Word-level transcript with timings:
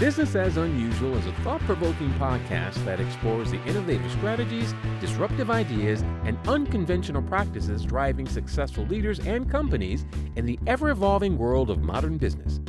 Business 0.00 0.34
as 0.34 0.56
Unusual 0.56 1.14
is 1.18 1.26
a 1.26 1.32
thought 1.44 1.60
provoking 1.60 2.10
podcast 2.12 2.82
that 2.86 3.00
explores 3.00 3.50
the 3.50 3.62
innovative 3.66 4.10
strategies, 4.12 4.72
disruptive 4.98 5.50
ideas, 5.50 6.00
and 6.24 6.38
unconventional 6.48 7.20
practices 7.20 7.84
driving 7.84 8.26
successful 8.26 8.86
leaders 8.86 9.18
and 9.20 9.50
companies 9.50 10.06
in 10.36 10.46
the 10.46 10.58
ever 10.66 10.88
evolving 10.88 11.36
world 11.36 11.68
of 11.68 11.82
modern 11.82 12.16
business. 12.16 12.60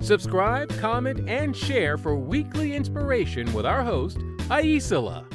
Subscribe, 0.00 0.70
comment, 0.78 1.28
and 1.28 1.54
share 1.54 1.98
for 1.98 2.16
weekly 2.16 2.74
inspiration 2.74 3.52
with 3.52 3.66
our 3.66 3.82
host, 3.82 4.16
Aisala. 4.48 5.29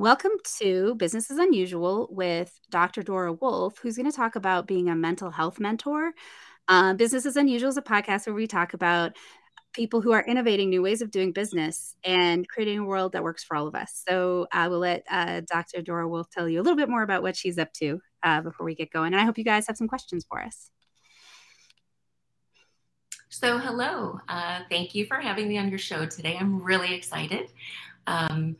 Welcome 0.00 0.30
to 0.60 0.94
Business 0.94 1.30
as 1.30 1.36
Unusual 1.36 2.08
with 2.10 2.58
Dr. 2.70 3.02
Dora 3.02 3.34
Wolf, 3.34 3.76
who's 3.76 3.96
going 3.96 4.10
to 4.10 4.16
talk 4.16 4.34
about 4.34 4.66
being 4.66 4.88
a 4.88 4.96
mental 4.96 5.30
health 5.30 5.60
mentor. 5.60 6.14
Uh, 6.68 6.94
business 6.94 7.26
as 7.26 7.36
Unusual 7.36 7.68
is 7.68 7.76
a 7.76 7.82
podcast 7.82 8.26
where 8.26 8.34
we 8.34 8.46
talk 8.46 8.72
about 8.72 9.18
people 9.74 10.00
who 10.00 10.12
are 10.12 10.24
innovating 10.24 10.70
new 10.70 10.80
ways 10.80 11.02
of 11.02 11.10
doing 11.10 11.32
business 11.32 11.94
and 12.02 12.48
creating 12.48 12.78
a 12.78 12.84
world 12.84 13.12
that 13.12 13.22
works 13.22 13.44
for 13.44 13.58
all 13.58 13.66
of 13.66 13.74
us. 13.74 14.02
So 14.08 14.46
I 14.50 14.68
will 14.68 14.78
let 14.78 15.04
uh, 15.10 15.42
Dr. 15.46 15.82
Dora 15.82 16.08
Wolf 16.08 16.30
tell 16.30 16.48
you 16.48 16.62
a 16.62 16.62
little 16.62 16.78
bit 16.78 16.88
more 16.88 17.02
about 17.02 17.22
what 17.22 17.36
she's 17.36 17.58
up 17.58 17.70
to 17.74 18.00
uh, 18.22 18.40
before 18.40 18.64
we 18.64 18.74
get 18.74 18.90
going. 18.90 19.12
And 19.12 19.20
I 19.20 19.26
hope 19.26 19.36
you 19.36 19.44
guys 19.44 19.66
have 19.66 19.76
some 19.76 19.86
questions 19.86 20.24
for 20.26 20.40
us. 20.40 20.70
So, 23.28 23.58
hello. 23.58 24.18
Uh, 24.30 24.60
thank 24.70 24.94
you 24.94 25.04
for 25.04 25.16
having 25.16 25.46
me 25.46 25.58
on 25.58 25.68
your 25.68 25.78
show 25.78 26.06
today. 26.06 26.38
I'm 26.40 26.62
really 26.62 26.94
excited. 26.94 27.50
Um, 28.06 28.56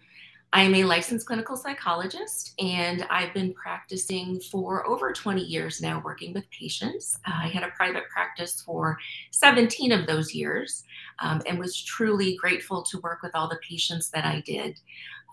I 0.53 0.63
am 0.63 0.75
a 0.75 0.85
licensed 0.85 1.27
clinical 1.27 1.57
psychologist 1.57 2.55
and 2.59 3.07
I've 3.09 3.33
been 3.33 3.55
practicing 3.55 4.41
for 4.41 4.85
over 4.85 5.13
20 5.13 5.41
years 5.41 5.81
now, 5.81 6.03
working 6.05 6.33
with 6.33 6.51
patients. 6.51 7.17
Uh, 7.25 7.45
I 7.45 7.49
had 7.49 7.63
a 7.63 7.69
private 7.69 8.09
practice 8.09 8.61
for 8.61 8.99
17 9.31 9.93
of 9.93 10.09
those 10.09 10.35
years 10.35 10.83
um, 11.21 11.41
and 11.47 11.57
was 11.57 11.81
truly 11.81 12.37
grateful 12.37 12.83
to 12.83 12.99
work 12.99 13.23
with 13.23 13.31
all 13.37 13.49
the 13.49 13.61
patients 13.67 14.11
that 14.11 14.25
I 14.25 14.43
did. 14.45 14.81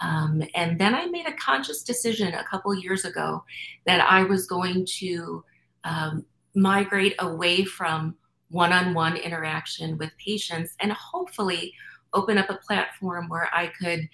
Um, 0.02 0.44
and 0.54 0.80
then 0.80 0.94
I 0.94 1.08
made 1.08 1.26
a 1.26 1.34
conscious 1.34 1.82
decision 1.82 2.36
a 2.36 2.44
couple 2.44 2.76
years 2.76 3.04
ago 3.04 3.44
that 3.88 4.02
I 4.02 4.24
was 4.24 4.46
going 4.46 4.86
to 5.00 5.44
um, 5.84 6.26
migrate 6.54 7.16
away 7.18 7.64
from 7.64 8.16
one 8.52 8.72
on 8.72 8.94
one 8.94 9.18
interaction 9.18 9.98
with 9.98 10.12
patients 10.24 10.76
and 10.80 10.92
hopefully 10.92 11.74
open 12.14 12.38
up 12.38 12.52
a 12.52 12.58
platform 12.58 13.28
where 13.30 13.50
I 13.52 13.68
could 13.68 14.08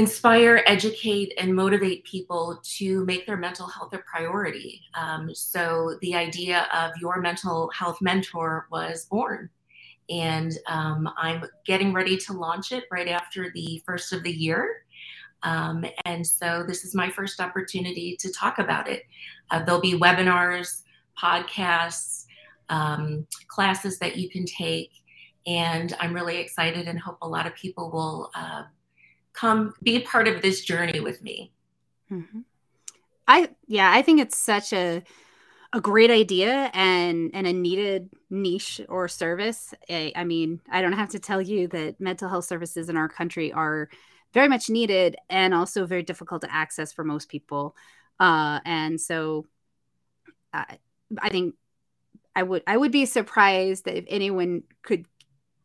inspire, 0.00 0.62
educate, 0.66 1.34
and 1.36 1.54
motivate 1.54 2.02
people 2.04 2.58
to 2.64 3.04
make 3.04 3.26
their 3.26 3.36
mental 3.36 3.66
health 3.66 3.92
a 3.92 3.98
priority. 3.98 4.80
Um, 4.94 5.34
so 5.34 5.98
the 6.00 6.14
idea 6.14 6.66
of 6.72 6.92
your 6.98 7.20
mental 7.20 7.70
health 7.74 7.98
mentor 8.00 8.66
was 8.72 9.04
born. 9.04 9.50
And 10.08 10.56
um, 10.66 11.06
I'm 11.18 11.44
getting 11.66 11.92
ready 11.92 12.16
to 12.16 12.32
launch 12.32 12.72
it 12.72 12.84
right 12.90 13.08
after 13.08 13.50
the 13.54 13.82
first 13.84 14.14
of 14.14 14.22
the 14.22 14.32
year. 14.32 14.84
Um, 15.42 15.84
and 16.06 16.26
so 16.26 16.64
this 16.66 16.82
is 16.82 16.94
my 16.94 17.10
first 17.10 17.38
opportunity 17.38 18.16
to 18.20 18.32
talk 18.32 18.58
about 18.58 18.88
it. 18.88 19.02
Uh, 19.50 19.62
there'll 19.62 19.82
be 19.82 19.98
webinars, 19.98 20.80
podcasts, 21.22 22.24
um, 22.70 23.26
classes 23.48 23.98
that 23.98 24.16
you 24.16 24.30
can 24.30 24.46
take. 24.46 24.92
And 25.46 25.94
I'm 26.00 26.14
really 26.14 26.38
excited 26.38 26.88
and 26.88 26.98
hope 26.98 27.18
a 27.20 27.28
lot 27.28 27.46
of 27.46 27.54
people 27.54 27.90
will 27.90 28.30
uh, 28.34 28.62
come 29.40 29.74
be 29.82 30.00
part 30.00 30.28
of 30.28 30.42
this 30.42 30.62
journey 30.62 31.00
with 31.00 31.22
me. 31.22 31.52
Mm-hmm. 32.12 32.40
I 33.26 33.48
yeah, 33.66 33.90
I 33.92 34.02
think 34.02 34.20
it's 34.20 34.38
such 34.38 34.72
a 34.72 35.02
a 35.72 35.80
great 35.80 36.10
idea 36.10 36.70
and 36.74 37.30
and 37.32 37.46
a 37.46 37.52
needed 37.52 38.10
niche 38.28 38.80
or 38.88 39.08
service. 39.08 39.72
I, 39.88 40.12
I 40.14 40.24
mean, 40.24 40.60
I 40.70 40.82
don't 40.82 40.92
have 40.92 41.10
to 41.10 41.18
tell 41.18 41.40
you 41.40 41.68
that 41.68 42.00
mental 42.00 42.28
health 42.28 42.44
services 42.44 42.88
in 42.88 42.96
our 42.96 43.08
country 43.08 43.52
are 43.52 43.88
very 44.34 44.48
much 44.48 44.68
needed 44.68 45.16
and 45.28 45.54
also 45.54 45.86
very 45.86 46.02
difficult 46.02 46.42
to 46.42 46.52
access 46.52 46.92
for 46.92 47.04
most 47.04 47.28
people. 47.28 47.74
Uh, 48.18 48.60
and 48.64 49.00
so, 49.00 49.46
uh, 50.52 50.64
I 51.20 51.28
think 51.30 51.54
I 52.36 52.42
would 52.42 52.62
I 52.66 52.76
would 52.76 52.92
be 52.92 53.06
surprised 53.06 53.84
that 53.86 53.96
if 53.96 54.04
anyone 54.08 54.64
could 54.82 55.06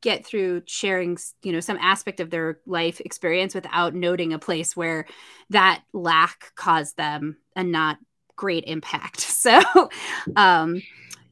get 0.05 0.23
through 0.23 0.61
sharing 0.67 1.17
you 1.41 1.51
know 1.51 1.59
some 1.59 1.79
aspect 1.81 2.19
of 2.19 2.29
their 2.29 2.59
life 2.67 3.01
experience 3.01 3.55
without 3.55 3.95
noting 3.95 4.33
a 4.33 4.39
place 4.39 4.77
where 4.77 5.07
that 5.49 5.81
lack 5.93 6.53
caused 6.55 6.95
them 6.95 7.35
a 7.55 7.63
not 7.63 7.97
great 8.35 8.63
impact 8.67 9.19
so 9.19 9.59
um 10.35 10.79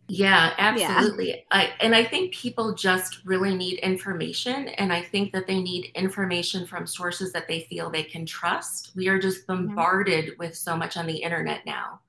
yeah 0.07 0.53
absolutely 0.57 1.29
yeah. 1.29 1.35
I, 1.51 1.69
and 1.81 1.93
i 1.93 2.03
think 2.03 2.33
people 2.33 2.73
just 2.73 3.23
really 3.25 3.55
need 3.55 3.77
information 3.79 4.69
and 4.69 4.91
i 4.91 5.03
think 5.03 5.31
that 5.33 5.45
they 5.45 5.61
need 5.61 5.91
information 5.93 6.65
from 6.65 6.87
sources 6.87 7.31
that 7.33 7.47
they 7.47 7.67
feel 7.69 7.91
they 7.91 8.03
can 8.03 8.25
trust 8.25 8.91
we 8.95 9.07
are 9.07 9.19
just 9.19 9.45
bombarded 9.45 10.25
mm-hmm. 10.25 10.39
with 10.39 10.57
so 10.57 10.75
much 10.75 10.97
on 10.97 11.05
the 11.05 11.17
internet 11.17 11.63
now 11.67 11.99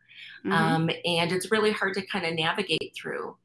mm-hmm. 0.46 0.52
um, 0.52 0.90
and 1.04 1.30
it's 1.30 1.50
really 1.50 1.72
hard 1.72 1.92
to 1.92 2.06
kind 2.06 2.24
of 2.24 2.32
navigate 2.32 2.94
through 2.96 3.36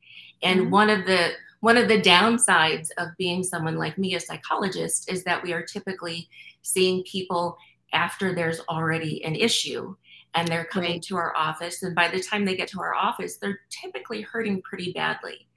and 0.42 0.62
mm-hmm. 0.62 0.72
one 0.72 0.90
of 0.90 1.06
the 1.06 1.32
one 1.62 1.78
of 1.78 1.88
the 1.88 2.02
downsides 2.02 2.90
of 2.98 3.10
being 3.18 3.44
someone 3.44 3.78
like 3.78 3.98
me, 3.98 4.16
a 4.16 4.20
psychologist, 4.20 5.12
is 5.12 5.24
that 5.24 5.44
we 5.44 5.54
are 5.54 5.62
typically 5.62 6.30
seeing 6.62 7.04
people 7.04 7.58
after 7.94 8.34
there's 8.34 8.62
already 8.70 9.24
an 9.24 9.36
issue 9.36 9.96
and 10.36 10.48
they're 10.48 10.66
coming 10.66 10.94
right. 10.94 11.02
to 11.04 11.18
our 11.18 11.36
office. 11.36 11.84
And 11.84 11.96
by 11.96 12.08
the 12.08 12.22
time 12.22 12.46
they 12.46 12.56
get 12.56 12.70
to 12.70 12.82
our 12.82 12.94
office, 12.94 13.38
they're 13.38 13.60
typically 13.70 14.22
hurting 14.22 14.62
pretty 14.62 14.92
badly. 14.94 15.48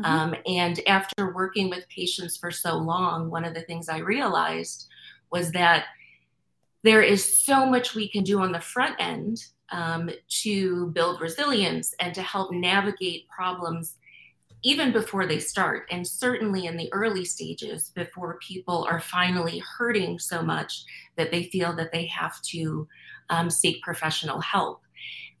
Mm-hmm. 0.00 0.04
Um, 0.04 0.34
and 0.46 0.80
after 0.86 1.32
working 1.32 1.70
with 1.70 1.88
patients 1.88 2.36
for 2.36 2.50
so 2.50 2.76
long, 2.76 3.30
one 3.30 3.44
of 3.44 3.54
the 3.54 3.62
things 3.62 3.88
I 3.88 3.98
realized 3.98 4.88
was 5.30 5.52
that 5.52 5.86
there 6.82 7.02
is 7.02 7.44
so 7.44 7.66
much 7.66 7.94
we 7.94 8.08
can 8.08 8.24
do 8.24 8.40
on 8.40 8.52
the 8.52 8.60
front 8.60 8.96
end 8.98 9.44
um, 9.70 10.10
to 10.28 10.88
build 10.88 11.20
resilience 11.20 11.94
and 11.98 12.14
to 12.14 12.22
help 12.22 12.52
navigate 12.52 13.28
problems 13.28 13.96
even 14.62 14.92
before 14.92 15.26
they 15.26 15.38
start, 15.38 15.86
and 15.90 16.06
certainly 16.06 16.66
in 16.66 16.76
the 16.76 16.92
early 16.92 17.24
stages 17.24 17.90
before 17.94 18.38
people 18.40 18.86
are 18.90 19.00
finally 19.00 19.62
hurting 19.76 20.18
so 20.18 20.42
much 20.42 20.84
that 21.16 21.30
they 21.30 21.44
feel 21.44 21.74
that 21.76 21.92
they 21.92 22.06
have 22.06 22.40
to 22.42 22.88
um, 23.30 23.50
seek 23.50 23.82
professional 23.82 24.40
help. 24.40 24.80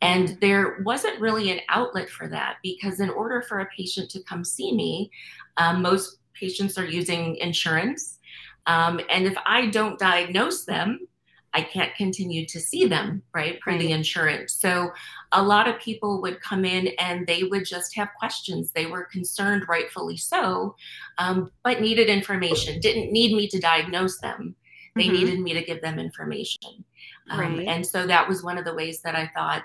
And 0.02 0.38
there 0.40 0.82
wasn't 0.84 1.20
really 1.20 1.50
an 1.50 1.60
outlet 1.68 2.10
for 2.10 2.28
that 2.28 2.56
because, 2.62 3.00
in 3.00 3.10
order 3.10 3.42
for 3.42 3.60
a 3.60 3.68
patient 3.76 4.10
to 4.10 4.22
come 4.24 4.44
see 4.44 4.72
me, 4.74 5.10
um, 5.56 5.80
most 5.80 6.18
patients 6.34 6.76
are 6.76 6.84
using 6.84 7.36
insurance. 7.36 8.18
Um, 8.66 9.00
and 9.08 9.26
if 9.26 9.36
I 9.46 9.68
don't 9.68 9.98
diagnose 9.98 10.64
them, 10.64 11.08
I 11.56 11.62
can't 11.62 11.94
continue 11.94 12.44
to 12.46 12.60
see 12.60 12.86
them, 12.86 13.22
right, 13.34 13.58
for 13.64 13.70
right. 13.70 13.80
the 13.80 13.92
insurance. 13.92 14.52
So 14.52 14.90
a 15.32 15.42
lot 15.42 15.66
of 15.66 15.80
people 15.80 16.20
would 16.20 16.38
come 16.42 16.66
in 16.66 16.88
and 16.98 17.26
they 17.26 17.44
would 17.44 17.64
just 17.64 17.96
have 17.96 18.10
questions. 18.18 18.72
They 18.72 18.84
were 18.84 19.04
concerned, 19.04 19.64
rightfully 19.66 20.18
so, 20.18 20.76
um, 21.16 21.50
but 21.64 21.80
needed 21.80 22.08
information, 22.08 22.78
didn't 22.78 23.10
need 23.10 23.34
me 23.34 23.48
to 23.48 23.58
diagnose 23.58 24.18
them. 24.18 24.54
They 24.94 25.04
mm-hmm. 25.04 25.14
needed 25.14 25.40
me 25.40 25.54
to 25.54 25.64
give 25.64 25.80
them 25.80 25.98
information. 25.98 26.84
Um, 27.30 27.40
right. 27.40 27.68
And 27.68 27.86
so 27.86 28.06
that 28.06 28.28
was 28.28 28.42
one 28.42 28.58
of 28.58 28.66
the 28.66 28.74
ways 28.74 29.00
that 29.00 29.14
I 29.14 29.30
thought 29.34 29.62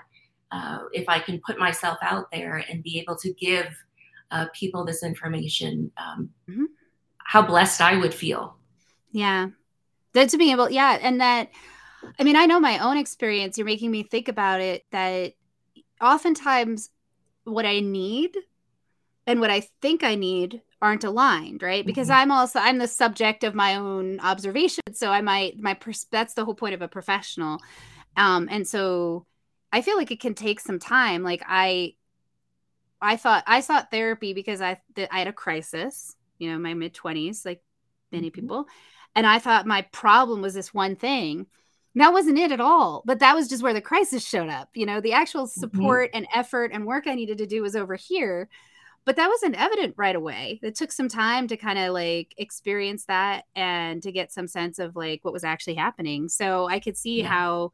uh, 0.50 0.84
if 0.92 1.10
I 1.10 1.18
can 1.18 1.42
put 1.44 1.58
myself 1.58 1.98
out 2.00 2.30
there 2.32 2.64
and 2.70 2.82
be 2.82 3.00
able 3.00 3.16
to 3.16 3.34
give 3.34 3.66
uh, 4.30 4.46
people 4.54 4.86
this 4.86 5.02
information, 5.02 5.92
um, 5.98 6.30
mm-hmm. 6.48 6.64
how 7.18 7.42
blessed 7.42 7.82
I 7.82 7.98
would 7.98 8.14
feel. 8.14 8.56
Yeah. 9.10 9.48
That 10.14 10.30
to 10.30 10.38
be 10.38 10.52
able, 10.52 10.70
yeah. 10.70 10.98
And 11.02 11.20
that, 11.20 11.50
I 12.18 12.24
mean, 12.24 12.36
I 12.36 12.46
know 12.46 12.60
my 12.60 12.78
own 12.78 12.96
experience. 12.96 13.58
You're 13.58 13.66
making 13.66 13.90
me 13.90 14.02
think 14.02 14.28
about 14.28 14.60
it 14.60 14.84
that 14.90 15.34
oftentimes 16.00 16.90
what 17.44 17.66
I 17.66 17.80
need 17.80 18.36
and 19.26 19.40
what 19.40 19.50
I 19.50 19.68
think 19.80 20.02
I 20.02 20.14
need 20.14 20.62
aren't 20.80 21.04
aligned, 21.04 21.62
right? 21.62 21.86
Because 21.86 22.08
mm-hmm. 22.08 22.20
I'm 22.22 22.32
also 22.32 22.58
I'm 22.58 22.78
the 22.78 22.88
subject 22.88 23.44
of 23.44 23.54
my 23.54 23.76
own 23.76 24.18
observation, 24.20 24.82
so 24.92 25.10
I 25.10 25.20
might 25.20 25.58
my 25.58 25.74
pers- 25.74 26.06
that's 26.10 26.34
the 26.34 26.44
whole 26.44 26.54
point 26.54 26.74
of 26.74 26.82
a 26.82 26.88
professional. 26.88 27.60
Um 28.16 28.48
and 28.50 28.66
so 28.66 29.26
I 29.72 29.80
feel 29.82 29.96
like 29.96 30.10
it 30.10 30.20
can 30.20 30.34
take 30.34 30.60
some 30.60 30.78
time. 30.78 31.22
Like 31.22 31.42
I 31.46 31.94
I 33.00 33.16
thought 33.16 33.44
I 33.46 33.60
sought 33.60 33.90
therapy 33.90 34.32
because 34.34 34.60
I 34.60 34.80
that 34.96 35.08
I 35.12 35.20
had 35.20 35.28
a 35.28 35.32
crisis 35.32 36.16
you 36.42 36.50
know, 36.50 36.58
my 36.58 36.74
mid 36.74 36.92
20s, 36.92 37.46
like 37.46 37.62
many 38.10 38.28
mm-hmm. 38.28 38.40
people. 38.40 38.66
And 39.14 39.26
I 39.26 39.38
thought 39.38 39.64
my 39.64 39.82
problem 39.92 40.42
was 40.42 40.54
this 40.54 40.74
one 40.74 40.96
thing. 40.96 41.46
That 41.94 42.12
wasn't 42.12 42.38
it 42.38 42.52
at 42.52 42.60
all. 42.60 43.02
But 43.04 43.18
that 43.18 43.34
was 43.34 43.48
just 43.48 43.62
where 43.62 43.74
the 43.74 43.80
crisis 43.80 44.26
showed 44.26 44.48
up. 44.48 44.70
You 44.74 44.86
know, 44.86 45.00
the 45.00 45.12
actual 45.12 45.46
mm-hmm. 45.46 45.60
support 45.60 46.10
mm-hmm. 46.10 46.18
and 46.18 46.26
effort 46.34 46.70
and 46.72 46.86
work 46.86 47.06
I 47.06 47.14
needed 47.14 47.38
to 47.38 47.46
do 47.46 47.62
was 47.62 47.76
over 47.76 47.94
here. 47.94 48.48
But 49.04 49.16
that 49.16 49.28
wasn't 49.28 49.60
evident 49.60 49.94
right 49.96 50.14
away. 50.14 50.60
It 50.62 50.76
took 50.76 50.92
some 50.92 51.08
time 51.08 51.48
to 51.48 51.56
kind 51.56 51.78
of 51.78 51.92
like 51.92 52.34
experience 52.36 53.04
that 53.06 53.44
and 53.56 54.00
to 54.04 54.12
get 54.12 54.32
some 54.32 54.46
sense 54.46 54.78
of 54.78 54.94
like 54.94 55.24
what 55.24 55.32
was 55.32 55.42
actually 55.42 55.74
happening. 55.74 56.28
So 56.28 56.68
I 56.68 56.78
could 56.78 56.96
see 56.96 57.20
yeah. 57.20 57.28
how, 57.28 57.72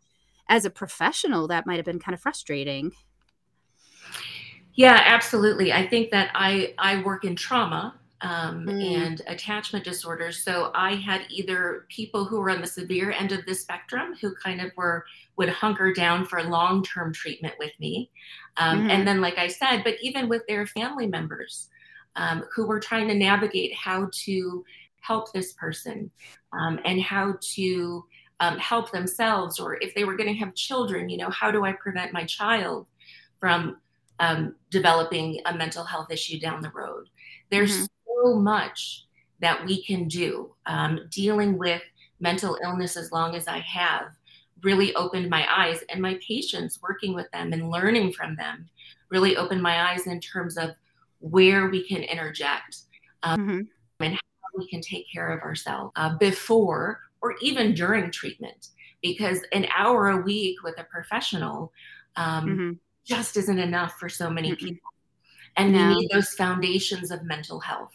as 0.49 0.65
a 0.65 0.71
professional, 0.71 1.49
that 1.49 1.67
might 1.67 1.77
have 1.77 1.85
been 1.85 1.99
kind 1.99 2.15
of 2.15 2.21
frustrating. 2.21 2.93
Yeah, 4.73 5.03
absolutely. 5.05 5.73
I 5.73 5.87
think 5.87 6.13
that 6.13 6.31
I 6.35 6.73
I 6.79 7.03
work 7.03 7.25
in 7.25 7.37
trauma 7.37 7.98
um, 8.21 8.67
mm. 8.67 8.97
and 8.97 9.23
attachment 9.27 9.85
disorders. 9.85 10.45
So 10.45 10.71
I 10.75 10.95
had 10.97 11.23
either 11.29 11.87
people 11.89 12.25
who 12.25 12.41
were 12.41 12.51
on 12.51 12.61
the 12.61 12.67
severe 12.67 13.13
end 13.13 13.33
of 13.33 13.45
the 13.47 13.55
spectrum 13.55 14.15
who 14.21 14.35
kind 14.35 14.61
of 14.61 14.73
were 14.77 15.05
would 15.37 15.49
hunker 15.49 15.93
down 15.93 16.25
for 16.25 16.43
long 16.43 16.83
term 16.83 17.13
treatment 17.13 17.55
with 17.59 17.73
me, 17.79 18.11
um, 18.57 18.81
mm-hmm. 18.81 18.91
and 18.91 19.07
then 19.07 19.21
like 19.21 19.39
I 19.39 19.49
said, 19.49 19.83
but 19.85 19.95
even 20.03 20.29
with 20.29 20.47
their 20.47 20.67
family 20.67 21.07
members 21.07 21.69
um, 22.17 22.45
who 22.55 22.67
were 22.67 22.81
trying 22.81 23.09
to 23.09 23.15
navigate 23.15 23.75
how 23.75 24.11
to 24.25 24.65
help 25.01 25.33
this 25.33 25.53
person 25.53 26.11
um, 26.53 26.81
and 26.85 27.01
how 27.01 27.35
to 27.55 28.05
um, 28.41 28.59
help 28.59 28.91
themselves, 28.91 29.61
or 29.61 29.79
if 29.81 29.95
they 29.95 30.05
were 30.05 30.17
going 30.17 30.33
to 30.33 30.39
have 30.39 30.55
children, 30.55 31.09
you 31.09 31.19
know, 31.19 31.31
how 31.31 31.51
do 31.51 31.65
I 31.65 31.73
prevent 31.73 32.13
my 32.13 32.25
child 32.25 32.87
from 33.39 33.77
um, 34.21 34.55
developing 34.71 35.41
a 35.47 35.55
mental 35.55 35.85
health 35.85 36.11
issue 36.11 36.39
down 36.39 36.61
the 36.61 36.71
road. 36.71 37.09
There's 37.51 37.75
mm-hmm. 37.75 37.85
So 38.23 38.35
much 38.35 39.07
that 39.41 39.65
we 39.65 39.83
can 39.85 40.09
do. 40.09 40.55
Um, 40.67 41.01
dealing 41.11 41.59
with 41.59 41.83
mental 42.21 42.59
illness 42.63 42.97
as 42.97 43.13
long 43.13 43.35
as 43.35 43.47
I 43.47 43.59
have 43.59 44.09
really 44.63 44.95
opened 44.97 45.31
my 45.31 45.47
eyes, 45.49 45.85
and 45.89 46.03
my 46.03 46.19
patients 46.27 46.81
working 46.83 47.15
with 47.15 47.31
them 47.31 47.53
and 47.53 47.71
learning 47.71 48.13
from 48.13 48.35
them 48.37 48.69
really 49.09 49.37
opened 49.37 49.63
my 49.63 49.91
eyes 49.91 50.07
in 50.07 50.21
terms 50.21 50.57
of 50.57 50.71
where 51.21 51.69
we 51.69 51.87
can 51.87 52.03
interject 52.03 52.79
um, 53.23 53.41
mm-hmm. 53.41 54.05
and 54.05 54.15
how 54.15 54.49
we 54.57 54.69
can 54.69 54.81
take 54.81 55.07
care 55.13 55.31
of 55.31 55.43
ourselves 55.43 55.93
uh, 55.97 56.17
before 56.19 57.01
or 57.21 57.37
even 57.41 57.75
during 57.75 58.11
treatment. 58.11 58.69
Because 59.01 59.39
an 59.53 59.67
hour 59.77 60.09
a 60.09 60.17
week 60.17 60.65
with 60.65 60.77
a 60.79 60.85
professional 60.85 61.73
um, 62.17 62.47
mm-hmm 62.47 62.73
just 63.09 63.37
isn't 63.39 63.59
enough 63.59 63.99
for 63.99 64.09
so 64.09 64.29
many 64.29 64.55
people. 64.55 64.91
And 65.57 65.73
no. 65.73 65.89
we 65.89 65.95
need 65.95 66.11
those 66.13 66.35
foundations 66.35 67.11
of 67.11 67.25
mental 67.25 67.59
health, 67.59 67.93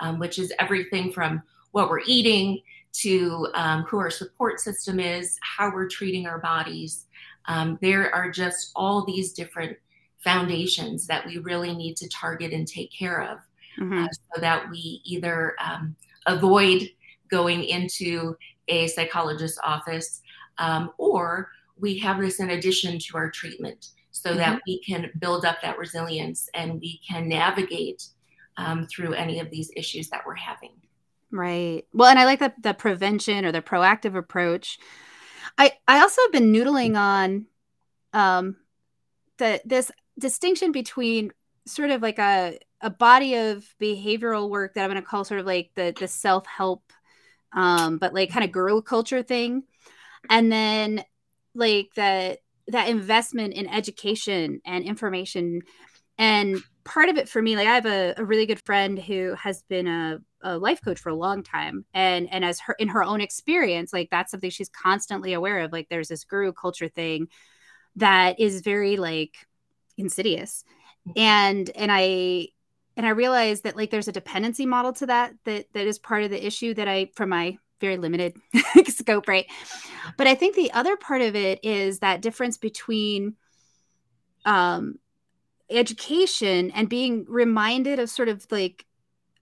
um, 0.00 0.18
which 0.18 0.38
is 0.38 0.52
everything 0.58 1.12
from 1.12 1.42
what 1.72 1.88
we're 1.88 2.02
eating 2.06 2.60
to 2.92 3.46
um, 3.54 3.82
who 3.84 3.98
our 3.98 4.10
support 4.10 4.60
system 4.60 4.98
is, 4.98 5.38
how 5.42 5.72
we're 5.72 5.88
treating 5.88 6.26
our 6.26 6.38
bodies. 6.38 7.06
Um, 7.46 7.78
there 7.80 8.12
are 8.14 8.30
just 8.30 8.72
all 8.74 9.04
these 9.04 9.32
different 9.32 9.76
foundations 10.18 11.06
that 11.06 11.24
we 11.26 11.38
really 11.38 11.74
need 11.74 11.96
to 11.96 12.08
target 12.08 12.52
and 12.52 12.66
take 12.66 12.92
care 12.92 13.22
of 13.22 13.38
mm-hmm. 13.78 14.04
uh, 14.04 14.08
so 14.08 14.40
that 14.40 14.68
we 14.70 15.00
either 15.04 15.54
um, 15.58 15.96
avoid 16.26 16.88
going 17.30 17.64
into 17.64 18.36
a 18.68 18.86
psychologist's 18.88 19.58
office 19.64 20.20
um, 20.58 20.90
or 20.98 21.50
we 21.78 21.98
have 21.98 22.20
this 22.20 22.40
in 22.40 22.50
addition 22.50 22.98
to 22.98 23.16
our 23.16 23.30
treatment 23.30 23.88
so 24.10 24.30
mm-hmm. 24.30 24.38
that 24.38 24.60
we 24.66 24.80
can 24.82 25.10
build 25.18 25.44
up 25.44 25.62
that 25.62 25.78
resilience 25.78 26.48
and 26.54 26.80
we 26.80 27.00
can 27.06 27.28
navigate 27.28 28.04
um, 28.60 28.86
through 28.86 29.14
any 29.14 29.40
of 29.40 29.50
these 29.50 29.70
issues 29.76 30.10
that 30.10 30.22
we're 30.26 30.34
having. 30.34 30.72
Right. 31.32 31.86
Well, 31.92 32.08
and 32.08 32.18
I 32.18 32.24
like 32.24 32.40
that 32.40 32.62
the 32.62 32.74
prevention 32.74 33.44
or 33.44 33.52
the 33.52 33.62
proactive 33.62 34.16
approach. 34.16 34.78
I 35.56 35.72
I 35.86 36.00
also 36.00 36.22
have 36.22 36.32
been 36.32 36.52
noodling 36.52 36.96
on 36.96 37.46
um 38.12 38.56
the 39.38 39.60
this 39.64 39.90
distinction 40.18 40.72
between 40.72 41.30
sort 41.66 41.90
of 41.90 42.02
like 42.02 42.18
a 42.18 42.58
a 42.80 42.90
body 42.90 43.36
of 43.36 43.64
behavioral 43.80 44.50
work 44.50 44.74
that 44.74 44.82
I'm 44.82 44.90
going 44.90 45.02
to 45.02 45.08
call 45.08 45.24
sort 45.24 45.40
of 45.40 45.46
like 45.46 45.70
the 45.74 45.94
the 45.98 46.08
self 46.08 46.46
help, 46.46 46.92
um, 47.52 47.98
but 47.98 48.12
like 48.12 48.30
kind 48.30 48.44
of 48.44 48.52
guru 48.52 48.82
culture 48.82 49.22
thing, 49.22 49.64
and 50.28 50.50
then 50.50 51.04
like 51.54 51.90
that 51.94 52.38
that 52.68 52.88
investment 52.88 53.54
in 53.54 53.66
education 53.68 54.60
and 54.64 54.84
information 54.84 55.62
and 56.18 56.58
part 56.90 57.08
of 57.08 57.16
it 57.16 57.28
for 57.28 57.40
me 57.40 57.54
like 57.54 57.68
i 57.68 57.74
have 57.74 57.86
a, 57.86 58.14
a 58.16 58.24
really 58.24 58.46
good 58.46 58.60
friend 58.60 58.98
who 58.98 59.34
has 59.34 59.62
been 59.68 59.86
a, 59.86 60.18
a, 60.42 60.58
life 60.58 60.80
coach 60.84 60.98
for 60.98 61.10
a 61.10 61.14
long 61.14 61.42
time 61.42 61.84
and 61.94 62.28
and 62.32 62.44
as 62.44 62.58
her 62.58 62.74
in 62.80 62.88
her 62.88 63.04
own 63.04 63.20
experience 63.20 63.92
like 63.92 64.08
that's 64.10 64.32
something 64.32 64.50
she's 64.50 64.68
constantly 64.68 65.32
aware 65.32 65.60
of 65.60 65.72
like 65.72 65.88
there's 65.88 66.08
this 66.08 66.24
guru 66.24 66.52
culture 66.52 66.88
thing 66.88 67.28
that 67.96 68.40
is 68.40 68.62
very 68.62 68.96
like 68.96 69.46
insidious. 69.96 70.64
And 71.16 71.70
and 71.76 71.90
i 71.92 72.48
and 72.96 73.06
i 73.06 73.10
realized 73.10 73.64
that 73.64 73.76
like 73.76 73.90
there's 73.90 74.08
a 74.08 74.12
dependency 74.12 74.66
model 74.66 74.92
to 74.94 75.06
that 75.06 75.32
that 75.44 75.66
that 75.72 75.86
is 75.86 75.98
part 75.98 76.24
of 76.24 76.30
the 76.30 76.44
issue 76.44 76.74
that 76.74 76.88
i 76.88 77.10
from 77.14 77.30
my 77.30 77.56
very 77.80 77.96
limited 77.96 78.36
scope, 78.88 79.26
right? 79.26 79.46
But 80.18 80.26
I 80.26 80.34
think 80.34 80.54
the 80.54 80.70
other 80.72 80.98
part 80.98 81.22
of 81.22 81.34
it 81.34 81.60
is 81.62 82.00
that 82.00 82.20
difference 82.20 82.58
between 82.58 83.36
um, 84.44 84.96
education 85.70 86.70
and 86.72 86.88
being 86.88 87.24
reminded 87.28 87.98
of 87.98 88.10
sort 88.10 88.28
of 88.28 88.46
like 88.50 88.86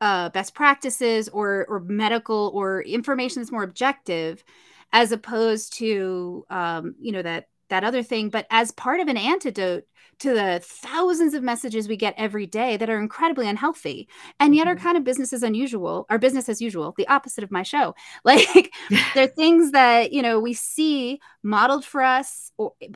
uh, 0.00 0.30
best 0.30 0.54
practices 0.54 1.28
or 1.30 1.66
or 1.68 1.80
medical 1.80 2.52
or 2.54 2.82
information 2.82 3.42
that's 3.42 3.52
more 3.52 3.64
objective, 3.64 4.44
as 4.92 5.12
opposed 5.12 5.74
to 5.78 6.46
um, 6.50 6.94
you 7.00 7.12
know 7.12 7.22
that 7.22 7.48
that 7.70 7.84
other 7.84 8.02
thing, 8.04 8.30
but 8.30 8.46
as 8.50 8.72
part 8.72 9.00
of 9.00 9.08
an 9.08 9.16
antidote 9.18 9.84
to 10.18 10.34
the 10.34 10.60
thousands 10.62 11.34
of 11.34 11.42
messages 11.42 11.88
we 11.88 11.96
get 11.96 12.14
every 12.16 12.46
day 12.46 12.76
that 12.76 12.90
are 12.90 13.00
incredibly 13.00 13.48
unhealthy 13.48 14.08
and 14.40 14.54
yet 14.54 14.66
are 14.66 14.74
mm-hmm. 14.74 14.84
kind 14.84 14.96
of 14.96 15.04
business 15.04 15.32
as 15.32 15.42
unusual 15.42 16.06
or 16.10 16.18
business 16.18 16.48
as 16.48 16.60
usual 16.60 16.94
the 16.96 17.08
opposite 17.08 17.44
of 17.44 17.50
my 17.50 17.62
show 17.62 17.94
like 18.24 18.72
they're 19.14 19.26
things 19.26 19.72
that 19.72 20.12
you 20.12 20.22
know 20.22 20.40
we 20.40 20.52
see 20.52 21.20
modeled 21.42 21.84
for 21.84 22.02
us 22.02 22.52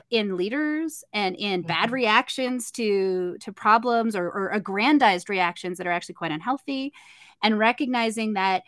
in 0.09 0.37
leaders 0.37 1.03
and 1.13 1.35
in 1.35 1.61
bad 1.61 1.85
mm-hmm. 1.85 1.95
reactions 1.95 2.71
to 2.71 3.37
to 3.39 3.51
problems 3.51 4.15
or, 4.15 4.25
or 4.25 4.49
aggrandized 4.49 5.29
reactions 5.29 5.77
that 5.77 5.87
are 5.87 5.91
actually 5.91 6.15
quite 6.15 6.31
unhealthy 6.31 6.93
and 7.41 7.57
recognizing 7.57 8.33
that 8.33 8.63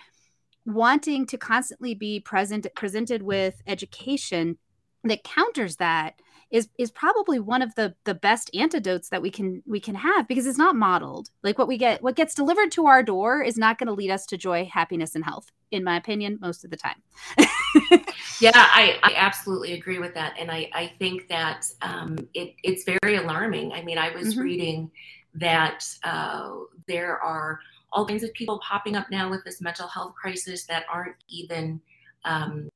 wanting 0.65 1.25
to 1.27 1.37
constantly 1.37 1.93
be 1.93 2.19
present 2.19 2.65
presented 2.75 3.21
with 3.21 3.61
education 3.67 4.57
that 5.03 5.23
counters 5.23 5.75
that 5.77 6.19
is 6.51 6.69
is 6.77 6.91
probably 6.91 7.39
one 7.39 7.61
of 7.61 7.75
the 7.75 7.95
the 8.03 8.13
best 8.13 8.49
antidotes 8.55 9.09
that 9.09 9.21
we 9.21 9.29
can 9.29 9.63
we 9.65 9.79
can 9.79 9.95
have 9.95 10.27
because 10.27 10.45
it's 10.45 10.57
not 10.57 10.75
modeled. 10.75 11.29
Like 11.43 11.57
what 11.57 11.67
we 11.67 11.77
get 11.77 12.01
what 12.01 12.15
gets 12.15 12.35
delivered 12.35 12.71
to 12.73 12.85
our 12.85 13.03
door 13.03 13.41
is 13.41 13.57
not 13.57 13.77
going 13.77 13.87
to 13.87 13.93
lead 13.93 14.11
us 14.11 14.25
to 14.27 14.37
joy 14.37 14.69
happiness 14.71 15.15
and 15.15 15.23
health 15.23 15.51
in 15.71 15.83
my 15.83 15.97
opinion 15.97 16.37
most 16.41 16.63
of 16.63 16.71
the 16.71 16.77
time. 16.77 17.01
Yeah 18.41 18.51
I, 18.53 18.99
I 19.01 19.13
absolutely 19.15 19.73
agree 19.73 19.99
with 19.99 20.13
that 20.15 20.33
and 20.37 20.51
i 20.51 20.69
i 20.73 20.91
think 20.99 21.27
that 21.29 21.65
um, 21.81 22.17
it, 22.33 22.53
it's 22.63 22.83
very 22.83 23.15
alarming. 23.15 23.71
I 23.71 23.81
mean 23.81 23.97
i 23.97 24.09
was 24.09 24.33
mm-hmm. 24.33 24.41
reading 24.41 24.91
that 25.35 25.85
uh, 26.03 26.51
there 26.87 27.19
are 27.19 27.59
all 27.91 28.05
kinds 28.05 28.23
of 28.23 28.33
people 28.33 28.59
popping 28.59 28.95
up 28.95 29.09
now 29.09 29.29
with 29.29 29.43
this 29.43 29.61
mental 29.61 29.87
health 29.87 30.13
crisis 30.15 30.65
that 30.65 30.85
aren't 30.91 31.15
even 31.29 31.81
um, 32.25 32.69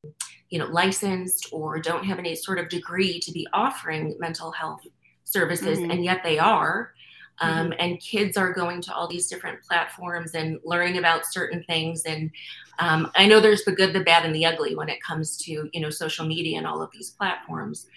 you 0.50 0.60
know, 0.60 0.66
licensed 0.66 1.50
or 1.52 1.80
don't 1.80 2.06
have 2.06 2.20
any 2.20 2.36
sort 2.36 2.60
of 2.60 2.70
degree 2.70 3.20
to 3.20 3.32
be 3.32 3.48
offering 3.54 4.16
mental 4.20 4.52
health 4.52 4.82
services, 5.24 5.80
mm-hmm. 5.80 5.92
and 5.92 6.04
yet 6.04 6.22
they 6.24 6.40
are. 6.40 6.94
Um, 7.42 7.70
mm-hmm. 7.70 7.74
And 7.80 8.00
kids 8.00 8.36
are 8.36 8.52
going 8.52 8.82
to 8.82 8.94
all 8.94 9.08
these 9.08 9.28
different 9.28 9.62
platforms 9.62 10.36
and 10.36 10.60
learning 10.66 10.98
about 10.98 11.26
certain 11.26 11.64
things. 11.64 12.04
And 12.04 12.32
um, 12.80 13.12
I 13.16 13.28
know 13.28 13.40
there's 13.40 13.64
the 13.64 13.72
good, 13.72 13.94
the 13.94 14.04
bad, 14.04 14.26
and 14.26 14.36
the 14.36 14.46
ugly 14.46 14.76
when 14.76 14.90
it 14.90 15.02
comes 15.02 15.38
to 15.38 15.70
you 15.72 15.80
know 15.80 15.90
social 15.90 16.26
media 16.26 16.58
and 16.58 16.68
all 16.68 16.82
of 16.82 16.92
these 16.92 17.12
platforms. 17.12 17.88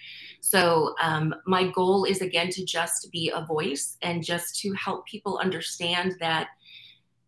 So 0.41 0.95
um, 1.01 1.33
my 1.45 1.69
goal 1.69 2.03
is 2.03 2.21
again 2.21 2.49
to 2.51 2.65
just 2.65 3.11
be 3.11 3.31
a 3.33 3.45
voice 3.45 3.97
and 4.01 4.23
just 4.23 4.59
to 4.61 4.73
help 4.73 5.05
people 5.05 5.39
understand 5.41 6.15
that 6.19 6.49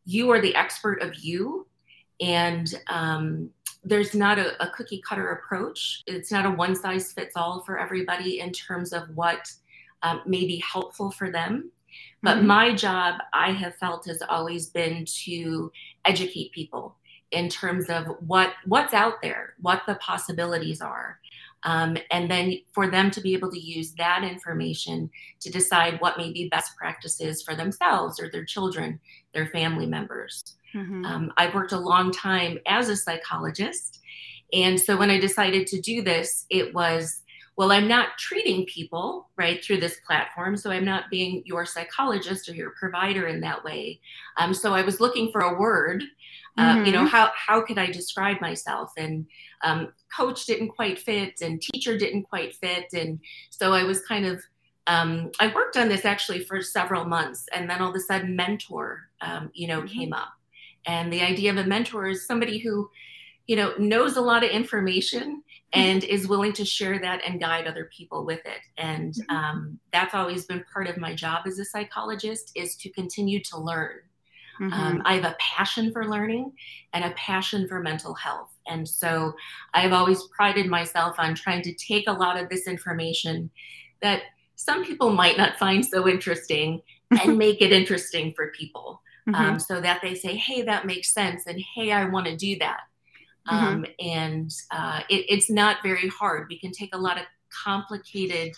you 0.06 0.30
are 0.32 0.42
the 0.42 0.56
expert 0.56 1.02
of 1.02 1.16
you, 1.16 1.66
and 2.22 2.74
um, 2.88 3.50
there's 3.86 4.16
not 4.16 4.40
a, 4.40 4.62
a, 4.62 4.70
cookie 4.72 5.02
cutter 5.08 5.30
approach. 5.34 6.04
It's 6.08 6.32
not 6.32 6.46
a 6.46 6.50
one 6.50 6.76
size 6.76 7.14
fits 7.14 7.36
all 7.36 7.62
for 7.62 7.80
everybody 7.80 8.40
in 8.40 8.52
terms 8.52 8.92
of 8.92 9.04
what 9.16 9.52
um, 10.02 10.22
may 10.26 10.46
be 10.46 10.58
helpful 10.58 11.12
for 11.12 11.32
them. 11.32 11.72
But 12.24 12.38
mm-hmm. 12.38 12.48
my 12.48 12.74
job, 12.74 13.16
I 13.32 13.52
have 13.52 13.76
felt, 13.76 14.08
has 14.08 14.22
always 14.28 14.68
been 14.68 15.06
to 15.26 15.72
educate 16.04 16.52
people 16.52 16.96
in 17.32 17.50
terms 17.50 17.90
of 17.90 18.08
what 18.26 18.54
what's 18.66 18.94
out 18.94 19.22
there, 19.22 19.54
what 19.62 19.84
the 19.88 19.96
possibilities 19.96 20.82
are, 20.82 21.20
Um, 21.66 21.98
and 22.12 22.30
then 22.30 22.60
for 22.74 22.90
them 22.90 23.10
to 23.12 23.22
be 23.22 23.34
able 23.34 23.52
to 23.52 23.60
use 23.60 23.94
that 23.96 24.24
information 24.24 25.10
to 25.42 25.52
decide 25.52 26.00
what 26.00 26.18
may 26.18 26.32
be 26.32 26.48
best 26.48 26.78
practices 26.78 27.42
for 27.42 27.56
themselves 27.56 28.20
or 28.20 28.30
their 28.30 28.46
children, 28.46 29.00
their 29.34 29.48
family 29.48 29.88
members. 29.88 30.56
Mm-hmm. 30.76 31.06
Um, 31.06 31.34
I've 31.38 31.56
worked 31.56 31.72
a 31.72 31.80
long 31.80 32.12
time 32.12 32.60
as 32.68 32.88
a 32.88 32.96
psychologist. 32.96 34.00
And 34.54 34.80
so 34.80 34.96
when 34.96 35.10
I 35.10 35.20
decided 35.20 35.66
to 35.68 35.82
do 35.82 36.04
this, 36.04 36.46
it 36.50 36.74
was 36.74 37.22
well, 37.58 37.72
I'm 37.72 37.88
not 37.88 38.18
treating 38.18 38.66
people 38.66 39.30
right 39.38 39.64
through 39.64 39.80
this 39.80 40.00
platform, 40.06 40.58
so 40.58 40.72
I'm 40.72 40.84
not 40.84 41.10
being 41.10 41.42
your 41.46 41.66
psychologist 41.66 42.50
or 42.50 42.54
your 42.54 42.72
provider 42.72 43.28
in 43.28 43.40
that 43.42 43.64
way. 43.64 44.02
Um, 44.36 44.54
so 44.54 44.74
I 44.74 44.82
was 44.82 45.00
looking 45.00 45.32
for 45.32 45.40
a 45.40 45.58
word. 45.58 46.04
Uh, 46.58 46.76
mm-hmm. 46.76 46.86
You 46.86 46.92
know, 46.94 47.00
mm-hmm. 47.00 47.08
how 47.08 47.32
how 47.36 47.62
could 47.62 47.78
I 47.78 47.88
describe 47.88 48.40
myself? 48.40 48.92
And 48.98 49.26
um, 49.64 49.94
coach 50.16 50.46
didn't 50.46 50.70
quite 50.70 51.00
fit, 51.00 51.42
and 51.42 51.62
teacher 51.62 51.98
didn't 51.98 52.24
quite 52.24 52.56
fit, 52.56 52.94
and 52.94 53.20
so 53.50 53.74
I 53.74 53.84
was 53.84 54.02
kind 54.02 54.26
of 54.26 54.42
um, 54.88 55.32
I 55.40 55.54
worked 55.54 55.78
on 55.78 55.90
this 55.90 56.06
actually 56.06 56.44
for 56.44 56.62
several 56.62 57.06
months, 57.06 57.46
and 57.54 57.70
then 57.70 57.82
all 57.82 57.90
of 57.90 57.96
a 57.96 58.00
sudden, 58.00 58.36
mentor, 58.36 59.10
um, 59.22 59.50
you 59.54 59.68
know, 59.68 59.80
mm-hmm. 59.80 60.00
came 60.00 60.14
up, 60.14 60.34
and 60.86 61.12
the 61.12 61.22
idea 61.22 61.52
of 61.52 61.58
a 61.58 61.66
mentor 61.66 62.08
is 62.08 62.26
somebody 62.26 62.60
who, 62.60 62.90
you 63.48 63.56
know, 63.56 63.74
knows 63.78 64.16
a 64.16 64.22
lot 64.22 64.44
of 64.44 64.50
information 64.50 65.44
and 65.74 66.06
is 66.06 66.28
willing 66.28 66.54
to 66.54 66.64
share 66.64 67.00
that 67.00 67.22
and 67.28 67.40
guide 67.40 67.68
other 67.68 67.90
people 67.96 68.26
with 68.26 68.40
it 68.46 68.62
and 68.78 69.14
mm-hmm. 69.14 69.36
um, 69.36 69.80
that's 69.92 70.14
always 70.14 70.46
been 70.46 70.64
part 70.72 70.88
of 70.88 70.98
my 70.98 71.14
job 71.14 71.46
as 71.46 71.60
a 71.60 71.66
psychologist 71.66 72.52
is 72.56 72.76
to 72.76 72.90
continue 72.92 73.42
to 73.42 73.60
learn 73.60 74.00
mm-hmm. 74.60 74.74
um, 74.74 75.02
i 75.06 75.14
have 75.14 75.26
a 75.26 75.36
passion 75.40 75.92
for 75.92 76.08
learning 76.08 76.52
and 76.94 77.04
a 77.04 77.12
passion 77.12 77.68
for 77.68 77.80
mental 77.80 78.14
health 78.14 78.52
and 78.68 78.88
so 78.88 79.34
i've 79.74 79.94
always 79.94 80.24
prided 80.36 80.68
myself 80.68 81.16
on 81.18 81.36
trying 81.36 81.62
to 81.62 81.74
take 81.74 82.08
a 82.08 82.14
lot 82.14 82.42
of 82.42 82.50
this 82.50 82.68
information 82.68 83.50
that 84.02 84.22
some 84.56 84.84
people 84.86 85.12
might 85.12 85.38
not 85.38 85.58
find 85.58 85.86
so 85.86 86.08
interesting 86.08 86.82
and 87.24 87.38
make 87.38 87.62
it 87.62 87.72
interesting 87.72 88.34
for 88.36 88.52
people 88.52 89.02
mm-hmm. 89.28 89.40
um, 89.40 89.60
so 89.60 89.80
that 89.80 90.02
they 90.02 90.16
say 90.16 90.36
hey 90.36 90.62
that 90.62 90.86
makes 90.86 91.14
sense 91.14 91.46
and 91.48 91.62
hey 91.76 91.92
i 91.92 92.06
want 92.06 92.26
to 92.26 92.36
do 92.36 92.58
that 92.58 92.82
Mm-hmm. 93.48 93.66
Um, 93.66 93.86
and 94.00 94.54
uh, 94.72 95.02
it, 95.10 95.26
it's 95.30 95.50
not 95.50 95.78
very 95.84 96.08
hard. 96.10 96.48
We 96.50 96.60
can 96.60 96.72
take 96.72 96.96
a 96.96 96.98
lot 96.98 97.18
of 97.18 97.26
complicated 97.64 98.54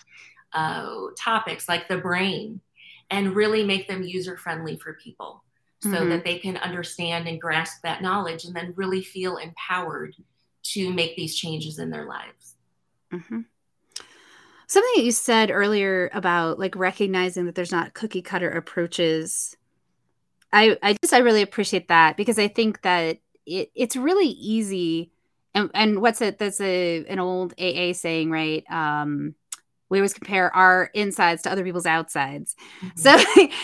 uh, 0.53 0.89
topics 1.17 1.67
like 1.67 1.87
the 1.87 1.97
brain 1.97 2.61
and 3.09 3.35
really 3.35 3.63
make 3.63 3.87
them 3.87 4.03
user 4.03 4.37
friendly 4.37 4.77
for 4.77 4.93
people 4.93 5.43
so 5.81 5.89
mm-hmm. 5.89 6.09
that 6.09 6.23
they 6.23 6.39
can 6.39 6.57
understand 6.57 7.27
and 7.27 7.39
grasp 7.39 7.81
that 7.83 8.01
knowledge 8.01 8.45
and 8.45 8.55
then 8.55 8.73
really 8.75 9.03
feel 9.03 9.37
empowered 9.37 10.15
to 10.63 10.91
make 10.91 11.15
these 11.15 11.35
changes 11.35 11.79
in 11.79 11.89
their 11.89 12.05
lives. 12.05 12.55
Mm-hmm. 13.13 13.41
Something 14.67 14.91
that 14.95 15.03
you 15.03 15.11
said 15.11 15.49
earlier 15.49 16.09
about 16.13 16.59
like 16.59 16.75
recognizing 16.75 17.45
that 17.45 17.55
there's 17.55 17.71
not 17.71 17.93
cookie 17.93 18.21
cutter 18.21 18.49
approaches. 18.49 19.55
I, 20.51 20.77
I 20.83 20.97
just 21.01 21.13
I 21.13 21.19
really 21.19 21.41
appreciate 21.41 21.87
that 21.87 22.17
because 22.17 22.37
I 22.37 22.47
think 22.47 22.81
that 22.81 23.19
it, 23.45 23.71
it's 23.75 23.95
really 23.95 24.27
easy. 24.27 25.11
And, 25.53 25.71
and 25.73 26.01
what's 26.01 26.21
it? 26.21 26.37
That's 26.37 26.59
a 26.59 27.05
an 27.05 27.19
old 27.19 27.53
AA 27.57 27.93
saying, 27.93 28.29
right? 28.29 28.65
Um, 28.69 29.35
we 29.89 29.99
always 29.99 30.13
compare 30.13 30.53
our 30.55 30.89
insides 30.93 31.41
to 31.43 31.51
other 31.51 31.63
people's 31.63 31.85
outsides. 31.85 32.55
Mm-hmm. 32.81 32.99
So, 32.99 33.17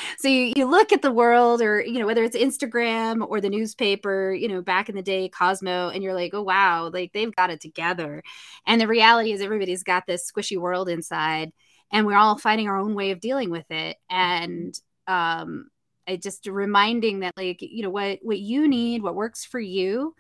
so 0.18 0.28
you, 0.28 0.54
you 0.56 0.66
look 0.66 0.92
at 0.92 1.02
the 1.02 1.12
world, 1.12 1.62
or 1.62 1.82
you 1.82 2.00
know, 2.00 2.06
whether 2.06 2.24
it's 2.24 2.38
Instagram 2.38 3.28
or 3.28 3.42
the 3.42 3.50
newspaper, 3.50 4.34
you 4.34 4.48
know, 4.48 4.62
back 4.62 4.90
in 4.90 4.96
the 4.96 5.02
day, 5.02 5.30
Cosmo, 5.30 5.90
and 5.90 6.04
you're 6.04 6.14
like, 6.14 6.34
oh 6.34 6.44
wow, 6.44 6.90
like 6.94 7.12
they've 7.14 7.36
got 7.36 7.50
it 7.50 7.62
together. 7.62 8.24
And 8.66 8.80
the 8.80 8.88
reality 8.88 9.32
is, 9.32 9.42
everybody's 9.42 9.84
got 9.84 10.06
this 10.08 10.30
squishy 10.32 10.58
world 10.58 10.90
inside, 10.90 11.52
and 11.92 12.06
we're 12.06 12.18
all 12.18 12.38
finding 12.38 12.68
our 12.68 12.78
own 12.78 12.96
way 12.96 13.12
of 13.12 13.20
dealing 13.20 13.50
with 13.50 13.70
it. 13.70 13.98
And 14.10 14.74
um, 15.08 15.70
I 16.08 16.18
just 16.18 16.48
reminding 16.48 17.22
that 17.22 17.36
like 17.38 17.62
you 17.62 17.84
know 17.84 17.90
what 17.90 18.20
what 18.22 18.40
you 18.40 18.68
need 18.68 19.04
what 19.04 19.16
works 19.16 19.46
for 19.46 19.60
you 19.60 20.16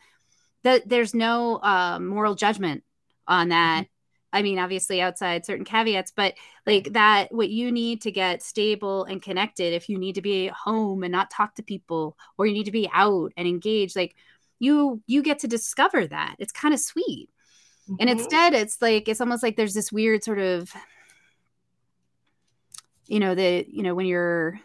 that 0.64 0.88
there's 0.88 1.14
no 1.14 1.60
um, 1.62 2.08
moral 2.08 2.36
judgment 2.36 2.84
on 3.28 3.50
that 3.50 3.84
mm-hmm. 3.84 3.93
I 4.34 4.42
mean 4.42 4.60
obviously 4.60 5.02
outside 5.02 5.46
certain 5.46 5.64
caveats 5.64 6.12
but 6.12 6.34
like 6.66 6.92
that 6.92 7.32
what 7.32 7.50
you 7.50 7.72
need 7.72 8.02
to 8.02 8.12
get 8.12 8.44
stable 8.44 9.06
and 9.06 9.22
connected 9.22 9.74
if 9.74 9.88
you 9.88 9.98
need 9.98 10.16
to 10.16 10.22
be 10.22 10.48
home 10.48 11.04
and 11.04 11.12
not 11.12 11.32
talk 11.32 11.56
to 11.56 11.64
people 11.64 12.18
or 12.38 12.46
you 12.46 12.54
need 12.54 12.66
to 12.66 12.72
be 12.72 12.90
out 12.94 13.32
and 13.38 13.48
engaged 13.48 13.96
like 13.96 14.16
you 14.60 15.02
you 15.08 15.22
get 15.22 15.40
to 15.40 15.48
discover 15.48 16.08
that. 16.08 16.36
It's 16.40 16.52
kind 16.52 16.74
of 16.74 16.80
sweet 16.80 17.30
mm-hmm. 17.90 17.96
and 18.00 18.10
instead 18.10 18.54
it's 18.54 18.82
like 18.82 19.08
it's 19.08 19.22
almost 19.22 19.44
like 19.44 19.58
there's 19.58 19.74
this 19.74 19.92
weird 19.92 20.24
sort 20.24 20.40
of 20.40 20.72
you 23.08 23.20
know 23.20 23.36
the 23.36 23.66
you 23.68 23.84
know 23.84 23.94
when 23.94 24.06
you're 24.06 24.60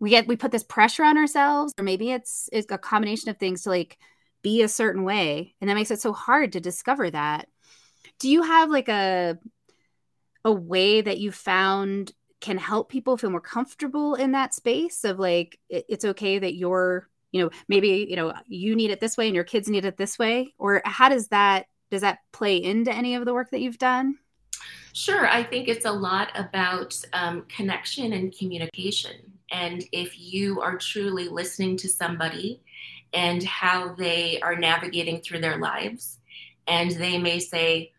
we 0.00 0.10
get 0.10 0.26
we 0.26 0.36
put 0.36 0.50
this 0.50 0.64
pressure 0.64 1.04
on 1.04 1.16
ourselves 1.16 1.72
or 1.78 1.84
maybe 1.84 2.10
it's 2.10 2.48
it's 2.52 2.70
a 2.72 2.78
combination 2.78 3.30
of 3.30 3.38
things 3.38 3.62
to 3.62 3.70
like 3.70 3.98
be 4.42 4.62
a 4.62 4.68
certain 4.68 5.04
way. 5.04 5.54
And 5.60 5.70
that 5.70 5.74
makes 5.74 5.90
it 5.90 6.00
so 6.00 6.12
hard 6.12 6.52
to 6.52 6.60
discover 6.60 7.10
that 7.10 7.48
do 8.18 8.28
you 8.28 8.42
have 8.42 8.70
like 8.70 8.88
a 8.88 9.38
a 10.44 10.52
way 10.52 11.00
that 11.00 11.18
you 11.18 11.30
found 11.30 12.12
can 12.40 12.58
help 12.58 12.88
people 12.88 13.16
feel 13.16 13.30
more 13.30 13.40
comfortable 13.40 14.16
in 14.16 14.32
that 14.32 14.52
space 14.52 15.04
of 15.04 15.18
like 15.18 15.58
it, 15.68 15.84
it's 15.88 16.04
okay 16.04 16.38
that 16.38 16.54
you're 16.54 17.08
you 17.30 17.42
know 17.42 17.50
maybe 17.68 18.06
you 18.08 18.16
know 18.16 18.32
you 18.46 18.74
need 18.74 18.90
it 18.90 19.00
this 19.00 19.16
way 19.16 19.26
and 19.26 19.34
your 19.34 19.44
kids 19.44 19.68
need 19.68 19.84
it 19.84 19.96
this 19.96 20.18
way? 20.18 20.54
Or 20.58 20.82
how 20.84 21.08
does 21.08 21.28
that 21.28 21.66
does 21.90 22.00
that 22.00 22.18
play 22.32 22.56
into 22.56 22.92
any 22.92 23.14
of 23.14 23.24
the 23.24 23.34
work 23.34 23.50
that 23.50 23.60
you've 23.60 23.78
done? 23.78 24.18
Sure. 24.92 25.26
I 25.26 25.42
think 25.42 25.68
it's 25.68 25.86
a 25.86 25.92
lot 25.92 26.30
about 26.34 26.98
um, 27.12 27.44
connection 27.48 28.12
and 28.12 28.36
communication. 28.36 29.16
And 29.50 29.84
if 29.92 30.18
you 30.18 30.60
are 30.60 30.76
truly 30.76 31.28
listening 31.28 31.76
to 31.78 31.88
somebody 31.88 32.62
and 33.12 33.42
how 33.42 33.94
they 33.94 34.40
are 34.40 34.56
navigating 34.56 35.20
through 35.20 35.40
their 35.40 35.58
lives, 35.58 36.18
and 36.66 36.90
they 36.90 37.18
may 37.18 37.38
say, 37.38 37.92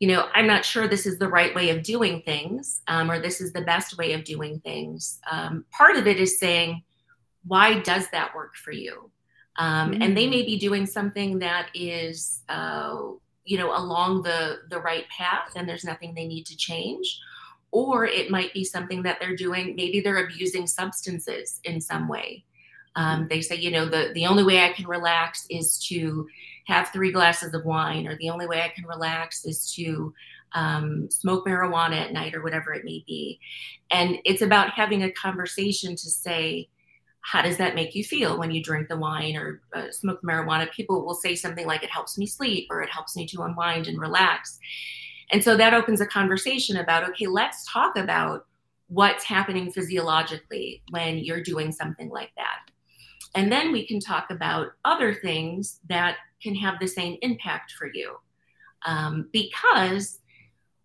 you 0.00 0.08
know, 0.08 0.28
I'm 0.34 0.46
not 0.46 0.64
sure 0.64 0.88
this 0.88 1.06
is 1.06 1.18
the 1.18 1.28
right 1.28 1.54
way 1.54 1.70
of 1.70 1.82
doing 1.82 2.22
things, 2.22 2.80
um, 2.88 3.10
or 3.10 3.20
this 3.20 3.40
is 3.40 3.52
the 3.52 3.60
best 3.60 3.96
way 3.96 4.12
of 4.14 4.24
doing 4.24 4.58
things. 4.60 5.20
Um, 5.30 5.64
part 5.70 5.96
of 5.96 6.06
it 6.06 6.18
is 6.18 6.40
saying, 6.40 6.82
why 7.46 7.80
does 7.80 8.08
that 8.10 8.34
work 8.34 8.56
for 8.56 8.72
you? 8.72 9.10
Um, 9.56 9.92
mm-hmm. 9.92 10.02
And 10.02 10.16
they 10.16 10.26
may 10.26 10.42
be 10.42 10.58
doing 10.58 10.86
something 10.86 11.38
that 11.40 11.68
is, 11.74 12.42
uh, 12.48 12.96
you 13.44 13.58
know, 13.58 13.76
along 13.76 14.22
the 14.22 14.60
the 14.68 14.80
right 14.80 15.08
path, 15.08 15.52
and 15.54 15.68
there's 15.68 15.84
nothing 15.84 16.14
they 16.14 16.26
need 16.26 16.46
to 16.46 16.56
change 16.56 17.20
or 17.72 18.04
it 18.04 18.30
might 18.30 18.52
be 18.52 18.64
something 18.64 19.02
that 19.02 19.18
they're 19.20 19.36
doing 19.36 19.74
maybe 19.76 20.00
they're 20.00 20.24
abusing 20.24 20.66
substances 20.66 21.60
in 21.64 21.80
some 21.80 22.08
way 22.08 22.44
um, 22.96 23.26
they 23.28 23.40
say 23.40 23.56
you 23.56 23.70
know 23.70 23.86
the, 23.86 24.10
the 24.14 24.26
only 24.26 24.44
way 24.44 24.62
i 24.64 24.72
can 24.72 24.86
relax 24.86 25.46
is 25.50 25.78
to 25.78 26.26
have 26.66 26.88
three 26.88 27.12
glasses 27.12 27.54
of 27.54 27.64
wine 27.64 28.06
or 28.06 28.16
the 28.18 28.30
only 28.30 28.46
way 28.46 28.62
i 28.62 28.68
can 28.68 28.84
relax 28.86 29.44
is 29.44 29.72
to 29.72 30.12
um, 30.52 31.08
smoke 31.10 31.46
marijuana 31.46 31.96
at 31.96 32.12
night 32.12 32.34
or 32.34 32.42
whatever 32.42 32.72
it 32.72 32.84
may 32.84 33.04
be. 33.06 33.38
And 33.90 34.18
it's 34.24 34.42
about 34.42 34.70
having 34.70 35.02
a 35.02 35.12
conversation 35.12 35.96
to 35.96 36.10
say 36.10 36.68
how 37.22 37.42
does 37.42 37.58
that 37.58 37.74
make 37.74 37.94
you 37.94 38.02
feel 38.02 38.38
when 38.38 38.50
you 38.50 38.62
drink 38.62 38.88
the 38.88 38.96
wine 38.96 39.36
or 39.36 39.60
uh, 39.74 39.90
smoke 39.90 40.22
marijuana? 40.22 40.70
People 40.70 41.04
will 41.04 41.14
say 41.14 41.34
something 41.34 41.66
like 41.66 41.82
it 41.82 41.90
helps 41.90 42.16
me 42.16 42.26
sleep 42.26 42.66
or 42.70 42.80
it 42.80 42.88
helps 42.88 43.14
me 43.14 43.26
to 43.26 43.42
unwind 43.42 43.86
and 43.86 44.00
relax. 44.00 44.58
And 45.30 45.44
so 45.44 45.54
that 45.56 45.74
opens 45.74 46.00
a 46.00 46.06
conversation 46.06 46.78
about 46.78 47.08
okay, 47.10 47.26
let's 47.26 47.70
talk 47.70 47.96
about 47.96 48.46
what's 48.88 49.22
happening 49.22 49.70
physiologically 49.70 50.82
when 50.90 51.18
you're 51.18 51.42
doing 51.42 51.72
something 51.72 52.08
like 52.08 52.32
that. 52.36 52.69
And 53.34 53.50
then 53.50 53.72
we 53.72 53.86
can 53.86 54.00
talk 54.00 54.30
about 54.30 54.72
other 54.84 55.14
things 55.14 55.80
that 55.88 56.16
can 56.42 56.54
have 56.56 56.80
the 56.80 56.88
same 56.88 57.18
impact 57.22 57.72
for 57.72 57.90
you. 57.92 58.16
Um, 58.84 59.28
because 59.32 60.18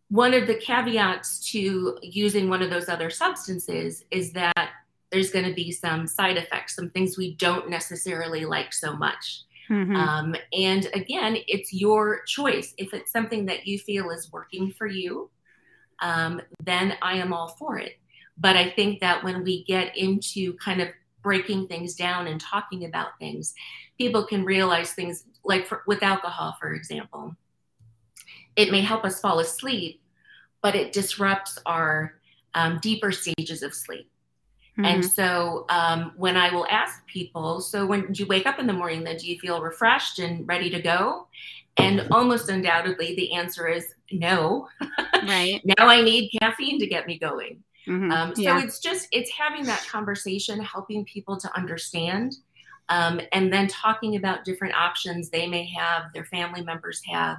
one 0.10 0.34
of 0.34 0.48
the 0.48 0.56
caveats 0.56 1.52
to 1.52 1.98
using 2.02 2.50
one 2.50 2.62
of 2.62 2.70
those 2.70 2.90
other 2.90 3.10
substances 3.10 4.04
is 4.12 4.32
that 4.34 4.70
there's 5.12 5.32
going 5.32 5.46
to 5.46 5.54
be 5.54 5.72
some 5.72 6.08
side 6.08 6.38
effects, 6.38 6.76
some 6.76 6.90
things 6.90 7.18
we 7.18 7.36
don't 7.36 7.70
necessarily 7.70 8.46
like 8.46 8.74
so 8.74 8.96
much. 8.96 9.44
Mm-hmm. 9.70 9.96
Um, 9.96 10.36
and 10.54 10.88
again, 10.94 11.38
it's 11.48 11.74
your 11.74 12.24
choice. 12.26 12.74
If 12.78 12.94
it's 12.94 13.12
something 13.12 13.46
that 13.48 13.66
you 13.66 13.80
feel 13.80 14.12
is 14.12 14.32
working 14.32 14.72
for 14.72 14.88
you, 14.88 15.30
um, 16.02 16.42
then 16.64 16.94
I 17.02 17.18
am 17.18 17.34
all 17.34 17.48
for 17.48 17.80
it. 17.80 17.94
But 18.38 18.58
I 18.58 18.70
think 18.70 19.00
that 19.00 19.24
when 19.24 19.44
we 19.44 19.64
get 19.64 19.96
into 19.98 20.54
kind 20.58 20.82
of 20.82 20.90
breaking 21.26 21.68
things 21.68 21.96
down 21.96 22.28
and 22.28 22.40
talking 22.40 22.86
about 22.86 23.18
things, 23.20 23.56
people 23.98 24.24
can 24.24 24.46
realize 24.46 24.94
things 24.94 25.26
like 25.44 25.66
for, 25.66 25.82
with 25.88 26.04
alcohol, 26.04 26.56
for 26.62 26.74
example. 26.74 27.36
It 28.56 28.72
may 28.72 28.82
help 28.82 29.04
us 29.04 29.20
fall 29.20 29.40
asleep, 29.40 30.00
but 30.62 30.76
it 30.76 30.94
disrupts 30.94 31.58
our 31.66 32.14
um, 32.54 32.78
deeper 32.80 33.12
stages 33.12 33.64
of 33.64 33.74
sleep. 33.74 34.08
Mm-hmm. 34.78 34.86
And 34.86 35.06
so 35.06 35.66
um, 35.70 36.12
when 36.16 36.38
I 36.38 36.54
will 36.54 36.68
ask 36.70 37.04
people, 37.08 37.60
so 37.60 37.88
when 37.88 38.12
do 38.12 38.22
you 38.22 38.28
wake 38.28 38.46
up 38.46 38.60
in 38.60 38.68
the 38.68 38.74
morning, 38.74 39.04
then 39.04 39.18
do 39.18 39.28
you 39.28 39.40
feel 39.40 39.62
refreshed 39.62 40.20
and 40.20 40.48
ready 40.48 40.70
to 40.70 40.80
go? 40.80 41.28
And 41.78 42.08
almost 42.12 42.50
undoubtedly, 42.50 43.16
the 43.16 43.34
answer 43.34 43.68
is 43.68 43.94
no. 44.12 44.70
Right. 45.28 45.60
now 45.66 45.88
I 45.88 46.02
need 46.02 46.30
caffeine 46.40 46.80
to 46.80 46.86
get 46.86 47.08
me 47.08 47.18
going. 47.18 47.64
Mhm. 47.88 48.12
Um, 48.12 48.36
so 48.36 48.42
yeah. 48.42 48.64
it's 48.64 48.80
just 48.80 49.08
it's 49.12 49.32
having 49.32 49.64
that 49.66 49.86
conversation, 49.88 50.60
helping 50.60 51.06
people 51.06 51.38
to 51.38 51.56
understand, 51.56 52.36
um, 52.90 53.20
and 53.32 53.52
then 53.52 53.68
talking 53.68 54.16
about 54.16 54.46
different 54.46 54.76
options 54.76 55.30
they 55.30 55.48
may 55.48 55.66
have, 55.74 56.14
their 56.14 56.26
family 56.26 56.62
members 56.62 57.02
have, 57.12 57.38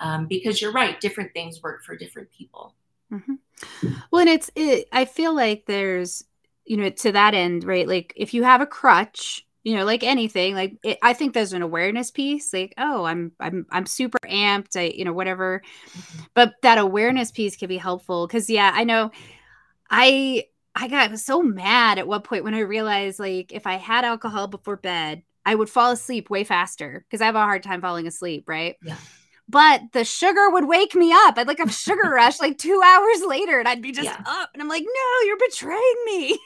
um, 0.00 0.26
because 0.26 0.60
you're 0.60 0.72
right, 0.72 1.00
different 1.00 1.32
things 1.32 1.62
work 1.62 1.84
for 1.84 1.96
different 1.96 2.28
people. 2.30 2.74
Well, 4.10 4.20
and 4.20 4.28
it's 4.28 4.50
it, 4.54 4.88
I 4.92 5.04
feel 5.04 5.34
like 5.34 5.64
there's 5.66 6.24
you 6.64 6.76
know 6.76 6.90
to 6.90 7.12
that 7.12 7.34
end, 7.34 7.64
right? 7.64 7.86
Like 7.86 8.12
if 8.16 8.34
you 8.34 8.42
have 8.42 8.60
a 8.60 8.66
crutch, 8.66 9.46
you 9.64 9.76
know, 9.76 9.84
like 9.84 10.02
anything, 10.02 10.54
like 10.54 10.78
it, 10.82 10.98
I 11.02 11.12
think 11.12 11.34
there's 11.34 11.52
an 11.52 11.62
awareness 11.62 12.10
piece. 12.10 12.52
Like, 12.52 12.74
oh, 12.78 13.04
I'm 13.04 13.32
I'm 13.40 13.66
I'm 13.70 13.86
super 13.86 14.18
amped, 14.24 14.76
I 14.76 14.92
you 14.94 15.04
know 15.04 15.12
whatever, 15.12 15.62
but 16.34 16.54
that 16.62 16.78
awareness 16.78 17.30
piece 17.30 17.56
can 17.56 17.68
be 17.68 17.78
helpful 17.78 18.26
because 18.26 18.50
yeah, 18.50 18.70
I 18.74 18.84
know 18.84 19.10
I 19.90 20.44
I 20.74 20.88
got 20.88 21.10
was 21.10 21.24
so 21.24 21.42
mad 21.42 21.98
at 21.98 22.06
one 22.06 22.22
point 22.22 22.44
when 22.44 22.54
I 22.54 22.60
realized 22.60 23.18
like 23.18 23.52
if 23.52 23.66
I 23.66 23.74
had 23.76 24.04
alcohol 24.04 24.46
before 24.46 24.76
bed, 24.76 25.22
I 25.44 25.54
would 25.54 25.70
fall 25.70 25.90
asleep 25.92 26.30
way 26.30 26.44
faster 26.44 27.04
because 27.08 27.20
I 27.20 27.26
have 27.26 27.34
a 27.34 27.40
hard 27.40 27.62
time 27.62 27.80
falling 27.80 28.06
asleep, 28.06 28.44
right? 28.48 28.76
Yeah. 28.82 28.96
But 29.48 29.80
the 29.92 30.04
sugar 30.04 30.50
would 30.50 30.68
wake 30.68 30.94
me 30.94 31.10
up. 31.12 31.38
I'd 31.38 31.46
like 31.48 31.58
a 31.58 31.70
sugar 31.72 32.10
rush 32.14 32.38
like 32.38 32.58
two 32.58 32.80
hours 32.84 33.22
later, 33.26 33.58
and 33.58 33.66
I'd 33.66 33.80
be 33.82 33.92
just 33.92 34.04
Yeah. 34.04 34.22
up. 34.26 34.50
And 34.52 34.62
I'm 34.62 34.68
like, 34.68 34.84
no, 34.84 35.26
you're 35.26 35.38
betraying 35.38 35.96
me. 36.06 36.38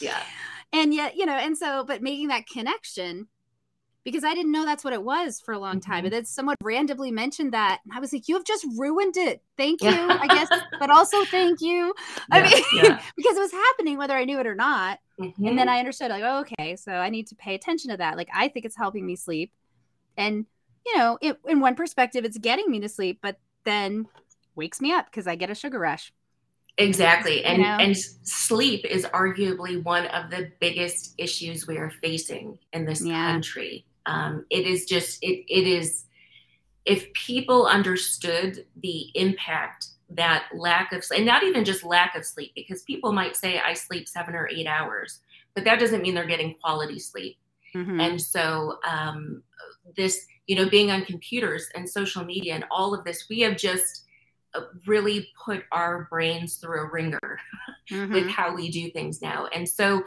Yeah. 0.00 0.22
And 0.72 0.92
yet, 0.92 1.16
you 1.16 1.26
know, 1.26 1.32
and 1.32 1.56
so, 1.56 1.84
but 1.84 2.02
making 2.02 2.28
that 2.28 2.46
connection 2.48 3.28
because 4.06 4.22
I 4.22 4.34
didn't 4.34 4.52
know 4.52 4.64
that's 4.64 4.84
what 4.84 4.92
it 4.92 5.02
was 5.02 5.40
for 5.40 5.52
a 5.52 5.58
long 5.58 5.80
time. 5.80 6.02
Mhm. 6.02 6.06
And 6.06 6.12
then 6.12 6.24
someone 6.24 6.54
randomly 6.62 7.10
mentioned 7.10 7.52
that. 7.52 7.80
And 7.84 7.92
I 7.92 7.98
was 7.98 8.12
like, 8.12 8.28
you 8.28 8.36
have 8.36 8.44
just 8.44 8.64
ruined 8.78 9.16
it. 9.16 9.42
Thank 9.56 9.82
you, 9.82 9.90
Yeah. 9.90 10.18
I 10.20 10.28
guess, 10.28 10.48
but 10.80 10.90
also 10.90 11.24
thank 11.24 11.60
you. 11.60 11.92
I 12.30 12.38
Yeah, 12.38 12.44
mean, 12.48 12.64
yeah. 12.84 13.02
because 13.16 13.36
it 13.36 13.40
was 13.40 13.50
happening 13.50 13.98
whether 13.98 14.14
I 14.14 14.24
knew 14.24 14.38
it 14.38 14.46
or 14.46 14.54
not. 14.54 15.00
And 15.18 15.34
Mhm. 15.34 15.56
then 15.56 15.68
I 15.68 15.80
understood, 15.80 16.10
like, 16.10 16.22
oh, 16.24 16.38
okay, 16.42 16.76
so 16.76 16.92
I 16.92 17.10
need 17.10 17.26
to 17.26 17.34
pay 17.34 17.56
attention 17.56 17.90
to 17.90 17.96
that. 17.96 18.16
Like, 18.16 18.28
I 18.32 18.46
think 18.46 18.64
it's 18.64 18.76
helping 18.76 19.04
me 19.04 19.16
sleep. 19.16 19.50
And, 20.16 20.46
you 20.86 20.96
know, 20.96 21.18
it, 21.20 21.38
in 21.48 21.58
one 21.58 21.74
perspective, 21.74 22.24
it's 22.24 22.38
getting 22.38 22.70
me 22.70 22.78
to 22.78 22.88
sleep, 22.88 23.18
but 23.20 23.40
then 23.64 24.06
wakes 24.54 24.80
me 24.80 24.92
up 24.92 25.06
because 25.06 25.26
I 25.26 25.34
get 25.34 25.50
a 25.50 25.54
sugar 25.56 25.80
rush. 25.80 26.12
Exactly. 26.78 27.44
And 27.44 27.62
know? 27.62 27.78
and 27.80 27.96
sleep 27.96 28.84
is 28.84 29.04
arguably 29.06 29.82
one 29.82 30.06
of 30.06 30.30
the 30.30 30.52
biggest 30.60 31.14
issues 31.18 31.66
we 31.66 31.78
are 31.78 31.90
facing 32.02 32.58
in 32.72 32.84
this 32.84 33.02
Yeah. 33.04 33.32
country. 33.32 33.84
Um, 34.06 34.46
it 34.50 34.66
is 34.66 34.84
just 34.86 35.18
it 35.22 35.44
it 35.48 35.66
is 35.66 36.04
if 36.84 37.12
people 37.14 37.66
understood 37.66 38.64
the 38.82 39.10
impact 39.14 39.88
that 40.10 40.46
lack 40.54 40.92
of 40.92 41.04
sleep, 41.04 41.18
and 41.18 41.26
not 41.26 41.42
even 41.42 41.64
just 41.64 41.82
lack 41.84 42.14
of 42.14 42.24
sleep, 42.24 42.52
because 42.54 42.82
people 42.82 43.12
might 43.12 43.36
say 43.36 43.58
I 43.58 43.74
sleep 43.74 44.08
seven 44.08 44.34
or 44.36 44.48
eight 44.48 44.68
hours, 44.68 45.20
but 45.54 45.64
that 45.64 45.80
doesn't 45.80 46.00
mean 46.02 46.14
they're 46.14 46.26
getting 46.26 46.54
quality 46.62 47.00
sleep. 47.00 47.38
Mhm. 47.74 48.00
And 48.00 48.22
so, 48.22 48.78
um, 48.84 49.42
this, 49.96 50.26
you 50.46 50.54
know, 50.54 50.68
being 50.68 50.92
on 50.92 51.04
computers 51.04 51.68
and 51.74 51.88
social 51.88 52.24
media 52.24 52.54
and 52.54 52.64
all 52.70 52.94
of 52.94 53.04
this, 53.04 53.26
we 53.28 53.40
have 53.40 53.56
just 53.56 54.04
uh, 54.54 54.60
really 54.86 55.28
put 55.44 55.64
our 55.72 56.06
brains 56.08 56.56
through 56.56 56.82
a 56.86 56.90
wringer 56.90 57.40
Mhm. 57.90 58.10
with 58.14 58.28
how 58.28 58.54
we 58.54 58.70
do 58.70 58.90
things 58.92 59.20
now. 59.20 59.46
And 59.46 59.68
so, 59.68 60.04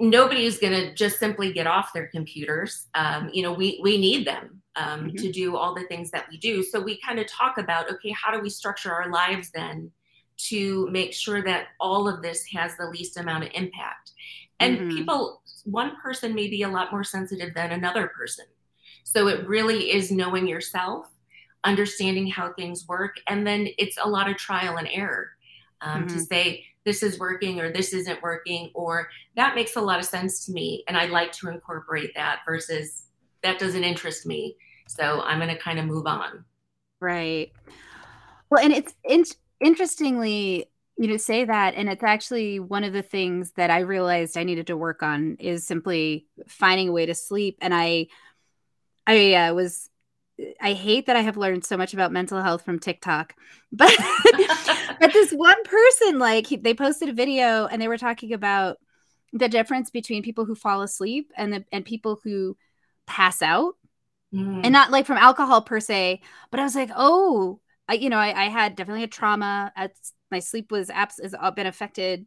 nobody 0.00 0.44
is 0.44 0.58
going 0.58 0.72
to 0.72 0.94
just 0.94 1.18
simply 1.18 1.52
get 1.52 1.66
off 1.66 1.92
their 1.92 2.08
computers. 2.08 2.86
Um, 2.94 3.30
you 3.32 3.42
know, 3.42 3.52
we 3.52 3.80
we 3.82 3.98
need 3.98 4.26
them 4.26 4.62
um, 4.76 5.10
Mhm. 5.10 5.16
to 5.18 5.32
do 5.32 5.56
all 5.56 5.74
the 5.74 5.84
things 5.84 6.10
that 6.10 6.26
we 6.30 6.38
do. 6.38 6.62
So 6.62 6.80
we 6.80 7.00
kind 7.00 7.18
of 7.18 7.26
talk 7.26 7.58
about, 7.58 7.90
okay, 7.90 8.10
how 8.10 8.30
do 8.32 8.40
we 8.40 8.50
structure 8.50 8.92
our 8.92 9.10
lives 9.10 9.50
then 9.50 9.90
to 10.48 10.88
make 10.90 11.12
sure 11.12 11.42
that 11.42 11.68
all 11.78 12.08
of 12.08 12.22
this 12.22 12.44
has 12.46 12.76
the 12.76 12.86
least 12.86 13.16
amount 13.16 13.44
of 13.44 13.50
impact? 13.54 14.12
And 14.60 14.78
Mhm. 14.78 14.96
people, 14.96 15.42
one 15.64 15.96
person 16.00 16.34
may 16.34 16.48
be 16.48 16.62
a 16.62 16.68
lot 16.68 16.90
more 16.92 17.04
sensitive 17.04 17.54
than 17.54 17.72
another 17.72 18.08
person. 18.08 18.46
So 19.04 19.28
it 19.28 19.46
really 19.46 19.92
is 19.92 20.10
knowing 20.10 20.46
yourself, 20.46 21.08
understanding 21.64 22.28
how 22.28 22.52
things 22.52 22.86
work, 22.88 23.16
and 23.26 23.46
then 23.46 23.68
it's 23.78 23.98
a 24.02 24.08
lot 24.08 24.30
of 24.30 24.36
trial 24.36 24.76
and 24.78 24.88
error 24.88 25.30
um, 25.80 26.06
to 26.06 26.18
Mhm. 26.18 26.26
say 26.26 26.64
this 26.84 27.02
is 27.02 27.18
working 27.18 27.60
or 27.60 27.72
this 27.72 27.92
isn't 27.92 28.22
working 28.22 28.70
or 28.74 29.08
that 29.36 29.54
makes 29.54 29.76
a 29.76 29.80
lot 29.80 29.98
of 29.98 30.04
sense 30.04 30.44
to 30.46 30.52
me 30.52 30.84
and 30.88 30.96
I'd 30.96 31.10
like 31.10 31.32
to 31.32 31.48
incorporate 31.48 32.12
that 32.14 32.40
versus 32.46 33.06
that 33.42 33.58
doesn't 33.58 33.84
interest 33.84 34.26
me. 34.26 34.56
So 34.88 35.20
I'm 35.22 35.38
going 35.38 35.54
to 35.54 35.60
kind 35.60 35.78
of 35.78 35.86
move 35.86 36.06
on. 36.06 36.44
Right. 37.00 37.52
Well, 38.50 38.62
and 38.62 38.72
it's 38.72 38.94
in- 39.08 39.24
interestingly, 39.60 40.66
you 40.96 41.08
know, 41.08 41.16
say 41.16 41.44
that, 41.44 41.74
and 41.74 41.88
it's 41.88 42.02
actually 42.02 42.60
one 42.60 42.84
of 42.84 42.92
the 42.92 43.02
things 43.02 43.52
that 43.52 43.70
I 43.70 43.80
realized 43.80 44.36
I 44.36 44.44
needed 44.44 44.66
to 44.68 44.76
work 44.76 45.02
on 45.02 45.36
is 45.40 45.66
simply 45.66 46.26
finding 46.46 46.88
a 46.88 46.92
way 46.92 47.06
to 47.06 47.14
sleep. 47.14 47.58
And 47.60 47.74
I, 47.74 48.08
I 49.06 49.34
uh, 49.34 49.54
was, 49.54 49.88
I 50.60 50.72
hate 50.72 51.06
that 51.06 51.16
I 51.16 51.20
have 51.20 51.36
learned 51.36 51.64
so 51.64 51.76
much 51.76 51.94
about 51.94 52.12
mental 52.12 52.42
health 52.42 52.64
from 52.64 52.78
TikTok, 52.78 53.34
but 53.72 53.94
but 55.00 55.12
this 55.12 55.32
one 55.32 55.62
person, 55.64 56.18
like, 56.18 56.46
he, 56.46 56.56
they 56.56 56.74
posted 56.74 57.08
a 57.08 57.12
video 57.12 57.66
and 57.66 57.80
they 57.80 57.88
were 57.88 57.98
talking 57.98 58.32
about 58.32 58.78
the 59.32 59.48
difference 59.48 59.90
between 59.90 60.22
people 60.22 60.44
who 60.44 60.54
fall 60.54 60.82
asleep 60.82 61.32
and 61.36 61.52
the 61.52 61.64
and 61.72 61.84
people 61.84 62.20
who 62.22 62.56
pass 63.06 63.42
out. 63.42 63.74
Mm, 64.34 64.62
and 64.64 64.72
not 64.72 64.90
like 64.90 65.04
from 65.04 65.18
alcohol 65.18 65.60
per 65.60 65.78
se 65.78 66.22
but 66.50 66.58
i 66.58 66.62
was 66.62 66.74
like 66.74 66.88
oh 66.96 67.60
I, 67.86 67.94
you 67.94 68.08
know 68.08 68.16
I, 68.16 68.46
I 68.46 68.48
had 68.48 68.76
definitely 68.76 69.02
a 69.02 69.08
trauma. 69.08 69.70
At, 69.76 69.92
my 70.30 70.38
sleep 70.38 70.70
was 70.70 70.88
abs- 70.88 71.20
has 71.22 71.34
uh, 71.38 71.50
been 71.50 71.66
affected 71.66 72.24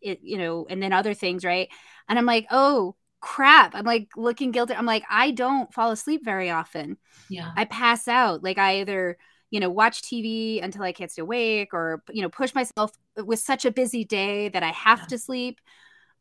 it 0.00 0.20
you 0.22 0.38
know 0.38 0.66
and 0.70 0.82
then 0.82 0.92
other 0.94 1.12
things 1.12 1.44
right? 1.44 1.68
And 2.08 2.18
i'm 2.18 2.24
like 2.24 2.46
oh 2.50 2.96
crap. 3.22 3.74
I'm 3.74 3.86
like 3.86 4.10
looking 4.16 4.52
guilty. 4.52 4.74
I'm 4.74 4.86
like 4.86 5.04
i 5.10 5.32
don't 5.32 5.72
fall 5.74 5.92
asleep 5.92 6.22
very 6.24 6.50
often. 6.50 6.98
Yeah. 7.30 7.52
i 7.56 7.64
pass 7.66 8.08
out. 8.08 8.42
Like 8.44 8.58
i 8.58 8.80
either 8.80 9.18
you 9.50 9.60
know 9.60 9.70
watch 9.70 10.02
tv 10.02 10.62
until 10.64 10.82
i 10.82 10.92
can't 10.92 11.10
stay 11.10 11.22
awake 11.22 11.74
or 11.74 12.02
you 12.10 12.22
know 12.22 12.30
push 12.30 12.54
myself 12.54 12.92
with 13.16 13.38
such 13.40 13.66
a 13.66 13.70
busy 13.72 14.04
day 14.04 14.48
that 14.50 14.62
i 14.62 14.70
have 14.72 15.00
Yeah. 15.00 15.06
to 15.08 15.18
sleep. 15.18 15.60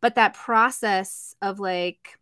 But 0.02 0.16
that 0.16 0.34
process 0.36 1.36
of 1.42 1.60
like 1.60 2.18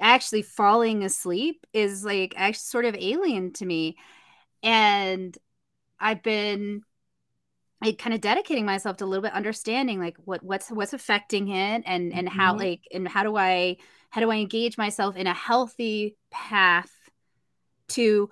actually 0.00 0.42
falling 0.42 1.04
asleep 1.04 1.66
is 1.72 2.04
like 2.04 2.34
actually 2.36 2.58
sort 2.58 2.84
of 2.84 2.96
alien 2.98 3.52
to 3.54 3.66
me. 3.66 3.96
And 4.62 5.36
i've 6.00 6.22
been 6.22 6.82
like 7.86 7.98
kind 7.98 8.14
of 8.14 8.20
dedicating 8.20 8.64
myself 8.66 8.96
to 8.98 9.04
a 9.04 9.06
little 9.06 9.22
bit 9.22 9.32
understanding 9.32 9.98
like 10.00 10.16
what 10.24 10.42
what's 10.42 10.68
what's 10.70 10.92
affecting 10.92 11.48
it 11.48 11.82
and 11.86 12.12
and 12.12 12.28
how 12.28 12.54
Mhm. 12.54 12.58
like 12.58 12.82
and 12.92 13.08
how 13.08 13.22
do 13.22 13.36
i 13.36 13.76
how 14.10 14.20
do 14.20 14.30
i 14.30 14.36
engage 14.36 14.76
myself 14.78 15.16
in 15.16 15.26
a 15.26 15.34
healthy 15.34 16.16
path 16.30 16.90
to 17.88 18.28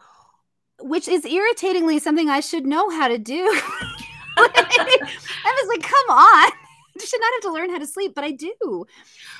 which 0.80 1.08
is 1.08 1.24
irritatingly 1.24 1.98
something 1.98 2.28
i 2.28 2.40
should 2.40 2.66
know 2.66 2.90
how 2.90 3.08
to 3.08 3.18
do 3.18 3.44
i 4.36 4.48
was 5.44 5.68
like 5.68 5.82
come 5.82 6.16
on 6.16 6.50
I 7.00 7.04
should 7.04 7.20
not 7.20 7.32
have 7.34 7.42
to 7.42 7.52
learn 7.52 7.70
how 7.70 7.78
to 7.78 7.88
sleep, 7.88 8.12
but 8.14 8.22
I 8.22 8.30
do. 8.30 8.86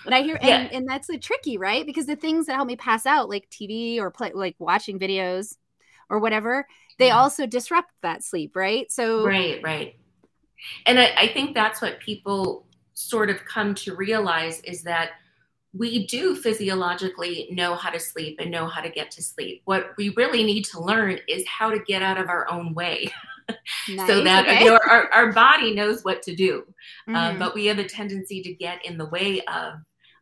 And 0.05 0.13
I 0.13 0.23
hear, 0.23 0.41
Yeah. 0.43 0.57
and, 0.57 0.73
and 0.73 0.89
that's 0.89 1.09
like 1.09 1.21
tricky, 1.21 1.57
right? 1.57 1.87
Because 1.87 2.05
the 2.05 2.17
things 2.17 2.47
that 2.47 2.57
help 2.57 2.67
me 2.67 2.75
pass 2.75 3.07
out, 3.07 3.29
like 3.29 3.49
TV 3.49 4.01
or 4.01 4.11
play, 4.11 4.33
like 4.35 4.57
watching 4.59 4.99
videos 4.99 5.55
or 6.11 6.19
whatever, 6.19 6.67
they 6.99 7.07
Yeah. 7.09 7.19
also 7.21 7.47
disrupt 7.47 7.93
that 8.03 8.25
sleep, 8.25 8.57
right? 8.57 8.91
So, 8.91 9.25
Right, 9.25 9.61
right. 9.63 9.95
And 10.87 10.99
I, 10.99 11.13
I 11.17 11.29
think 11.29 11.55
that's 11.55 11.81
what 11.83 12.01
people 12.01 12.67
sort 12.95 13.31
of 13.31 13.45
come 13.45 13.75
to 13.75 13.95
realize 13.95 14.61
is 14.61 14.83
that 14.83 15.11
we 15.73 16.07
do 16.07 16.37
physiologically 16.37 17.49
know 17.51 17.75
how 17.75 17.91
to 17.91 17.99
sleep 17.99 18.39
and 18.41 18.51
know 18.51 18.67
how 18.67 18.81
to 18.81 18.89
get 18.89 19.11
to 19.11 19.23
sleep. 19.23 19.63
What 19.65 19.91
we 19.97 20.11
really 20.11 20.45
need 20.45 20.65
to 20.67 20.81
learn 20.81 21.19
is 21.29 21.45
how 21.49 21.71
to 21.71 21.81
get 21.81 22.01
out 22.01 22.17
of 22.17 22.29
our 22.29 22.49
own 22.51 22.75
way 22.75 23.13
so 24.07 24.23
that 24.23 24.47
okay. 24.47 24.65
you 24.65 24.71
know, 24.71 24.79
our, 24.89 25.09
our 25.13 25.33
body 25.33 25.75
knows 25.75 26.05
what 26.05 26.23
to 26.23 26.35
do. 26.35 26.65
Um, 27.09 27.15
Mhm. 27.15 27.39
but 27.41 27.55
we 27.55 27.67
have 27.67 27.79
a 27.79 27.89
tendency 27.89 28.43
to 28.43 28.53
get 28.55 28.85
in 28.87 28.97
the 28.97 29.07
way 29.07 29.41
of 29.43 29.81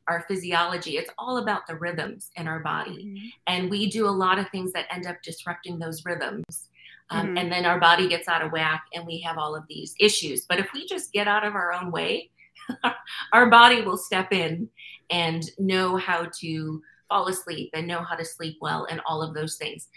our 0.08 0.24
physiology. 0.26 0.96
It's 0.96 1.10
all 1.18 1.36
about 1.38 1.66
the 1.66 1.76
rhythms 1.76 2.30
in 2.36 2.48
our 2.48 2.60
body. 2.60 3.04
Mhm. 3.04 3.32
And 3.46 3.70
we 3.70 3.88
do 3.90 4.08
a 4.08 4.10
lot 4.10 4.38
of 4.38 4.48
things 4.50 4.72
that 4.72 4.86
end 4.90 5.06
up 5.06 5.22
disrupting 5.22 5.78
those 5.78 6.04
rhythms. 6.04 6.70
Um, 7.12 7.28
Mhm. 7.28 7.40
And 7.40 7.52
then 7.52 7.66
our 7.66 7.78
body 7.78 8.08
gets 8.08 8.28
out 8.28 8.42
of 8.42 8.52
whack 8.52 8.84
and 8.94 9.06
we 9.06 9.20
have 9.20 9.38
all 9.38 9.54
of 9.54 9.64
these 9.68 9.94
issues. 10.00 10.46
But 10.46 10.58
if 10.58 10.72
we 10.72 10.86
just 10.86 11.12
get 11.12 11.28
out 11.28 11.44
of 11.44 11.54
our 11.54 11.72
own 11.72 11.90
way, 11.90 12.30
our 13.32 13.50
body 13.50 13.82
will 13.82 13.96
step 13.96 14.32
in 14.32 14.68
and 15.10 15.42
know 15.58 15.96
how 15.96 16.26
to 16.40 16.82
fall 17.08 17.28
asleep 17.28 17.70
and 17.74 17.86
know 17.86 18.02
how 18.02 18.14
to 18.16 18.24
sleep 18.24 18.56
well 18.60 18.86
and 18.90 19.00
all 19.06 19.22
of 19.22 19.34
those 19.34 19.56
things. 19.56 19.88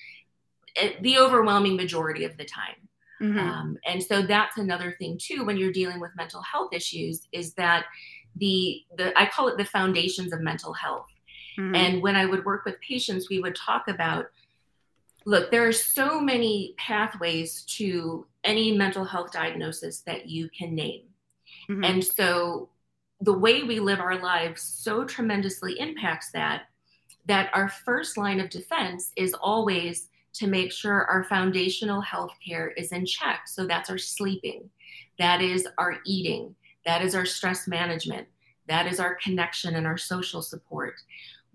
The 1.01 1.17
overwhelming 1.17 1.78
majority 1.78 2.25
of 2.25 2.36
the 2.38 2.43
time. 2.45 2.75
Mhm. 3.21 3.39
Um, 3.39 3.78
and 3.86 4.04
so 4.04 4.21
that's 4.21 4.58
another 4.58 4.91
thing 4.99 5.17
too 5.17 5.45
when 5.45 5.56
you're 5.56 5.71
dealing 5.71 6.01
with 6.01 6.12
mental 6.17 6.41
health 6.41 6.73
issues 6.73 7.28
is 7.32 7.54
that 7.54 7.86
the 8.36 8.84
the 8.97 9.17
I 9.17 9.25
call 9.25 9.47
it 9.47 9.58
the 9.58 9.63
foundations 9.63 10.34
of 10.34 10.41
mental 10.41 10.73
health. 10.73 11.08
Mhm. 11.58 11.78
And 11.78 12.01
when 12.04 12.17
I 12.17 12.25
would 12.25 12.43
work 12.43 12.65
with 12.65 12.82
patients, 12.82 13.30
we 13.30 13.39
would 13.39 13.56
talk 13.56 13.88
about 13.88 14.25
look, 15.25 15.51
there 15.51 15.67
are 15.67 15.73
so 15.73 16.21
many 16.21 16.75
pathways 16.77 17.63
to 17.63 18.25
any 18.43 18.71
mental 18.71 19.03
health 19.03 19.31
diagnosis 19.31 20.01
that 20.01 20.27
you 20.27 20.49
can 20.49 20.75
name. 20.75 21.03
Mm-hmm. 21.69 21.83
And 21.83 22.03
so 22.03 22.69
the 23.21 23.33
way 23.33 23.63
we 23.63 23.79
live 23.79 23.99
our 23.99 24.19
lives 24.21 24.61
so 24.61 25.03
tremendously 25.03 25.79
impacts 25.79 26.31
that 26.31 26.63
that 27.27 27.49
our 27.53 27.69
first 27.69 28.17
line 28.17 28.39
of 28.39 28.51
defense 28.51 29.11
is 29.15 29.33
always 29.33 30.09
to 30.33 30.45
make 30.45 30.71
sure 30.71 31.05
our 31.05 31.23
foundational 31.23 31.99
health 32.01 32.33
care 32.45 32.69
is 32.77 32.91
in 32.91 33.03
check. 33.03 33.47
So 33.47 33.65
that's 33.65 33.89
our 33.89 33.97
sleeping, 33.97 34.69
that 35.17 35.41
is 35.41 35.67
our 35.79 35.97
eating, 36.05 36.53
that 36.85 37.01
is 37.01 37.15
our 37.15 37.25
stress 37.25 37.67
management, 37.67 38.27
that 38.67 38.85
is 38.85 38.99
our 38.99 39.15
connection 39.15 39.75
and 39.75 39.88
our 39.88 39.97
social 39.97 40.43
support. 40.43 40.95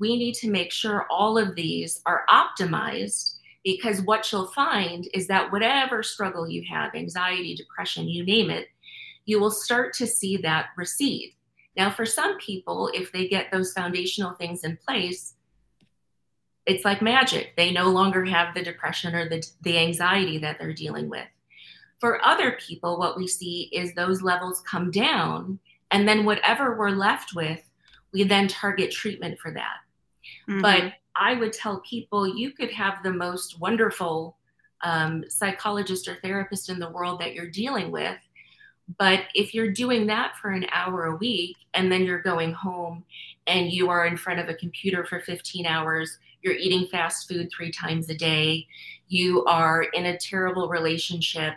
We 0.00 0.16
need 0.16 0.34
to 0.36 0.50
make 0.50 0.72
sure 0.72 1.06
all 1.08 1.38
of 1.38 1.54
these 1.54 2.02
are 2.04 2.24
optimized 2.28 3.34
because 3.64 4.02
what 4.02 4.30
you'll 4.30 4.46
find 4.46 5.08
is 5.12 5.26
that 5.26 5.52
whatever 5.52 6.02
struggle 6.02 6.48
you 6.48 6.64
have, 6.70 6.94
anxiety, 6.94 7.54
depression, 7.54 8.08
you 8.08 8.24
name 8.24 8.50
it, 8.50 8.68
you 9.26 9.38
will 9.38 9.50
start 9.50 9.92
to 9.94 10.06
see 10.06 10.36
that 10.38 10.68
recede. 10.76 11.34
Now, 11.76 11.90
for 11.90 12.06
some 12.06 12.38
people, 12.38 12.90
if 12.94 13.12
they 13.12 13.28
get 13.28 13.50
those 13.50 13.72
foundational 13.72 14.34
things 14.34 14.64
in 14.64 14.76
place, 14.76 15.34
it's 16.66 16.84
like 16.84 17.02
magic. 17.02 17.54
They 17.56 17.70
no 17.72 17.88
longer 17.88 18.24
have 18.24 18.54
the 18.54 18.62
depression 18.62 19.14
or 19.14 19.28
the, 19.28 19.46
the 19.62 19.78
anxiety 19.78 20.38
that 20.38 20.58
they're 20.58 20.72
dealing 20.72 21.08
with. 21.08 21.26
For 22.00 22.24
other 22.24 22.52
people, 22.52 22.98
what 22.98 23.16
we 23.16 23.26
see 23.26 23.70
is 23.72 23.94
those 23.94 24.22
levels 24.22 24.62
come 24.62 24.90
down, 24.90 25.58
and 25.90 26.08
then 26.08 26.24
whatever 26.24 26.76
we're 26.76 26.90
left 26.90 27.34
with, 27.34 27.60
we 28.12 28.24
then 28.24 28.48
target 28.48 28.90
treatment 28.90 29.38
for 29.38 29.52
that. 29.52 29.76
Mm-hmm. 30.48 30.62
But 30.62 30.94
I 31.20 31.34
would 31.34 31.52
tell 31.52 31.80
people 31.80 32.26
you 32.26 32.50
could 32.50 32.70
have 32.70 33.02
the 33.02 33.12
most 33.12 33.60
wonderful 33.60 34.38
um, 34.80 35.22
psychologist 35.28 36.08
or 36.08 36.16
therapist 36.16 36.70
in 36.70 36.78
the 36.78 36.90
world 36.90 37.20
that 37.20 37.34
you're 37.34 37.50
dealing 37.50 37.90
with. 37.92 38.16
But 38.98 39.24
if 39.34 39.54
you're 39.54 39.70
doing 39.70 40.06
that 40.06 40.36
for 40.36 40.50
an 40.50 40.66
hour 40.72 41.04
a 41.04 41.16
week 41.16 41.58
and 41.74 41.92
then 41.92 42.04
you're 42.04 42.22
going 42.22 42.54
home 42.54 43.04
and 43.46 43.70
you 43.70 43.90
are 43.90 44.06
in 44.06 44.16
front 44.16 44.40
of 44.40 44.48
a 44.48 44.54
computer 44.54 45.04
for 45.04 45.20
15 45.20 45.66
hours, 45.66 46.18
you're 46.42 46.54
eating 46.54 46.88
fast 46.88 47.28
food 47.28 47.50
three 47.54 47.70
times 47.70 48.08
a 48.08 48.14
day, 48.14 48.66
you 49.08 49.44
are 49.44 49.82
in 49.92 50.06
a 50.06 50.18
terrible 50.18 50.68
relationship, 50.68 51.54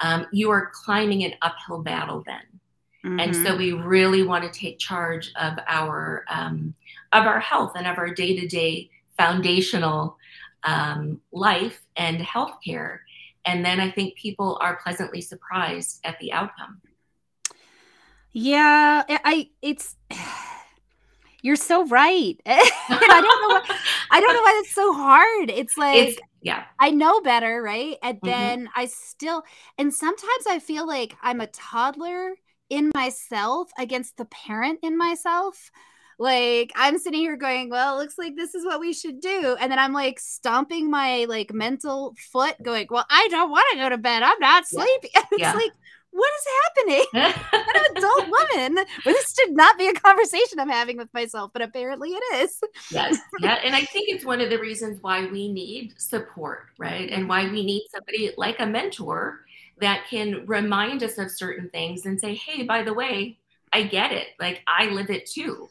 um, 0.00 0.26
you 0.30 0.50
are 0.50 0.70
climbing 0.74 1.24
an 1.24 1.32
uphill 1.40 1.82
battle 1.82 2.22
then. 2.26 2.60
Mm-hmm. 3.04 3.20
And 3.20 3.34
so 3.34 3.56
mm-hmm. 3.56 3.58
we 3.58 3.72
really 3.72 4.22
want 4.22 4.44
to 4.44 4.60
take 4.60 4.78
charge 4.78 5.32
of 5.40 5.58
our 5.66 6.26
um, 6.28 6.74
of 7.12 7.26
our 7.26 7.40
health 7.40 7.72
and 7.76 7.86
of 7.86 7.98
our 7.98 8.12
day 8.12 8.38
to 8.38 8.46
day 8.46 8.90
foundational 9.16 10.16
um, 10.64 11.20
life 11.32 11.82
and 11.96 12.20
healthcare. 12.20 13.00
And 13.44 13.64
then 13.64 13.80
I 13.80 13.90
think 13.90 14.16
people 14.16 14.58
are 14.60 14.76
pleasantly 14.82 15.20
surprised 15.20 16.00
at 16.04 16.18
the 16.20 16.32
outcome. 16.32 16.80
Yeah, 18.32 19.02
I 19.08 19.50
it's 19.60 19.96
you're 21.42 21.56
so 21.56 21.86
right. 21.86 22.40
I 22.46 22.60
don't 22.88 23.10
know. 23.10 23.48
Why, 23.48 23.78
I 24.10 24.20
don't 24.20 24.34
know 24.34 24.42
why 24.42 24.60
it's 24.62 24.74
so 24.74 24.92
hard. 24.92 25.50
It's 25.50 25.76
like 25.76 26.08
it's, 26.08 26.20
yeah, 26.42 26.64
I 26.78 26.90
know 26.90 27.20
better, 27.20 27.62
right? 27.62 27.96
And 28.02 28.18
mm-hmm. 28.18 28.26
then 28.26 28.68
I 28.76 28.86
still, 28.86 29.42
and 29.78 29.92
sometimes 29.92 30.46
I 30.48 30.58
feel 30.58 30.86
like 30.86 31.16
I'm 31.22 31.40
a 31.40 31.46
toddler 31.46 32.34
in 32.68 32.90
myself 32.94 33.70
against 33.78 34.16
the 34.16 34.26
parent 34.26 34.80
in 34.82 34.96
myself. 34.96 35.70
Like 36.20 36.70
I'm 36.76 36.98
sitting 36.98 37.20
here 37.20 37.36
going, 37.36 37.70
well, 37.70 37.98
it 37.98 38.02
looks 38.02 38.18
like 38.18 38.36
this 38.36 38.54
is 38.54 38.62
what 38.62 38.78
we 38.78 38.92
should 38.92 39.20
do. 39.20 39.56
And 39.58 39.72
then 39.72 39.78
I'm 39.78 39.94
like 39.94 40.20
stomping 40.20 40.90
my 40.90 41.24
like 41.24 41.50
mental 41.50 42.14
foot, 42.30 42.56
going, 42.62 42.88
Well, 42.90 43.06
I 43.08 43.26
don't 43.30 43.50
want 43.50 43.64
to 43.72 43.78
go 43.78 43.88
to 43.88 43.96
bed. 43.96 44.22
I'm 44.22 44.38
not 44.38 44.66
sleepy. 44.66 45.08
Yeah. 45.14 45.22
it's 45.32 45.40
yeah. 45.40 45.52
like, 45.54 45.72
what 46.10 46.30
is 46.36 46.46
happening? 46.62 47.06
I'm 47.52 47.76
an 47.76 47.96
adult 47.96 48.28
woman. 48.28 48.84
This 49.02 49.34
should 49.34 49.52
not 49.52 49.78
be 49.78 49.88
a 49.88 49.94
conversation 49.94 50.60
I'm 50.60 50.68
having 50.68 50.98
with 50.98 51.08
myself, 51.14 51.52
but 51.54 51.62
apparently 51.62 52.10
it 52.10 52.42
is. 52.42 52.60
yes. 52.90 53.16
Yeah. 53.40 53.58
And 53.64 53.74
I 53.74 53.86
think 53.86 54.10
it's 54.10 54.24
one 54.24 54.42
of 54.42 54.50
the 54.50 54.58
reasons 54.58 54.98
why 55.00 55.24
we 55.24 55.50
need 55.50 55.94
support, 55.98 56.66
right? 56.78 57.08
And 57.08 57.30
why 57.30 57.44
we 57.44 57.64
need 57.64 57.86
somebody 57.90 58.34
like 58.36 58.60
a 58.60 58.66
mentor 58.66 59.40
that 59.80 60.04
can 60.10 60.44
remind 60.46 61.02
us 61.02 61.16
of 61.16 61.30
certain 61.30 61.70
things 61.70 62.04
and 62.04 62.20
say, 62.20 62.34
hey, 62.34 62.64
by 62.64 62.82
the 62.82 62.92
way, 62.92 63.38
I 63.72 63.84
get 63.84 64.12
it. 64.12 64.28
Like 64.38 64.60
I 64.66 64.86
live 64.90 65.08
it 65.08 65.24
too. 65.24 65.70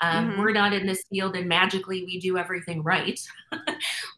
Um, 0.00 0.30
mm-hmm. 0.30 0.40
We're 0.40 0.52
not 0.52 0.72
in 0.72 0.86
this 0.86 1.02
field 1.10 1.36
and 1.36 1.48
magically 1.48 2.04
we 2.04 2.18
do 2.18 2.38
everything 2.38 2.82
right. 2.82 3.20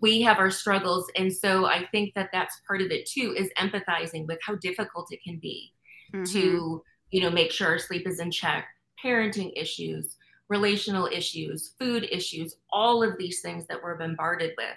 we 0.00 0.22
have 0.22 0.38
our 0.38 0.50
struggles. 0.50 1.10
And 1.16 1.32
so 1.32 1.66
I 1.66 1.86
think 1.90 2.14
that 2.14 2.30
that's 2.32 2.60
part 2.66 2.82
of 2.82 2.90
it 2.90 3.06
too, 3.06 3.34
is 3.36 3.50
empathizing 3.58 4.26
with 4.26 4.38
how 4.46 4.54
difficult 4.56 5.08
it 5.10 5.22
can 5.22 5.38
be 5.38 5.72
mm-hmm. 6.14 6.24
to, 6.24 6.82
you 7.10 7.20
know, 7.20 7.30
make 7.30 7.50
sure 7.50 7.68
our 7.68 7.78
sleep 7.78 8.06
is 8.06 8.20
in 8.20 8.30
check, 8.30 8.66
parenting 9.04 9.52
issues, 9.56 10.16
relational 10.48 11.08
issues, 11.10 11.74
food 11.78 12.06
issues, 12.10 12.56
all 12.70 13.02
of 13.02 13.18
these 13.18 13.40
things 13.40 13.66
that 13.66 13.82
we're 13.82 13.96
bombarded 13.96 14.52
with. 14.56 14.76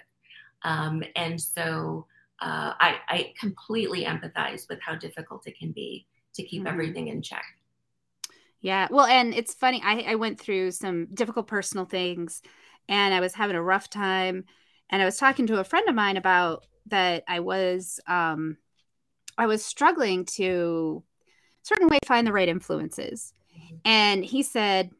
Um, 0.62 1.04
and 1.14 1.40
so 1.40 2.06
uh, 2.40 2.72
I, 2.80 2.96
I 3.08 3.32
completely 3.38 4.04
empathize 4.04 4.68
with 4.68 4.80
how 4.80 4.96
difficult 4.96 5.46
it 5.46 5.58
can 5.58 5.72
be 5.72 6.06
to 6.34 6.42
keep 6.42 6.62
mm-hmm. 6.62 6.72
everything 6.72 7.08
in 7.08 7.22
check. 7.22 7.44
Yeah. 8.60 8.88
Well, 8.90 9.06
and 9.06 9.34
it's 9.34 9.54
funny. 9.54 9.80
I, 9.84 10.00
I 10.08 10.14
went 10.16 10.40
through 10.40 10.72
some 10.72 11.06
difficult 11.14 11.46
personal 11.46 11.84
things 11.84 12.42
and 12.88 13.14
I 13.14 13.20
was 13.20 13.34
having 13.34 13.56
a 13.56 13.62
rough 13.62 13.90
time. 13.90 14.44
And 14.90 15.02
I 15.02 15.04
was 15.04 15.18
talking 15.18 15.46
to 15.48 15.60
a 15.60 15.64
friend 15.64 15.88
of 15.88 15.94
mine 15.94 16.16
about 16.16 16.64
that 16.86 17.24
I 17.26 17.40
was 17.40 18.00
um 18.06 18.56
I 19.38 19.46
was 19.46 19.64
struggling 19.64 20.24
to 20.36 21.02
certain 21.62 21.88
way 21.88 21.98
find 22.06 22.26
the 22.26 22.32
right 22.32 22.48
influences. 22.48 23.34
Mm-hmm. 23.56 23.76
And 23.84 24.24
he 24.24 24.42
said, 24.42 24.90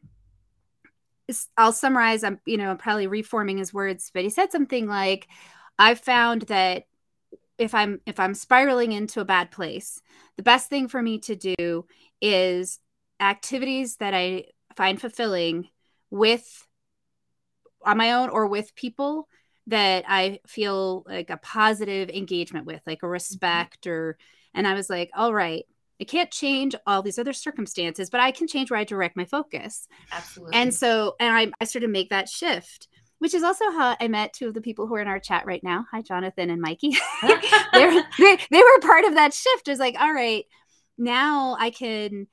I'll 1.57 1.73
summarize, 1.73 2.23
I'm, 2.23 2.40
you 2.45 2.57
know, 2.57 2.75
probably 2.77 3.07
reforming 3.07 3.59
his 3.59 3.73
words, 3.75 4.11
but 4.12 4.23
he 4.23 4.31
said 4.31 4.53
something 4.53 4.87
like, 4.87 5.29
I 5.79 5.95
found 5.95 6.42
that 6.42 6.87
if 7.59 7.75
I'm 7.75 8.01
if 8.07 8.21
I'm 8.21 8.35
spiraling 8.35 8.92
into 8.92 9.21
a 9.21 9.25
bad 9.25 9.51
place, 9.51 10.03
the 10.37 10.42
best 10.42 10.69
thing 10.69 10.88
for 10.88 11.03
me 11.03 11.19
to 11.21 11.37
do 11.37 11.87
is 12.21 12.79
activities 13.20 13.96
that 13.96 14.14
I 14.14 14.46
find 14.76 15.00
fulfilling 15.00 15.68
with 16.11 16.66
on 17.85 17.96
my 17.96 18.12
own 18.12 18.29
or 18.29 18.46
with 18.46 18.74
people 18.74 19.29
that 19.68 20.05
I 20.07 20.40
feel 20.46 21.05
like 21.07 21.31
a 21.31 21.37
positive 21.37 22.11
engagement 22.11 22.66
with, 22.66 22.81
like 22.87 22.98
a 22.98 23.07
mm-hmm. 23.07 23.12
respect 23.12 23.87
or 23.87 24.16
and 24.55 24.66
I 24.66 24.74
was 24.74 24.88
like, 24.88 25.11
all 25.14 25.35
right, 25.35 25.64
I 26.00 26.05
can't 26.05 26.31
change 26.31 26.74
all 26.87 27.02
these 27.02 27.18
other 27.18 27.35
circumstances, 27.35 28.09
but 28.09 28.20
I 28.20 28.31
can 28.31 28.48
change 28.48 28.70
where 28.70 28.81
I 28.81 28.85
direct 28.85 29.16
my 29.16 29.26
focus. 29.26 29.87
Absolutely. 30.12 30.57
And 30.57 30.74
so 30.74 31.14
and 31.20 31.35
I, 31.35 31.52
I 31.61 31.64
started 31.64 31.87
to 31.87 31.92
make 31.92 32.11
that 32.11 32.29
shift 32.29 32.88
which 33.18 33.35
is 33.35 33.42
also 33.42 33.70
how 33.70 33.96
I 33.98 34.09
met 34.09 34.33
two 34.33 34.48
of 34.48 34.55
the 34.55 34.61
people 34.61 34.87
who 34.87 34.94
are 34.94 35.00
in 35.00 35.09
our 35.09 35.20
chat 35.20 35.46
right 35.46 35.62
now. 35.62 35.87
Hi, 35.90 36.02
Jonathan 36.02 36.50
and 36.50 36.61
Mikey. 36.61 36.96
they, 37.22 38.38
they 38.50 38.59
were 38.59 38.81
part 38.83 39.05
of 39.05 39.14
that 39.14 39.33
shift. 39.33 39.68
Was 39.68 39.79
like, 39.79 39.96
all 39.98 40.12
right, 40.12 40.44
now 40.98 41.57
I 41.59 41.70
can 41.70 42.26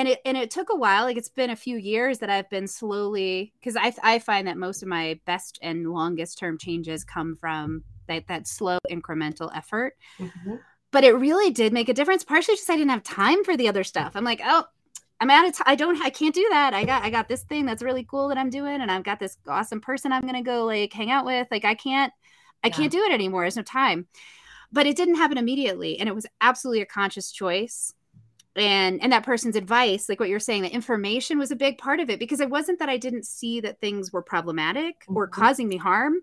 and 0.00 0.08
it 0.08 0.20
and 0.24 0.36
it 0.36 0.50
took 0.50 0.70
a 0.70 0.76
while 0.76 1.04
like 1.04 1.18
it's 1.18 1.28
been 1.28 1.50
a 1.50 1.56
few 1.56 1.76
years 1.76 2.18
that 2.18 2.30
i've 2.30 2.48
been 2.48 2.66
slowly 2.66 3.52
because 3.60 3.76
I, 3.76 3.92
I 4.02 4.18
find 4.18 4.48
that 4.48 4.56
most 4.56 4.82
of 4.82 4.88
my 4.88 5.20
best 5.26 5.58
and 5.62 5.92
longest 5.92 6.38
term 6.38 6.56
changes 6.56 7.04
come 7.04 7.36
from 7.36 7.84
that 8.08 8.26
that 8.28 8.48
slow 8.48 8.78
incremental 8.90 9.54
effort. 9.54 9.96
Mm-hmm. 10.18 10.56
but 10.90 11.04
it 11.04 11.12
really 11.12 11.50
did 11.50 11.72
make 11.72 11.88
a 11.88 11.94
difference 11.94 12.24
partially 12.24 12.56
just 12.56 12.70
i 12.70 12.76
didn't 12.76 12.90
have 12.90 13.02
time 13.02 13.44
for 13.44 13.56
the 13.56 13.68
other 13.68 13.84
stuff. 13.84 14.12
I'm 14.14 14.24
like 14.24 14.40
oh 14.42 14.64
i'm 15.20 15.30
out 15.30 15.46
of 15.46 15.54
time 15.54 15.66
i 15.66 15.74
don't 15.74 16.02
i 16.02 16.10
can't 16.10 16.34
do 16.34 16.46
that. 16.50 16.72
I 16.72 16.84
got 16.84 17.04
i 17.04 17.10
got 17.10 17.28
this 17.28 17.42
thing 17.42 17.66
that's 17.66 17.82
really 17.82 18.04
cool 18.04 18.28
that 18.28 18.38
i'm 18.38 18.50
doing 18.50 18.80
and 18.80 18.90
i've 18.90 19.04
got 19.04 19.20
this 19.20 19.36
awesome 19.46 19.82
person 19.82 20.12
i'm 20.12 20.22
gonna 20.22 20.42
go 20.42 20.64
like 20.64 20.92
hang 20.92 21.10
out 21.10 21.26
with. 21.26 21.46
Like 21.50 21.66
i 21.66 21.74
can't 21.74 22.12
i 22.64 22.68
yeah. 22.68 22.74
can't 22.74 22.92
do 22.92 23.02
it 23.02 23.12
anymore. 23.12 23.42
There's 23.42 23.56
no 23.56 23.62
time. 23.62 24.06
But 24.72 24.86
it 24.86 24.96
didn't 24.96 25.16
happen 25.16 25.36
immediately 25.36 25.98
and 25.98 26.08
it 26.08 26.14
was 26.14 26.26
absolutely 26.40 26.80
a 26.80 26.86
conscious 26.86 27.32
choice 27.32 27.92
and 28.56 29.00
and 29.02 29.12
that 29.12 29.24
person's 29.24 29.56
advice 29.56 30.08
like 30.08 30.18
what 30.18 30.28
you're 30.28 30.40
saying 30.40 30.62
the 30.62 30.68
information 30.68 31.38
was 31.38 31.50
a 31.50 31.56
big 31.56 31.78
part 31.78 32.00
of 32.00 32.10
it 32.10 32.18
because 32.18 32.40
it 32.40 32.50
wasn't 32.50 32.78
that 32.80 32.88
i 32.88 32.96
didn't 32.96 33.24
see 33.24 33.60
that 33.60 33.80
things 33.80 34.12
were 34.12 34.22
problematic 34.22 35.04
or 35.08 35.28
mm-hmm. 35.28 35.40
causing 35.40 35.68
me 35.68 35.76
harm. 35.76 36.14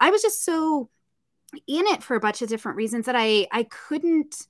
I 0.00 0.10
was 0.10 0.22
just 0.22 0.44
so 0.44 0.90
in 1.66 1.86
it 1.86 2.02
for 2.02 2.16
a 2.16 2.20
bunch 2.20 2.42
of 2.42 2.48
different 2.48 2.76
reasons 2.76 3.06
that 3.06 3.16
i 3.16 3.46
i 3.52 3.64
couldn't 3.64 4.46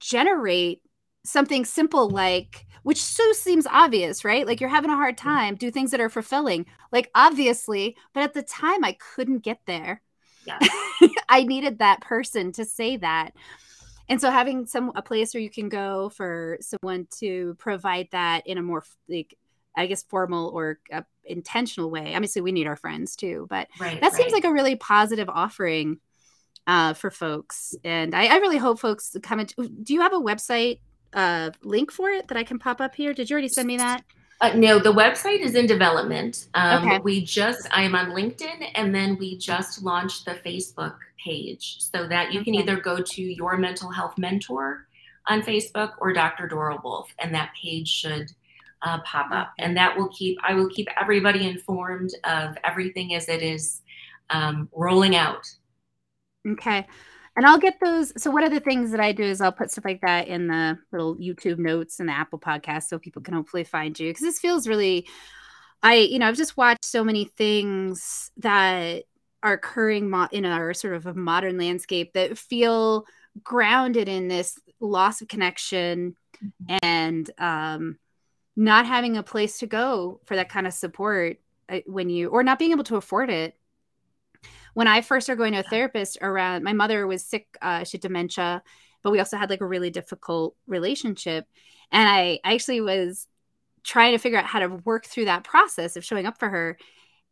generate 0.00 0.82
something 1.24 1.64
simple 1.64 2.08
like 2.08 2.66
which 2.82 3.02
so 3.02 3.32
seems 3.32 3.66
obvious 3.66 4.24
right? 4.24 4.46
Like 4.46 4.60
you're 4.60 4.70
having 4.70 4.90
a 4.90 4.96
hard 4.96 5.18
time 5.18 5.56
do 5.56 5.70
things 5.70 5.90
that 5.90 6.00
are 6.00 6.08
fulfilling 6.08 6.66
like 6.92 7.10
obviously 7.14 7.96
but 8.14 8.22
at 8.22 8.34
the 8.34 8.42
time 8.42 8.84
i 8.84 8.96
couldn't 9.14 9.42
get 9.42 9.60
there. 9.66 10.02
Yeah. 10.46 10.58
i 11.28 11.44
needed 11.44 11.80
that 11.80 12.00
person 12.00 12.52
to 12.52 12.64
say 12.64 12.96
that 12.98 13.32
and 14.08 14.20
so 14.20 14.30
having 14.30 14.66
some 14.66 14.92
a 14.94 15.02
place 15.02 15.34
where 15.34 15.42
you 15.42 15.50
can 15.50 15.68
go 15.68 16.08
for 16.10 16.58
someone 16.60 17.06
to 17.18 17.54
provide 17.58 18.08
that 18.12 18.46
in 18.46 18.58
a 18.58 18.62
more 18.62 18.84
like 19.08 19.34
i 19.76 19.86
guess 19.86 20.02
formal 20.04 20.48
or 20.48 20.78
uh, 20.92 21.02
intentional 21.24 21.90
way 21.90 22.14
obviously 22.14 22.42
we 22.42 22.52
need 22.52 22.66
our 22.66 22.76
friends 22.76 23.16
too 23.16 23.46
but 23.50 23.68
right, 23.80 24.00
that 24.00 24.12
seems 24.12 24.32
like 24.32 24.44
a 24.44 24.52
really 24.52 24.76
positive 24.76 25.28
offering 25.28 25.98
uh, 26.68 26.92
for 26.92 27.10
folks. 27.10 27.74
And 27.82 28.14
I, 28.14 28.26
I 28.26 28.36
really 28.36 28.58
hope 28.58 28.78
folks 28.78 29.16
come. 29.22 29.40
Into, 29.40 29.68
do 29.82 29.94
you 29.94 30.02
have 30.02 30.12
a 30.12 30.20
website 30.20 30.80
uh, 31.14 31.50
link 31.64 31.90
for 31.90 32.10
it 32.10 32.28
that 32.28 32.36
I 32.36 32.44
can 32.44 32.60
pop 32.60 32.80
up 32.80 32.94
here? 32.94 33.12
Did 33.12 33.28
you 33.28 33.34
already 33.34 33.48
send 33.48 33.66
me 33.66 33.78
that? 33.78 34.04
Uh, 34.40 34.52
no, 34.54 34.78
the 34.78 34.92
website 34.92 35.40
is 35.40 35.56
in 35.56 35.66
development. 35.66 36.46
Um, 36.54 36.86
okay. 36.86 36.98
We 37.00 37.24
just, 37.24 37.66
I 37.72 37.82
am 37.82 37.96
on 37.96 38.10
LinkedIn, 38.10 38.70
and 38.76 38.94
then 38.94 39.18
we 39.18 39.36
just 39.36 39.82
launched 39.82 40.26
the 40.26 40.34
Facebook 40.46 40.94
page 41.24 41.76
so 41.80 42.06
that 42.08 42.32
you 42.32 42.44
can 42.44 42.54
either 42.54 42.76
go 42.76 43.00
to 43.00 43.22
Your 43.22 43.56
Mental 43.56 43.90
Health 43.90 44.14
Mentor 44.18 44.86
on 45.26 45.42
Facebook 45.42 45.92
or 46.00 46.12
Dr. 46.12 46.46
Dora 46.48 46.78
Wolf, 46.82 47.12
and 47.18 47.34
that 47.34 47.52
page 47.60 47.88
should 47.88 48.30
uh, 48.82 49.00
pop 49.00 49.30
up. 49.30 49.52
And 49.58 49.76
that 49.76 49.96
will 49.96 50.08
keep, 50.08 50.38
I 50.42 50.54
will 50.54 50.68
keep 50.68 50.88
everybody 51.00 51.48
informed 51.48 52.10
of 52.24 52.56
everything 52.64 53.14
as 53.14 53.28
it 53.28 53.42
is 53.42 53.82
um, 54.30 54.68
rolling 54.72 55.16
out. 55.16 55.46
Okay 56.46 56.86
and 57.38 57.46
I'll 57.46 57.58
get 57.58 57.78
those. 57.80 58.12
So 58.20 58.32
one 58.32 58.42
of 58.42 58.50
the 58.50 58.58
things 58.58 58.90
that 58.90 58.98
I 58.98 59.12
do 59.12 59.22
is 59.22 59.40
I'll 59.40 59.52
put 59.52 59.70
stuff 59.70 59.84
like 59.84 60.00
that 60.00 60.26
in 60.26 60.48
the 60.48 60.76
little 60.90 61.14
YouTube 61.16 61.58
notes 61.58 62.00
and 62.00 62.08
the 62.08 62.12
Apple 62.12 62.40
podcast 62.40 62.88
so 62.88 62.98
people 62.98 63.22
can 63.22 63.32
hopefully 63.32 63.62
find 63.62 63.98
you 63.98 64.10
because 64.10 64.24
this 64.24 64.40
feels 64.40 64.66
really. 64.66 65.06
I 65.80 65.94
you 65.94 66.18
know 66.18 66.26
I've 66.26 66.36
just 66.36 66.56
watched 66.56 66.84
so 66.84 67.04
many 67.04 67.26
things 67.26 68.32
that 68.38 69.04
are 69.42 69.54
occurring 69.54 70.10
mo- 70.10 70.28
in 70.32 70.44
our 70.44 70.74
sort 70.74 70.94
of 70.94 71.06
a 71.06 71.14
modern 71.14 71.58
landscape 71.58 72.12
that 72.14 72.38
feel 72.38 73.04
grounded 73.42 74.08
in 74.08 74.28
this 74.28 74.58
loss 74.80 75.20
of 75.20 75.28
connection 75.28 76.16
mm-hmm. 76.42 76.76
and 76.82 77.30
um, 77.38 77.98
not 78.56 78.86
having 78.86 79.16
a 79.16 79.22
place 79.22 79.58
to 79.58 79.66
go 79.66 80.20
for 80.24 80.36
that 80.36 80.48
kind 80.48 80.66
of 80.66 80.72
support 80.72 81.38
uh, 81.68 81.80
when 81.86 82.10
you 82.10 82.28
or 82.28 82.42
not 82.42 82.58
being 82.58 82.72
able 82.72 82.84
to 82.84 82.96
afford 82.96 83.30
it 83.30 83.54
when 84.74 84.86
I 84.86 85.00
first 85.00 85.26
started 85.26 85.40
going 85.40 85.54
to 85.54 85.58
a 85.58 85.64
therapist 85.64 86.18
around 86.20 86.62
my 86.62 86.72
mother 86.72 87.04
was 87.04 87.24
sick, 87.24 87.48
uh, 87.60 87.82
she 87.82 87.96
had 87.96 88.02
dementia, 88.02 88.62
but 89.02 89.10
we 89.10 89.18
also 89.18 89.36
had 89.36 89.50
like 89.50 89.60
a 89.60 89.66
really 89.66 89.90
difficult 89.90 90.54
relationship. 90.68 91.46
And 91.90 92.08
I, 92.08 92.38
I 92.44 92.54
actually 92.54 92.80
was 92.80 93.26
trying 93.82 94.12
to 94.12 94.18
figure 94.18 94.38
out 94.38 94.44
how 94.44 94.60
to 94.60 94.68
work 94.84 95.06
through 95.06 95.24
that 95.24 95.42
process 95.42 95.96
of 95.96 96.04
showing 96.04 96.26
up 96.26 96.38
for 96.38 96.48
her 96.48 96.78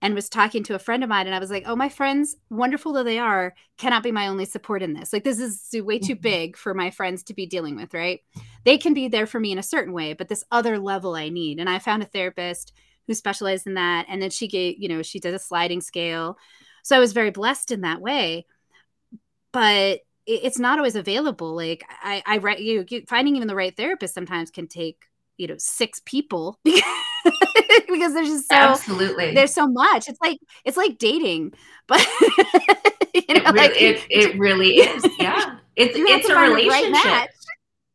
and 0.03 0.15
was 0.15 0.29
talking 0.29 0.63
to 0.65 0.75
a 0.75 0.79
friend 0.79 1.03
of 1.03 1.09
mine 1.09 1.27
and 1.27 1.35
I 1.35 1.39
was 1.39 1.51
like, 1.51 1.65
"Oh, 1.67 1.77
my 1.77 1.89
friends, 1.89 2.37
wonderful 2.51 2.93
though 2.93 3.03
they 3.03 3.19
are, 3.19 3.55
cannot 3.79 4.03
be 4.03 4.13
my 4.13 4.29
only 4.29 4.45
support 4.45 4.83
in 4.83 4.93
this. 4.93 5.13
Like 5.13 5.25
this 5.25 5.41
is 5.41 5.69
way 5.73 5.99
too 5.99 6.15
mm-hmm. 6.15 6.23
big 6.23 6.57
for 6.57 6.75
my 6.75 6.91
friends 6.91 7.23
to 7.25 7.35
be 7.35 7.47
dealing 7.47 7.77
with, 7.77 7.95
right? 7.95 8.21
They 8.65 8.79
can 8.79 8.95
be 8.95 9.09
there 9.09 9.27
for 9.27 9.41
me 9.41 9.53
in 9.53 9.59
a 9.59 9.63
certain 9.63 9.93
way, 9.93 10.13
but 10.13 10.29
this 10.29 10.45
other 10.51 10.79
level 10.79 11.15
I 11.15 11.29
need." 11.29 11.59
And 11.61 11.69
I 11.69 11.79
found 11.79 12.03
a 12.03 12.07
therapist 12.07 12.73
who 13.07 13.15
specialized 13.15 13.67
in 13.69 13.75
that 13.75 14.07
and 14.09 14.21
then 14.21 14.31
she 14.31 14.49
gave, 14.49 14.77
you 14.79 14.89
know, 14.89 15.01
she 15.01 15.21
does 15.21 15.35
a 15.35 15.39
sliding 15.39 15.81
scale 15.81 16.37
so 16.87 16.95
I 16.95 17.01
was 17.01 17.13
very 17.13 17.31
blessed 17.31 17.73
in 17.73 17.81
that 17.81 18.01
way. 18.01 18.47
But 19.53 20.03
it's 20.25 20.61
not 20.61 20.79
always 20.79 20.95
available. 20.95 21.57
Like 21.57 21.85
I, 22.01 22.23
I 22.25 22.39
write 22.39 22.61
you 22.61 22.87
finding 23.09 23.35
even 23.35 23.49
the 23.49 23.57
right 23.57 23.77
therapist 23.77 24.15
sometimes 24.15 24.53
can 24.53 24.69
take 24.69 25.03
you 25.37 25.49
know 25.49 25.57
six 25.59 26.01
people 26.05 26.61
because, 26.65 26.85
because 27.89 28.15
there's 28.15 28.29
just 28.29 28.49
so 28.49 28.55
absolutely 28.55 29.35
there's 29.35 29.55
so 29.55 29.67
much. 29.67 30.09
It's 30.09 30.21
like 30.21 30.39
it's 30.65 30.77
like 30.77 30.99
dating, 30.99 31.53
but 31.87 32.01
you 33.15 33.35
know, 33.35 33.51
it, 33.51 33.55
like 33.55 33.81
it, 33.81 34.05
it 34.11 34.39
really 34.39 34.77
is. 34.77 35.07
Yeah, 35.19 35.59
it's 35.77 35.95
it's 35.97 36.29
a 36.29 36.39
relationship. 36.39 37.05
Right 37.05 37.29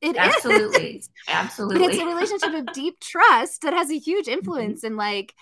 it 0.01 0.17
absolutely, 0.17 0.97
is. 0.97 1.09
absolutely. 1.27 1.79
But 1.79 1.93
it's 1.93 2.01
a 2.01 2.05
relationship 2.05 2.53
of 2.53 2.73
deep 2.73 2.99
trust 2.99 3.61
that 3.61 3.73
has 3.73 3.91
a 3.91 3.97
huge 3.97 4.25
mm-hmm. 4.25 4.33
influence 4.33 4.79
mm-hmm. 4.79 4.93
in 4.93 4.97
like 4.97 5.35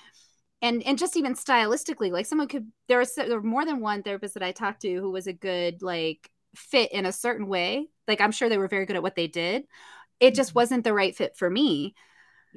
and 0.62 0.84
and 0.84 0.97
just 0.97 1.15
even 1.15 1.36
stylistically 1.36 2.12
like 2.12 2.25
someone 2.25 2.47
could 2.47 2.67
there 2.88 2.99
was 2.99 3.15
there 3.15 3.30
were 3.30 3.41
more 3.41 3.65
than 3.65 3.80
one 3.80 4.04
therapist 4.04 4.34
that 4.34 4.43
i 4.43 4.52
talked 4.52 4.82
to 4.82 4.93
who 4.93 5.12
was 5.12 5.28
a 5.28 5.34
good 5.34 5.82
like 5.82 6.30
fit 6.56 6.91
in 6.91 7.06
a 7.06 7.12
certain 7.12 7.47
way 7.47 7.88
like 8.08 8.21
i'm 8.21 8.32
sure 8.32 8.49
they 8.49 8.58
were 8.58 8.67
very 8.67 8.86
good 8.86 8.95
at 8.95 9.04
what 9.04 9.15
they 9.15 9.28
did 9.28 9.63
it 10.19 10.36
just 10.36 10.49
mm-hmm. 10.49 10.60
wasn't 10.60 10.84
the 10.84 10.93
right 10.93 11.15
fit 11.15 11.36
for 11.38 11.49
me 11.49 11.95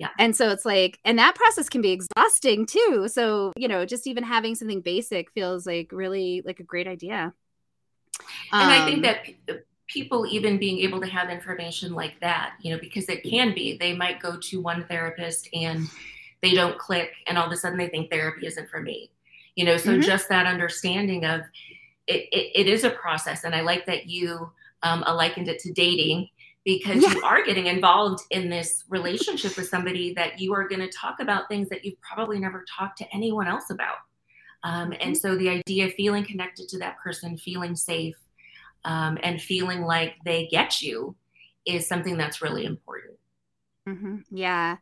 yeah. 0.03 0.09
And 0.19 0.35
so 0.35 0.51
it's 0.51 0.65
like 0.65 0.99
and 1.05 1.17
that 1.21 1.37
process 1.37 1.69
can 1.69 1.81
be 1.81 1.93
exhausting 1.93 2.67
too. 2.67 3.07
So 3.09 3.53
you 3.57 3.69
know 3.69 3.87
just 3.87 4.09
even 4.09 4.25
having 4.25 4.57
something 4.57 4.81
basic 4.81 5.31
feels 5.31 5.65
like 5.65 5.91
really 5.93 6.43
like 6.45 6.59
a 6.59 6.65
great 6.65 6.88
idea. 6.88 7.33
And 8.53 8.62
um, 8.62 8.69
i 8.69 8.85
think 8.85 8.97
um, 8.97 9.03
that 9.03 9.25
p- 9.25 9.59
people 9.87 10.27
even 10.27 10.59
being 10.59 10.81
able 10.81 11.01
to 11.01 11.07
have 11.07 11.31
information 11.31 11.93
like 11.93 12.19
that 12.21 12.55
you 12.61 12.73
know 12.73 12.79
because 12.79 13.09
it 13.09 13.23
can 13.23 13.55
be 13.55 13.77
they 13.79 13.95
might 13.95 14.21
go 14.21 14.37
to 14.38 14.61
one 14.61 14.85
therapist 14.87 15.49
and 15.55 15.88
they 16.43 16.53
don't 16.53 16.79
click 16.79 17.12
and 17.27 17.38
all 17.38 17.47
of 17.47 17.53
a 17.53 17.57
sudden 17.57 17.79
they 17.79 17.88
think 17.88 18.11
therapy 18.11 18.47
isn't 18.47 18.69
for 18.69 18.83
me. 18.83 19.11
You 19.55 19.65
know 19.65 19.77
so 19.77 19.93
mm-hmm. 19.93 20.03
just 20.03 20.29
that 20.31 20.47
understanding 20.47 21.25
of 21.25 21.43
it, 22.09 22.29
it, 22.33 22.62
it 22.62 22.67
is 22.67 22.83
a 22.83 22.91
process. 22.91 23.45
And 23.45 23.55
i 23.55 23.61
like 23.61 23.87
that 23.87 24.07
you 24.07 24.51
um, 24.83 25.05
likened 25.07 25.47
it 25.47 25.61
to 25.61 25.73
dating 25.73 26.29
because 26.64 27.03
yeah. 27.03 27.12
you 27.12 27.22
are 27.22 27.44
getting 27.44 27.66
involved 27.66 28.22
in 28.31 28.48
this 28.48 28.85
relationship 28.88 29.57
with 29.57 29.68
somebody 29.68 30.14
that 30.14 30.40
you 30.40 30.55
are 30.55 30.68
going 30.68 30.81
to 30.81 30.88
talk 30.88 31.20
about 31.20 31.48
things 31.48 31.68
that 31.68 31.85
you've 31.85 32.01
probably 32.01 32.38
never 32.38 32.64
talked 32.79 32.98
to 32.98 33.07
anyone 33.14 33.48
else 33.48 33.70
about 33.70 33.96
um, 34.64 34.90
mm-hmm. 34.90 35.01
and 35.01 35.16
so 35.16 35.37
the 35.37 35.48
idea 35.48 35.87
of 35.87 35.92
feeling 35.94 36.25
connected 36.25 36.68
to 36.68 36.79
that 36.79 36.98
person 36.98 37.37
feeling 37.37 37.75
safe 37.75 38.16
um, 38.85 39.18
and 39.22 39.40
feeling 39.40 39.83
like 39.83 40.14
they 40.25 40.46
get 40.51 40.81
you 40.81 41.14
is 41.64 41.87
something 41.87 42.16
that's 42.16 42.42
really 42.42 42.64
important 42.64 43.18
mm-hmm. 43.88 44.16
yeah 44.31 44.77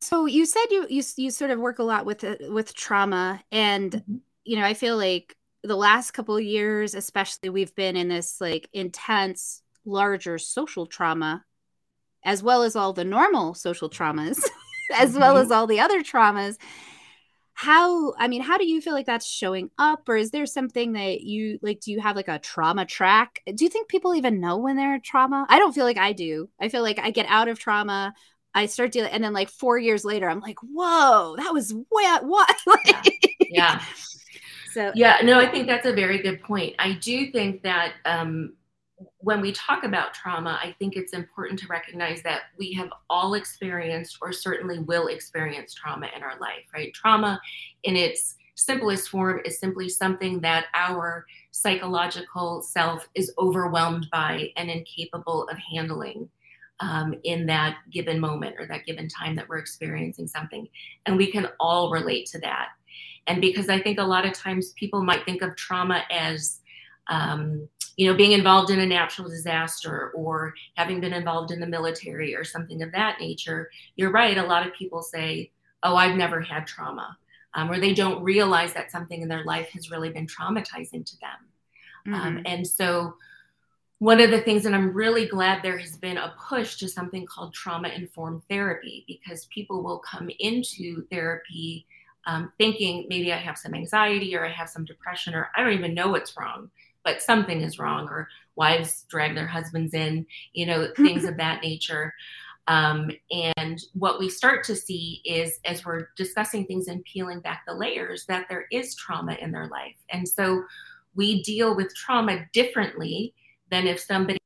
so 0.00 0.26
you 0.26 0.46
said 0.46 0.64
you 0.70 0.86
you 0.88 1.02
you 1.16 1.30
sort 1.30 1.50
of 1.50 1.58
work 1.58 1.78
a 1.78 1.82
lot 1.82 2.06
with 2.06 2.22
uh, 2.22 2.36
with 2.50 2.74
trauma, 2.74 3.42
and 3.50 3.92
mm-hmm. 3.92 4.16
you 4.44 4.56
know 4.56 4.64
I 4.64 4.74
feel 4.74 4.96
like 4.96 5.36
the 5.64 5.76
last 5.76 6.12
couple 6.12 6.36
of 6.36 6.42
years, 6.42 6.94
especially, 6.94 7.50
we've 7.50 7.74
been 7.74 7.96
in 7.96 8.08
this 8.08 8.40
like 8.40 8.68
intense, 8.72 9.62
larger 9.88 10.38
social 10.38 10.86
trauma, 10.86 11.44
as 12.24 12.42
well 12.42 12.62
as 12.62 12.76
all 12.76 12.92
the 12.92 13.04
normal 13.04 13.54
social 13.54 13.90
traumas, 13.90 14.40
as 14.96 15.10
mm-hmm. 15.10 15.20
well 15.20 15.36
as 15.36 15.50
all 15.50 15.66
the 15.66 15.80
other 15.80 16.02
traumas. 16.02 16.56
How 17.54 18.14
I 18.14 18.28
mean, 18.28 18.42
how 18.42 18.56
do 18.56 18.68
you 18.68 18.80
feel 18.80 18.92
like 18.92 19.06
that's 19.06 19.26
showing 19.26 19.70
up, 19.78 20.08
or 20.08 20.16
is 20.16 20.30
there 20.30 20.46
something 20.46 20.92
that 20.92 21.22
you 21.22 21.58
like? 21.60 21.80
Do 21.80 21.90
you 21.90 22.00
have 22.00 22.14
like 22.14 22.28
a 22.28 22.38
trauma 22.38 22.86
track? 22.86 23.40
Do 23.52 23.64
you 23.64 23.70
think 23.70 23.88
people 23.88 24.14
even 24.14 24.40
know 24.40 24.58
when 24.58 24.76
they're 24.76 24.94
in 24.94 25.00
trauma? 25.00 25.44
I 25.48 25.58
don't 25.58 25.74
feel 25.74 25.84
like 25.84 25.98
I 25.98 26.12
do. 26.12 26.48
I 26.60 26.68
feel 26.68 26.82
like 26.82 27.00
I 27.00 27.10
get 27.10 27.26
out 27.26 27.48
of 27.48 27.58
trauma 27.58 28.14
I 28.54 28.66
start 28.66 28.92
dealing, 28.92 29.12
and 29.12 29.22
then 29.22 29.32
like 29.32 29.50
four 29.50 29.78
years 29.78 30.04
later, 30.04 30.28
I'm 30.28 30.40
like, 30.40 30.58
whoa, 30.62 31.36
that 31.36 31.52
was 31.52 31.74
what? 31.88 32.26
What? 32.26 32.56
yeah. 32.96 33.00
yeah. 33.40 33.82
So 34.72 34.92
yeah, 34.94 35.18
no, 35.22 35.38
I 35.38 35.48
think 35.50 35.66
that's 35.66 35.86
a 35.86 35.92
very 35.92 36.18
good 36.18 36.42
point. 36.42 36.74
I 36.78 36.92
do 36.92 37.30
think 37.30 37.62
that 37.62 37.92
um, 38.04 38.54
when 39.18 39.40
we 39.40 39.52
talk 39.52 39.84
about 39.84 40.14
trauma, 40.14 40.58
I 40.62 40.74
think 40.78 40.96
it's 40.96 41.12
important 41.12 41.58
to 41.60 41.66
recognize 41.68 42.22
that 42.22 42.42
we 42.58 42.72
have 42.74 42.90
all 43.08 43.34
experienced, 43.34 44.18
or 44.20 44.32
certainly 44.32 44.78
will 44.80 45.08
experience, 45.08 45.74
trauma 45.74 46.08
in 46.16 46.22
our 46.22 46.38
life. 46.40 46.64
Right? 46.74 46.92
Trauma, 46.94 47.40
in 47.84 47.96
its 47.96 48.36
simplest 48.54 49.08
form, 49.08 49.40
is 49.44 49.58
simply 49.58 49.88
something 49.88 50.40
that 50.40 50.66
our 50.74 51.26
psychological 51.52 52.62
self 52.62 53.08
is 53.14 53.32
overwhelmed 53.38 54.08
by 54.10 54.52
and 54.56 54.70
incapable 54.70 55.48
of 55.48 55.58
handling 55.58 56.28
um, 56.80 57.14
in 57.24 57.46
that 57.46 57.78
given 57.90 58.20
moment 58.20 58.56
or 58.58 58.66
that 58.66 58.86
given 58.86 59.08
time 59.08 59.34
that 59.36 59.48
we're 59.48 59.58
experiencing 59.58 60.26
something. 60.26 60.68
And 61.06 61.16
we 61.16 61.30
can 61.30 61.48
all 61.58 61.90
relate 61.90 62.26
to 62.26 62.38
that. 62.40 62.68
And 63.26 63.40
because 63.40 63.68
I 63.68 63.80
think 63.80 63.98
a 63.98 64.04
lot 64.04 64.24
of 64.26 64.32
times 64.32 64.72
people 64.72 65.02
might 65.02 65.24
think 65.24 65.42
of 65.42 65.54
trauma 65.56 66.04
as, 66.10 66.60
um, 67.08 67.68
you 67.98 68.08
know, 68.08 68.16
being 68.16 68.30
involved 68.30 68.70
in 68.70 68.78
a 68.78 68.86
natural 68.86 69.28
disaster 69.28 70.12
or 70.14 70.54
having 70.76 71.00
been 71.00 71.12
involved 71.12 71.50
in 71.50 71.58
the 71.58 71.66
military 71.66 72.32
or 72.34 72.44
something 72.44 72.80
of 72.80 72.92
that 72.92 73.18
nature, 73.20 73.68
you're 73.96 74.12
right. 74.12 74.38
A 74.38 74.46
lot 74.46 74.64
of 74.64 74.72
people 74.72 75.02
say, 75.02 75.50
oh, 75.82 75.96
I've 75.96 76.16
never 76.16 76.40
had 76.40 76.64
trauma. 76.64 77.18
Um, 77.54 77.68
or 77.68 77.80
they 77.80 77.92
don't 77.92 78.22
realize 78.22 78.72
that 78.74 78.92
something 78.92 79.20
in 79.20 79.28
their 79.28 79.42
life 79.42 79.68
has 79.70 79.90
really 79.90 80.10
been 80.10 80.28
traumatizing 80.28 81.04
to 81.04 81.16
them. 81.18 81.30
Um, 82.06 82.12
mm-hmm. 82.12 82.36
Um, 82.36 82.42
and 82.46 82.64
so 82.64 83.14
one 83.98 84.20
of 84.20 84.30
the 84.30 84.42
things 84.42 84.62
that 84.62 84.74
I'm 84.74 84.92
really 84.92 85.26
glad 85.26 85.64
there 85.64 85.78
has 85.78 85.96
been 85.96 86.18
a 86.18 86.36
push 86.48 86.76
to 86.76 86.88
something 86.88 87.26
called 87.26 87.52
trauma 87.52 87.88
informed 87.88 88.42
therapy 88.48 89.04
because 89.08 89.46
people 89.46 89.82
will 89.82 89.98
come 89.98 90.30
into 90.38 91.04
therapy 91.10 91.84
um, 92.28 92.52
thinking 92.58 93.06
maybe 93.08 93.32
I 93.32 93.38
have 93.38 93.58
some 93.58 93.74
anxiety 93.74 94.36
or 94.36 94.46
I 94.46 94.52
have 94.52 94.68
some 94.68 94.84
depression 94.84 95.34
or 95.34 95.48
I 95.56 95.64
don't 95.64 95.72
even 95.72 95.94
know 95.94 96.08
what's 96.08 96.36
wrong, 96.36 96.70
but 97.04 97.22
something 97.22 97.62
is 97.62 97.78
wrong, 97.78 98.08
or 98.08 98.28
wives 98.56 99.04
drag 99.08 99.34
their 99.34 99.46
husbands 99.46 99.94
in, 99.94 100.26
you 100.52 100.66
know, 100.66 100.88
things 100.96 101.24
of 101.24 101.36
that 101.36 101.62
nature. 101.62 102.14
Um, 102.66 103.10
and 103.30 103.80
what 103.94 104.18
we 104.18 104.28
start 104.28 104.62
to 104.64 104.76
see 104.76 105.22
is 105.24 105.58
as 105.64 105.86
we're 105.86 106.08
discussing 106.16 106.66
things 106.66 106.88
and 106.88 107.02
peeling 107.04 107.40
back 107.40 107.62
the 107.66 107.72
layers, 107.72 108.26
that 108.26 108.46
there 108.50 108.66
is 108.70 108.94
trauma 108.94 109.38
in 109.40 109.52
their 109.52 109.68
life. 109.68 109.96
And 110.10 110.28
so 110.28 110.64
we 111.14 111.42
deal 111.42 111.74
with 111.74 111.94
trauma 111.94 112.46
differently 112.52 113.32
than 113.70 113.86
if 113.86 113.98
somebody 114.00 114.38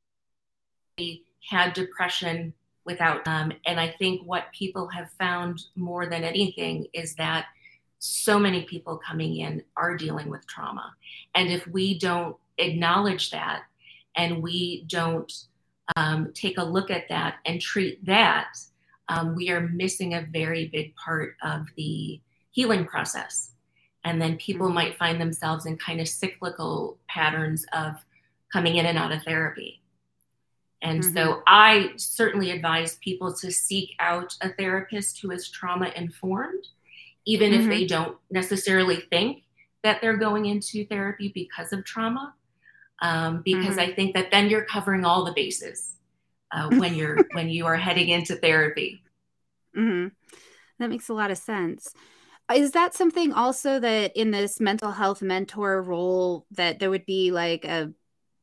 had 1.48 1.72
depression 1.72 2.54
without 2.84 3.26
um, 3.28 3.52
and 3.66 3.78
i 3.78 3.94
think 3.98 4.22
what 4.24 4.52
people 4.52 4.88
have 4.88 5.10
found 5.12 5.62
more 5.76 6.06
than 6.06 6.24
anything 6.24 6.86
is 6.92 7.14
that 7.14 7.46
so 7.98 8.38
many 8.38 8.64
people 8.64 8.96
coming 8.96 9.36
in 9.36 9.62
are 9.76 9.96
dealing 9.96 10.28
with 10.28 10.46
trauma 10.46 10.94
and 11.34 11.50
if 11.50 11.66
we 11.68 11.98
don't 11.98 12.36
acknowledge 12.58 13.30
that 13.30 13.62
and 14.16 14.42
we 14.42 14.84
don't 14.86 15.32
um, 15.96 16.32
take 16.34 16.58
a 16.58 16.64
look 16.64 16.90
at 16.90 17.08
that 17.08 17.36
and 17.46 17.60
treat 17.60 18.04
that, 18.06 18.56
um, 19.08 19.34
we 19.34 19.50
are 19.50 19.68
missing 19.68 20.14
a 20.14 20.26
very 20.30 20.68
big 20.68 20.94
part 20.96 21.36
of 21.42 21.66
the 21.76 22.20
healing 22.50 22.84
process. 22.84 23.50
And 24.04 24.20
then 24.20 24.36
people 24.36 24.66
mm-hmm. 24.66 24.74
might 24.74 24.98
find 24.98 25.20
themselves 25.20 25.66
in 25.66 25.76
kind 25.76 26.00
of 26.00 26.08
cyclical 26.08 26.98
patterns 27.08 27.64
of 27.72 27.94
coming 28.52 28.76
in 28.76 28.86
and 28.86 28.98
out 28.98 29.12
of 29.12 29.22
therapy. 29.22 29.80
And 30.82 31.02
mm-hmm. 31.02 31.14
so 31.16 31.42
I 31.46 31.92
certainly 31.96 32.50
advise 32.50 32.96
people 32.96 33.32
to 33.34 33.52
seek 33.52 33.94
out 34.00 34.36
a 34.40 34.52
therapist 34.52 35.20
who 35.20 35.30
is 35.30 35.48
trauma 35.48 35.92
informed, 35.94 36.66
even 37.24 37.52
mm-hmm. 37.52 37.62
if 37.62 37.68
they 37.68 37.86
don't 37.86 38.16
necessarily 38.30 39.04
think 39.10 39.44
that 39.84 40.00
they're 40.00 40.16
going 40.16 40.46
into 40.46 40.86
therapy 40.86 41.30
because 41.34 41.72
of 41.72 41.84
trauma. 41.84 42.34
Um, 43.02 43.42
because 43.44 43.76
mm-hmm. 43.76 43.90
I 43.90 43.94
think 43.94 44.14
that 44.14 44.30
then 44.30 44.48
you're 44.48 44.64
covering 44.64 45.04
all 45.04 45.24
the 45.24 45.32
bases 45.32 45.96
uh, 46.52 46.70
when 46.70 46.94
you're 46.94 47.18
when 47.32 47.50
you 47.50 47.66
are 47.66 47.76
heading 47.76 48.08
into 48.08 48.36
therapy. 48.36 49.02
Mm-hmm. 49.76 50.08
That 50.78 50.88
makes 50.88 51.08
a 51.08 51.14
lot 51.14 51.30
of 51.30 51.38
sense. 51.38 51.92
Is 52.54 52.72
that 52.72 52.94
something 52.94 53.32
also 53.32 53.80
that 53.80 54.16
in 54.16 54.30
this 54.30 54.60
mental 54.60 54.92
health 54.92 55.22
mentor 55.22 55.82
role 55.82 56.46
that 56.52 56.78
there 56.78 56.90
would 56.90 57.06
be 57.06 57.30
like 57.30 57.64
a 57.64 57.92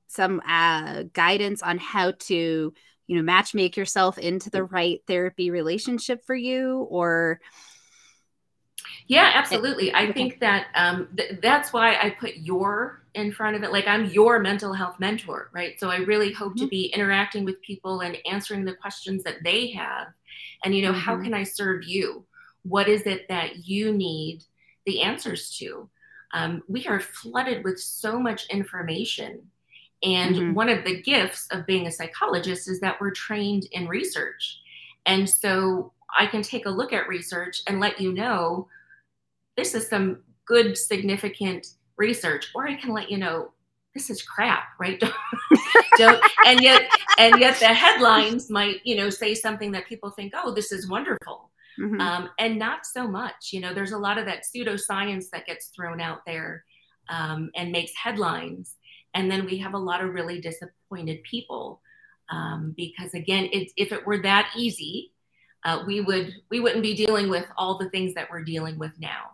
some 0.08 0.42
uh, 0.48 1.04
guidance 1.14 1.62
on 1.62 1.78
how 1.78 2.12
to 2.12 2.74
you 3.08 3.16
know 3.16 3.22
match 3.22 3.54
make 3.54 3.78
yourself 3.78 4.18
into 4.18 4.50
the 4.50 4.64
right 4.64 5.02
therapy 5.08 5.52
relationship 5.52 6.24
for 6.26 6.36
you 6.36 6.88
or 6.90 7.40
yeah 9.08 9.32
absolutely 9.34 9.94
i 9.94 10.12
think 10.12 10.40
that 10.40 10.68
um, 10.76 11.08
th- 11.18 11.40
that's 11.42 11.74
why 11.74 11.96
i 11.96 12.12
put 12.12 12.36
your 12.36 12.99
in 13.14 13.32
front 13.32 13.56
of 13.56 13.64
it 13.64 13.72
like 13.72 13.88
i'm 13.88 14.06
your 14.06 14.40
mental 14.40 14.74
health 14.74 15.00
mentor 15.00 15.50
right 15.54 15.80
so 15.80 15.90
i 15.90 15.98
really 15.98 16.32
hope 16.32 16.54
mm-hmm. 16.54 16.66
to 16.66 16.70
be 16.70 16.86
interacting 16.88 17.44
with 17.44 17.62
people 17.62 18.02
and 18.02 18.18
answering 18.30 18.66
the 18.66 18.76
questions 18.76 19.24
that 19.24 19.44
they 19.44 19.68
have 19.72 20.08
and 20.64 20.76
you 20.76 20.82
know 20.82 20.92
mm-hmm. 20.92 21.00
how 21.00 21.22
can 21.22 21.34
i 21.34 21.44
serve 21.44 21.84
you 21.84 22.24
what 22.64 22.88
is 22.88 23.04
it 23.04 23.28
that 23.30 23.68
you 23.68 23.92
need 23.92 24.44
the 24.86 25.02
answers 25.02 25.56
to 25.58 25.90
um, 26.32 26.62
we 26.68 26.86
are 26.86 27.00
flooded 27.00 27.64
with 27.64 27.80
so 27.80 28.20
much 28.20 28.48
information 28.50 29.50
and 30.04 30.36
mm-hmm. 30.36 30.54
one 30.54 30.70
of 30.70 30.86
the 30.86 31.02
gifts 31.02 31.48
of 31.52 31.66
being 31.66 31.88
a 31.88 31.92
psychologist 31.92 32.70
is 32.70 32.80
that 32.80 33.00
we're 33.02 33.12
trained 33.12 33.68
in 33.72 33.88
research. 33.88 34.60
And 35.06 35.30
so 35.30 35.92
I 36.18 36.26
can 36.26 36.42
take 36.42 36.66
a 36.66 36.72
look 36.72 36.94
at 36.94 37.08
research 37.08 37.62
and 37.68 37.80
let 37.80 38.00
you 38.00 38.14
know 38.14 38.68
this 39.58 39.76
is 39.76 39.88
some 39.88 40.20
good, 40.46 40.78
significant 40.78 41.68
research, 42.00 42.50
or 42.56 42.68
I 42.68 42.76
can 42.76 42.92
let 42.92 43.12
you 43.12 43.18
know 43.18 43.52
this 43.94 44.10
is 44.10 44.24
crap, 44.24 44.70
right? 44.80 45.02
Don't, 45.98 46.24
and 46.46 46.62
yet 46.62 46.90
and 47.18 47.40
yet 47.40 47.60
the 47.60 47.68
headlines 47.68 48.50
might, 48.50 48.78
you 48.84 48.96
know, 48.96 49.10
say 49.10 49.36
something 49.36 49.72
that 49.74 49.88
people 49.88 50.10
think, 50.10 50.34
oh, 50.36 50.54
this 50.54 50.72
is 50.72 50.90
wonderful. 50.90 51.52
Mm-hmm. 51.80 52.02
Um, 52.02 52.30
and 52.40 52.58
not 52.58 52.86
so 52.86 53.08
much. 53.08 53.52
You 53.52 53.62
know, 53.62 53.74
there's 53.74 53.92
a 53.92 53.98
lot 53.98 54.18
of 54.18 54.26
that 54.26 54.44
pseudoscience 54.44 55.30
that 55.32 55.46
gets 55.46 55.68
thrown 55.68 56.02
out 56.02 56.20
there 56.26 56.66
um, 57.10 57.52
and 57.56 57.72
makes 57.72 57.92
headlines 57.96 58.76
and 59.14 59.30
then 59.30 59.46
we 59.46 59.58
have 59.58 59.74
a 59.74 59.80
lot 59.80 60.04
of 60.04 60.14
really 60.14 60.40
disappointed 60.40 61.24
people 61.24 61.82
um, 62.30 62.74
because 62.78 63.14
again 63.14 63.50
it, 63.52 63.72
if 63.78 63.92
it 63.92 64.06
were 64.06 64.22
that 64.22 64.52
easy 64.56 65.12
uh, 65.66 65.84
we 65.86 66.02
would 66.02 66.34
we 66.50 66.60
wouldn't 66.60 66.84
be 66.84 66.96
dealing 66.96 67.30
with 67.30 67.46
all 67.58 67.78
the 67.78 67.90
things 67.90 68.14
that 68.14 68.30
we're 68.30 68.44
dealing 68.44 68.78
with 68.78 68.92
now 69.00 69.32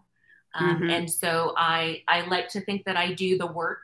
um, 0.55 0.75
mm-hmm. 0.75 0.89
and 0.89 1.09
so 1.09 1.53
i 1.57 2.01
i 2.07 2.21
like 2.27 2.47
to 2.47 2.61
think 2.61 2.83
that 2.85 2.97
i 2.97 3.13
do 3.13 3.37
the 3.37 3.47
work 3.47 3.79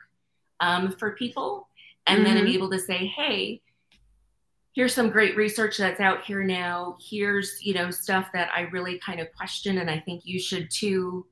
um, 0.60 0.92
for 0.92 1.12
people 1.12 1.68
and 2.06 2.18
mm-hmm. 2.18 2.34
then 2.34 2.36
i'm 2.38 2.48
able 2.48 2.70
to 2.70 2.78
say 2.78 3.06
hey 3.06 3.60
here's 4.74 4.94
some 4.94 5.10
great 5.10 5.36
research 5.36 5.76
that's 5.76 6.00
out 6.00 6.24
here 6.24 6.42
now 6.42 6.96
here's 7.00 7.62
you 7.62 7.74
know 7.74 7.90
stuff 7.90 8.28
that 8.32 8.48
i 8.54 8.62
really 8.62 8.98
kind 8.98 9.20
of 9.20 9.32
question 9.32 9.78
and 9.78 9.90
i 9.90 9.98
think 9.98 10.22
you 10.24 10.38
should 10.38 10.70
too 10.70 11.26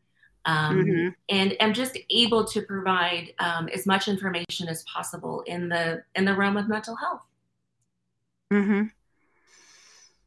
um, 0.46 0.85
mm-hmm. 0.85 1.09
and 1.29 1.61
am 1.61 1.74
just 1.74 1.98
able 2.09 2.44
to 2.46 2.62
provide 2.62 3.35
um, 3.38 3.68
as 3.68 3.87
much 3.87 4.09
information 4.09 4.68
as 4.68 4.83
possible 4.85 5.42
in 5.42 5.68
the 5.68 6.03
in 6.14 6.24
the 6.24 6.35
realm 6.35 6.57
of 6.57 6.68
mental 6.68 6.96
health. 6.96 7.22
Mm-hmm. 8.53 8.85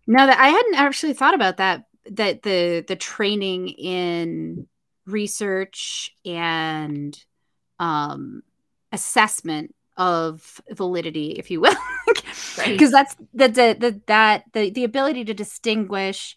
No, 0.06 0.26
that 0.26 0.40
I 0.40 0.48
hadn't 0.50 0.76
actually 0.76 1.14
thought 1.14 1.34
about 1.34 1.58
that. 1.58 1.86
That 2.12 2.44
the 2.44 2.86
the 2.88 2.96
training 2.96 3.70
in 3.70 4.68
research 5.06 6.12
and 6.26 7.18
um, 7.80 8.44
assessment 8.92 9.76
of 9.98 10.62
validity, 10.72 11.32
if 11.32 11.52
you 11.52 11.62
will, 11.62 11.76
because 12.08 12.58
right. 12.58 12.92
that's 12.92 13.16
the, 13.34 13.48
the 13.48 13.78
the 13.80 14.02
that 14.08 14.44
the 14.54 14.70
the 14.70 14.84
ability 14.84 15.26
to 15.26 15.34
distinguish 15.34 16.36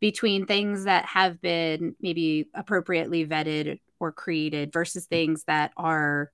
between 0.00 0.46
things 0.46 0.84
that 0.84 1.04
have 1.06 1.40
been 1.40 1.94
maybe 2.00 2.48
appropriately 2.54 3.26
vetted 3.26 3.80
or 3.98 4.12
created 4.12 4.72
versus 4.72 5.06
things 5.06 5.44
that 5.44 5.72
are 5.76 6.30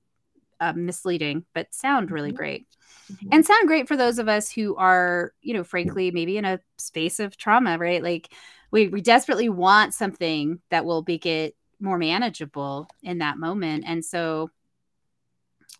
uh, 0.61 0.73
misleading 0.73 1.45
but 1.55 1.73
sound 1.73 2.11
really 2.11 2.31
mm-hmm. 2.31 2.37
great 2.37 2.67
mm-hmm. 3.13 3.29
and 3.33 3.47
sound 3.47 3.67
great 3.67 3.89
for 3.89 3.97
those 3.97 4.19
of 4.19 4.29
us 4.29 4.51
who 4.51 4.77
are 4.77 5.33
you 5.41 5.55
know 5.55 5.65
frankly 5.65 6.11
maybe 6.11 6.37
in 6.37 6.45
a 6.45 6.61
space 6.77 7.19
of 7.19 7.37
trauma 7.37 7.79
right 7.79 8.03
like 8.03 8.33
we, 8.71 8.89
we 8.89 9.01
desperately 9.01 9.49
want 9.49 9.93
something 9.93 10.61
that 10.71 10.85
will 10.85 11.05
make 11.07 11.27
it 11.27 11.55
more 11.83 11.99
manageable 11.99 12.89
in 13.03 13.19
that 13.19 13.37
moment. 13.37 13.85
And 13.87 14.05
so 14.05 14.51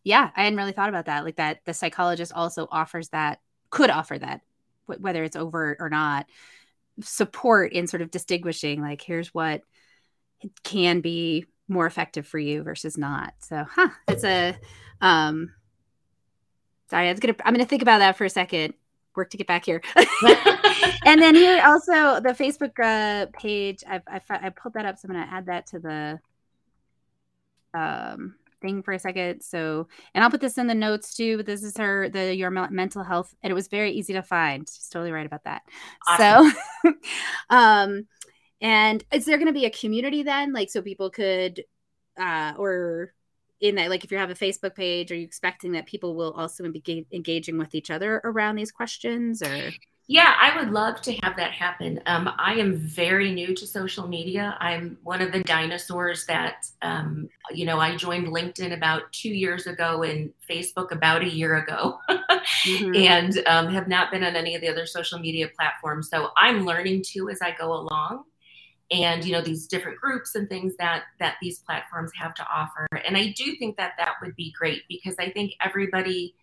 yeah 0.05 0.31
i 0.37 0.45
hadn't 0.45 0.59
really 0.59 0.73
thought 0.73 0.89
about 0.89 1.07
that 1.07 1.25
like 1.25 1.37
that 1.37 1.61
the 1.65 1.75
psychologist 1.75 2.33
also 2.35 2.67
offers 2.71 3.09
that 3.11 3.41
could 3.71 3.91
offer 3.91 4.19
that 4.19 4.41
whether 4.87 5.23
it's 5.23 5.37
overt 5.37 5.79
or 5.81 5.89
not 5.89 6.27
support 7.01 7.73
in 7.73 7.87
sort 7.87 8.03
of 8.03 8.11
distinguishing 8.11 8.83
like 8.83 9.01
here's 9.01 9.33
what 9.33 9.63
can 10.65 11.01
be 11.01 11.47
more 11.69 11.87
effective 11.87 12.27
for 12.27 12.39
you 12.39 12.63
versus 12.63 12.99
not. 12.99 13.33
So 13.39 13.65
huh 13.69 13.89
it's 14.09 14.25
a 14.25 14.57
um 15.01 15.53
sorry 16.91 17.09
i 17.09 17.13
was 17.13 17.21
gonna 17.21 17.37
i'm 17.45 17.55
gonna 17.55 17.65
think 17.65 17.83
about 17.83 18.01
that 18.01 18.17
for 18.17 18.25
a 18.25 18.31
second 18.31 18.75
work 19.17 19.31
to 19.31 19.37
get 19.37 19.47
back 19.47 19.65
here 19.65 19.83
and 21.05 21.21
then 21.21 21.35
here 21.35 21.63
also 21.65 22.21
the 22.21 22.35
facebook 22.39 22.79
uh, 22.83 23.27
page 23.33 23.85
I've, 23.89 24.03
I've 24.07 24.23
i 24.29 24.49
pulled 24.51 24.75
that 24.75 24.87
up 24.87 24.99
so 24.99 25.09
i'm 25.09 25.15
gonna 25.15 25.29
add 25.31 25.47
that 25.47 25.67
to 25.69 25.79
the 25.79 26.21
um 27.75 28.35
thing 28.63 28.83
for 28.83 28.95
a 28.95 28.99
second. 28.99 29.43
So, 29.43 29.89
and 30.15 30.25
I'll 30.25 30.31
put 30.31 30.41
this 30.41 30.57
in 30.57 30.69
the 30.69 30.75
notes 30.75 31.15
too. 31.15 31.37
But 31.37 31.47
this 31.47 31.63
is 31.63 31.77
her 31.77 32.09
the 32.09 32.35
your 32.35 32.51
mental 32.51 33.03
health, 33.03 33.35
and 33.43 33.51
it 33.51 33.55
was 33.55 33.69
very 33.69 33.91
easy 33.93 34.15
to 34.15 34.23
find. 34.23 34.67
She's 34.67 34.89
totally 34.89 35.13
right 35.13 35.27
about 35.27 35.45
that. 35.45 35.63
Awesome. 36.09 36.55
So, 36.85 36.93
um, 37.51 38.07
and 38.63 39.05
is 39.13 39.27
there 39.27 39.37
going 39.37 39.49
to 39.49 39.53
be 39.53 39.67
a 39.67 39.71
community 39.71 40.23
then, 40.23 40.53
like 40.53 40.71
so 40.71 40.81
people 40.81 41.11
could, 41.11 41.65
uh, 42.19 42.55
or 42.57 43.13
in 43.63 43.77
that, 43.77 43.89
like 43.89 44.05
if 44.05 44.11
you 44.11 44.19
have 44.19 44.31
a 44.31 44.35
Facebook 44.35 44.75
page, 44.75 45.11
are 45.11 45.15
you 45.15 45.25
expecting 45.25 45.73
that 45.73 45.87
people 45.87 46.15
will 46.15 46.33
also 46.33 46.69
be 46.69 47.07
engaging 47.13 47.57
with 47.57 47.75
each 47.75 47.91
other 47.91 48.21
around 48.25 48.57
these 48.57 48.73
questions, 48.73 49.41
or? 49.41 49.71
Yeah, 50.09 50.35
I 50.39 50.59
would 50.59 50.73
love 50.73 51.01
to 51.03 51.13
have 51.23 51.37
that 51.37 51.53
happen. 51.53 52.01
Um, 52.07 52.29
I 52.37 52.55
am 52.55 52.77
very 52.77 53.33
new 53.33 53.55
to 53.55 53.67
social 53.67 54.09
media. 54.09 54.57
I'm 54.61 54.99
one 55.05 55.23
of 55.23 55.31
the 55.31 55.45
dinosaurs 55.45 56.27
that, 56.27 56.67
um, 56.83 57.29
you 57.53 57.65
know, 57.65 57.79
I 57.79 57.97
joined 57.97 58.27
LinkedIn 58.27 58.75
about 58.75 59.13
two 59.13 59.31
years 59.31 59.69
ago 59.69 60.03
and 60.03 60.33
Facebook 60.51 60.91
about 60.91 61.23
a 61.23 61.29
year 61.29 61.57
ago, 61.57 62.01
mm-hmm. 62.11 62.95
and 62.97 63.43
um, 63.47 63.69
have 63.69 63.87
not 63.87 64.11
been 64.11 64.25
on 64.25 64.35
any 64.35 64.57
of 64.57 64.61
the 64.61 64.69
other 64.69 64.87
social 64.87 65.21
media 65.21 65.49
platforms. 65.57 66.11
So 66.11 66.31
I'm 66.37 66.67
learning 66.67 67.05
too 67.07 67.31
as 67.31 67.41
I 67.41 67.53
go 67.53 67.73
along, 67.73 68.25
and 68.93 69.25
you 69.25 69.33
know 69.33 69.41
these 69.41 69.67
different 69.67 69.99
groups 69.99 70.35
and 70.35 70.49
things 70.49 70.77
that 70.79 71.05
that 71.19 71.37
these 71.41 71.61
platforms 71.61 72.13
have 72.15 72.35
to 72.35 72.47
offer. 72.53 72.87
And 73.07 73.17
I 73.17 73.35
do 73.37 73.57
think 73.57 73.77
that 73.79 73.95
that 73.99 74.15
would 74.21 74.37
be 74.37 74.53
great 74.53 74.83
because 74.89 75.15
I 75.19 75.31
think 75.31 75.55
everybody 75.65 76.35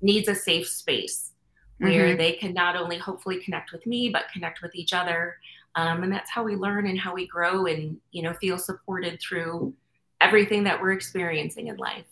needs 0.00 0.28
a 0.28 0.34
safe 0.34 0.66
space 0.66 1.32
where 1.78 2.08
mm-hmm. 2.08 2.18
they 2.18 2.32
can 2.32 2.52
not 2.54 2.76
only 2.76 2.98
hopefully 2.98 3.40
connect 3.42 3.72
with 3.72 3.86
me 3.86 4.08
but 4.08 4.24
connect 4.32 4.62
with 4.62 4.74
each 4.74 4.92
other 4.92 5.36
um, 5.74 6.02
and 6.02 6.12
that's 6.12 6.30
how 6.30 6.42
we 6.42 6.56
learn 6.56 6.86
and 6.86 6.98
how 6.98 7.14
we 7.14 7.26
grow 7.26 7.66
and 7.66 7.98
you 8.10 8.22
know 8.22 8.32
feel 8.34 8.58
supported 8.58 9.20
through 9.20 9.72
everything 10.20 10.64
that 10.64 10.80
we're 10.80 10.92
experiencing 10.92 11.68
in 11.68 11.76
life 11.76 12.06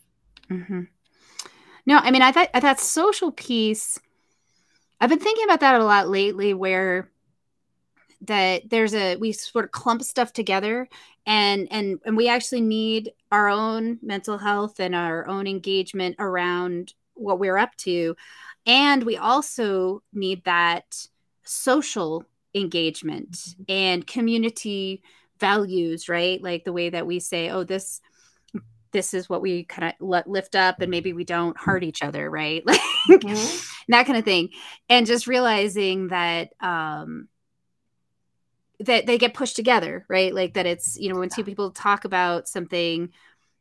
mm-hmm. 0.50 0.82
no 1.84 1.98
i 1.98 2.10
mean 2.10 2.22
i 2.22 2.32
thought 2.32 2.48
that 2.52 2.80
social 2.80 3.32
piece 3.32 3.98
i've 5.00 5.10
been 5.10 5.18
thinking 5.18 5.44
about 5.44 5.60
that 5.60 5.80
a 5.80 5.84
lot 5.84 6.08
lately 6.08 6.54
where 6.54 7.08
that 8.22 8.68
there's 8.70 8.94
a 8.94 9.16
we 9.16 9.32
sort 9.32 9.64
of 9.64 9.70
clump 9.70 10.02
stuff 10.02 10.32
together 10.32 10.88
and 11.26 11.68
and 11.70 11.98
and 12.04 12.16
we 12.16 12.28
actually 12.28 12.60
need 12.60 13.12
our 13.30 13.48
own 13.48 13.98
mental 14.02 14.38
health 14.38 14.80
and 14.80 14.94
our 14.94 15.26
own 15.28 15.46
engagement 15.46 16.16
around 16.18 16.94
what 17.14 17.38
we're 17.38 17.58
up 17.58 17.74
to 17.76 18.16
and 18.66 19.04
we 19.04 19.16
also 19.16 20.02
need 20.12 20.44
that 20.44 21.06
social 21.44 22.24
engagement 22.54 23.30
mm-hmm. 23.32 23.62
and 23.68 24.06
community 24.06 25.02
values, 25.38 26.08
right? 26.08 26.42
Like 26.42 26.64
the 26.64 26.72
way 26.72 26.90
that 26.90 27.06
we 27.06 27.20
say, 27.20 27.50
oh, 27.50 27.64
this 27.64 28.00
this 28.92 29.12
is 29.12 29.28
what 29.28 29.42
we 29.42 29.64
kind 29.64 29.92
of 30.00 30.26
lift 30.26 30.54
up 30.54 30.80
and 30.80 30.90
maybe 30.90 31.12
we 31.12 31.24
don't 31.24 31.58
hurt 31.58 31.84
each 31.84 32.02
other 32.02 32.30
right 32.30 32.64
like 32.66 32.80
mm-hmm. 33.10 33.92
that 33.92 34.06
kind 34.06 34.16
of 34.16 34.24
thing 34.24 34.48
and 34.88 35.06
just 35.06 35.26
realizing 35.26 36.08
that 36.08 36.50
um 36.60 37.28
that 38.80 39.06
they 39.06 39.18
get 39.18 39.34
pushed 39.34 39.56
together 39.56 40.04
right? 40.08 40.34
Like 40.34 40.54
that 40.54 40.66
it's 40.66 40.98
you 40.98 41.12
know 41.12 41.18
when 41.18 41.28
two 41.28 41.44
people 41.44 41.70
talk 41.70 42.04
about 42.04 42.48
something 42.48 43.10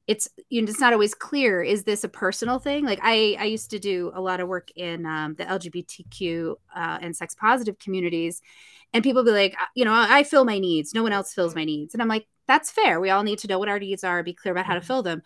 it's 0.07 0.29
you 0.49 0.61
know 0.61 0.69
it's 0.69 0.79
not 0.79 0.93
always 0.93 1.15
clear 1.15 1.63
is 1.63 1.83
this 1.83 2.03
a 2.03 2.09
personal 2.09 2.59
thing? 2.59 2.85
Like 2.85 2.99
i 3.01 3.35
i 3.39 3.45
used 3.45 3.71
to 3.71 3.79
do 3.79 4.11
a 4.13 4.21
lot 4.21 4.39
of 4.39 4.47
work 4.47 4.69
in 4.75 5.05
um, 5.05 5.35
the 5.35 5.45
lgbtq 5.45 6.55
uh, 6.75 6.97
and 7.01 7.15
sex 7.15 7.35
positive 7.35 7.79
communities 7.79 8.41
and 8.93 9.03
people 9.03 9.23
be 9.23 9.31
like 9.31 9.55
you 9.75 9.85
know 9.85 9.93
i 9.93 10.23
fill 10.23 10.45
my 10.45 10.59
needs. 10.59 10.93
No 10.93 11.03
one 11.03 11.13
else 11.13 11.33
fills 11.33 11.55
my 11.55 11.65
needs. 11.65 11.93
And 11.93 12.01
i'm 12.01 12.09
like 12.09 12.27
that's 12.47 12.71
fair. 12.71 12.99
We 12.99 13.09
all 13.09 13.23
need 13.23 13.39
to 13.39 13.47
know 13.47 13.59
what 13.59 13.69
our 13.69 13.79
needs 13.79 14.03
are 14.03 14.21
be 14.23 14.33
clear 14.33 14.51
about 14.51 14.65
how 14.65 14.73
to 14.73 14.79
mm-hmm. 14.79 14.87
fill 14.87 15.03
them. 15.03 15.21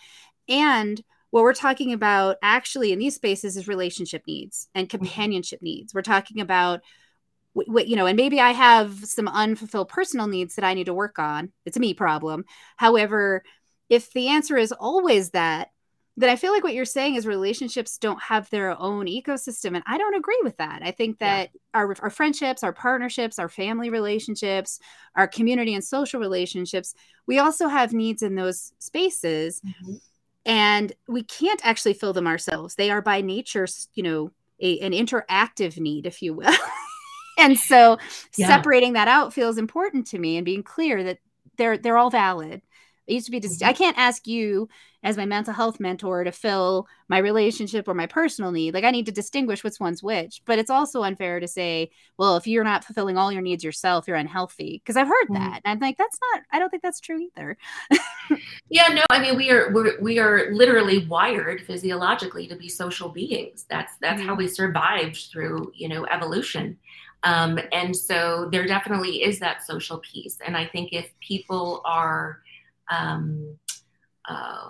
And 0.47 1.01
what 1.31 1.43
we're 1.43 1.53
talking 1.53 1.93
about 1.93 2.37
actually 2.41 2.91
in 2.91 2.99
these 2.99 3.15
spaces 3.15 3.55
is 3.55 3.67
relationship 3.67 4.23
needs 4.25 4.67
and 4.73 4.87
mm-hmm. 4.87 4.97
companionship 4.97 5.61
needs. 5.61 5.93
We're 5.93 6.01
talking 6.01 6.41
about 6.41 6.81
you 7.55 7.95
know, 7.95 8.05
and 8.05 8.17
maybe 8.17 8.39
I 8.39 8.51
have 8.51 9.05
some 9.05 9.27
unfulfilled 9.27 9.89
personal 9.89 10.27
needs 10.27 10.55
that 10.55 10.65
I 10.65 10.73
need 10.73 10.85
to 10.85 10.93
work 10.93 11.19
on. 11.19 11.51
It's 11.65 11.77
a 11.77 11.79
me 11.79 11.93
problem. 11.93 12.45
However, 12.77 13.43
if 13.89 14.13
the 14.13 14.29
answer 14.29 14.57
is 14.57 14.71
always 14.71 15.31
that, 15.31 15.69
then 16.19 16.29
I 16.29 16.35
feel 16.35 16.51
like 16.51 16.63
what 16.63 16.73
you're 16.73 16.83
saying 16.83 17.15
is 17.15 17.25
relationships 17.25 17.97
don't 17.97 18.21
have 18.21 18.49
their 18.49 18.77
own 18.77 19.05
ecosystem. 19.05 19.75
And 19.75 19.83
I 19.87 19.97
don't 19.97 20.15
agree 20.15 20.39
with 20.43 20.57
that. 20.57 20.81
I 20.83 20.91
think 20.91 21.19
that 21.19 21.49
yeah. 21.53 21.59
our, 21.73 21.95
our 22.01 22.09
friendships, 22.09 22.61
our 22.61 22.73
partnerships, 22.73 23.39
our 23.39 23.47
family 23.47 23.89
relationships, 23.89 24.79
our 25.15 25.29
community 25.29 25.73
and 25.73 25.83
social 25.83 26.19
relationships, 26.19 26.93
we 27.25 27.39
also 27.39 27.69
have 27.69 27.93
needs 27.93 28.21
in 28.21 28.35
those 28.35 28.73
spaces. 28.79 29.61
Mm-hmm. 29.65 29.95
And 30.45 30.93
we 31.07 31.23
can't 31.23 31.65
actually 31.65 31.93
fill 31.93 32.11
them 32.11 32.27
ourselves. 32.27 32.75
They 32.75 32.91
are 32.91 33.01
by 33.01 33.21
nature, 33.21 33.67
you 33.93 34.03
know, 34.03 34.31
a, 34.59 34.79
an 34.79 34.91
interactive 34.91 35.79
need, 35.79 36.05
if 36.05 36.21
you 36.21 36.33
will. 36.33 36.53
and 37.39 37.57
so 37.57 37.97
yeah. 38.37 38.47
separating 38.47 38.93
that 38.93 39.07
out 39.07 39.33
feels 39.33 39.57
important 39.57 40.05
to 40.07 40.19
me 40.19 40.37
and 40.37 40.45
being 40.45 40.63
clear 40.63 41.03
that 41.03 41.19
they're 41.57 41.77
they're 41.77 41.97
all 41.97 42.09
valid 42.09 42.61
it 43.07 43.13
used 43.13 43.25
to 43.25 43.31
be 43.31 43.39
just 43.39 43.59
mm-hmm. 43.59 43.69
i 43.69 43.73
can't 43.73 43.97
ask 43.97 44.27
you 44.27 44.67
as 45.01 45.15
my 45.15 45.25
mental 45.25 45.53
health 45.53 45.79
mentor 45.79 46.23
to 46.23 46.31
fill 46.31 46.87
my 47.07 47.17
relationship 47.17 47.87
or 47.87 47.93
my 47.93 48.05
personal 48.05 48.51
need 48.51 48.73
like 48.73 48.83
i 48.83 48.91
need 48.91 49.05
to 49.05 49.11
distinguish 49.11 49.63
which 49.63 49.79
one's 49.79 50.03
which 50.03 50.41
but 50.45 50.59
it's 50.59 50.69
also 50.69 51.03
unfair 51.03 51.39
to 51.39 51.47
say 51.47 51.89
well 52.17 52.35
if 52.37 52.47
you're 52.47 52.63
not 52.63 52.83
fulfilling 52.83 53.17
all 53.17 53.31
your 53.31 53.41
needs 53.41 53.63
yourself 53.63 54.07
you're 54.07 54.17
unhealthy 54.17 54.81
because 54.83 54.97
i've 54.97 55.07
heard 55.07 55.25
mm-hmm. 55.25 55.35
that 55.35 55.61
and 55.63 55.71
i'm 55.71 55.79
like 55.79 55.97
that's 55.97 56.19
not 56.31 56.43
i 56.51 56.59
don't 56.59 56.69
think 56.69 56.83
that's 56.83 56.99
true 56.99 57.19
either 57.19 57.57
yeah 58.69 58.87
no 58.89 59.03
i 59.09 59.19
mean 59.19 59.35
we 59.35 59.49
are 59.49 59.71
we're, 59.71 59.99
we 60.01 60.19
are 60.19 60.51
literally 60.51 61.05
wired 61.07 61.61
physiologically 61.61 62.47
to 62.47 62.55
be 62.55 62.69
social 62.69 63.09
beings 63.09 63.65
that's 63.69 63.95
that's 64.01 64.19
mm-hmm. 64.19 64.29
how 64.29 64.35
we 64.35 64.47
survived 64.47 65.27
through 65.31 65.71
you 65.75 65.87
know 65.87 66.05
evolution 66.07 66.77
um, 67.23 67.59
and 67.71 67.95
so 67.95 68.47
there 68.51 68.65
definitely 68.65 69.23
is 69.23 69.39
that 69.39 69.63
social 69.63 69.97
piece. 69.99 70.37
And 70.45 70.55
I 70.55 70.65
think 70.65 70.93
if 70.93 71.11
people 71.19 71.81
are 71.83 72.39
um, 72.89 73.57
uh, 74.27 74.69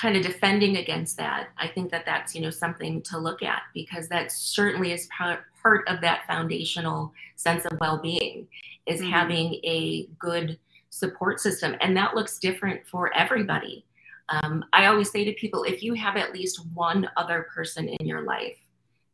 kind 0.00 0.16
of 0.16 0.22
defending 0.22 0.76
against 0.76 1.16
that, 1.16 1.48
I 1.58 1.68
think 1.68 1.90
that 1.90 2.06
that's 2.06 2.34
you 2.34 2.40
know 2.40 2.50
something 2.50 3.02
to 3.02 3.18
look 3.18 3.42
at 3.42 3.62
because 3.74 4.08
that 4.08 4.30
certainly 4.30 4.92
is 4.92 5.08
part 5.16 5.40
part 5.62 5.86
of 5.88 6.00
that 6.00 6.26
foundational 6.26 7.12
sense 7.36 7.66
of 7.66 7.78
well-being 7.80 8.46
is 8.86 9.00
mm-hmm. 9.00 9.10
having 9.10 9.54
a 9.64 10.08
good 10.18 10.58
support 10.90 11.40
system, 11.40 11.76
and 11.80 11.96
that 11.96 12.14
looks 12.14 12.38
different 12.38 12.86
for 12.86 13.14
everybody. 13.16 13.84
Um, 14.28 14.64
I 14.72 14.86
always 14.86 15.10
say 15.10 15.24
to 15.24 15.32
people, 15.32 15.64
if 15.64 15.82
you 15.82 15.94
have 15.94 16.16
at 16.16 16.32
least 16.32 16.64
one 16.74 17.10
other 17.16 17.48
person 17.52 17.88
in 17.88 18.06
your 18.06 18.22
life 18.22 18.56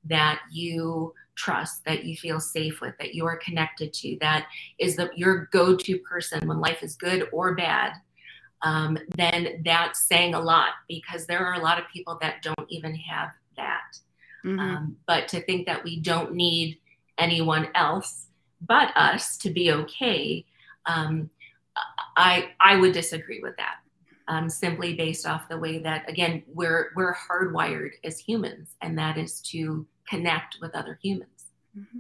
that 0.09 0.41
you 0.51 1.15
trust, 1.35 1.85
that 1.85 2.05
you 2.05 2.17
feel 2.17 2.41
safe 2.41 2.81
with, 2.81 2.95
that 2.99 3.15
you 3.15 3.27
are 3.27 3.37
connected 3.37 3.93
to, 3.93 4.17
that 4.21 4.47
is 4.79 4.97
the, 4.97 5.11
your 5.15 5.49
go 5.53 5.77
to 5.77 5.99
person 5.99 6.47
when 6.49 6.61
life 6.61 6.83
is 6.83 6.97
good 6.97 7.29
or 7.33 7.55
bad, 7.55 7.93
um, 8.63 8.99
then 9.17 9.63
that's 9.65 10.03
saying 10.03 10.35
a 10.35 10.41
lot 10.41 10.71
because 10.89 11.27
there 11.27 11.45
are 11.47 11.55
a 11.55 11.63
lot 11.63 11.79
of 11.79 11.85
people 11.93 12.19
that 12.21 12.43
don't 12.43 12.69
even 12.69 12.95
have 12.95 13.31
that. 13.57 13.99
Mm-hmm. 14.45 14.59
Um, 14.59 14.97
but 15.07 15.29
to 15.29 15.41
think 15.43 15.67
that 15.67 15.85
we 15.85 16.01
don't 16.01 16.33
need 16.33 16.79
anyone 17.19 17.69
else 17.75 18.27
but 18.61 18.97
us 18.97 19.37
to 19.39 19.51
be 19.51 19.73
okay, 19.73 20.45
um, 20.87 21.29
I 22.17 22.51
I 22.59 22.77
would 22.77 22.93
disagree 22.93 23.41
with 23.41 23.57
that. 23.57 23.77
Um, 24.29 24.49
simply 24.49 24.95
based 24.95 25.27
off 25.27 25.49
the 25.49 25.59
way 25.59 25.79
that 25.79 26.09
again 26.09 26.43
we're 26.47 26.93
we're 26.97 27.15
hardwired 27.15 27.93
as 28.05 28.19
humans, 28.19 28.75
and 28.81 28.99
that 28.99 29.19
is 29.19 29.41
to 29.43 29.87
connect 30.09 30.59
with 30.61 30.75
other 30.75 30.99
humans. 31.03 31.47
Mm-hmm. 31.77 31.99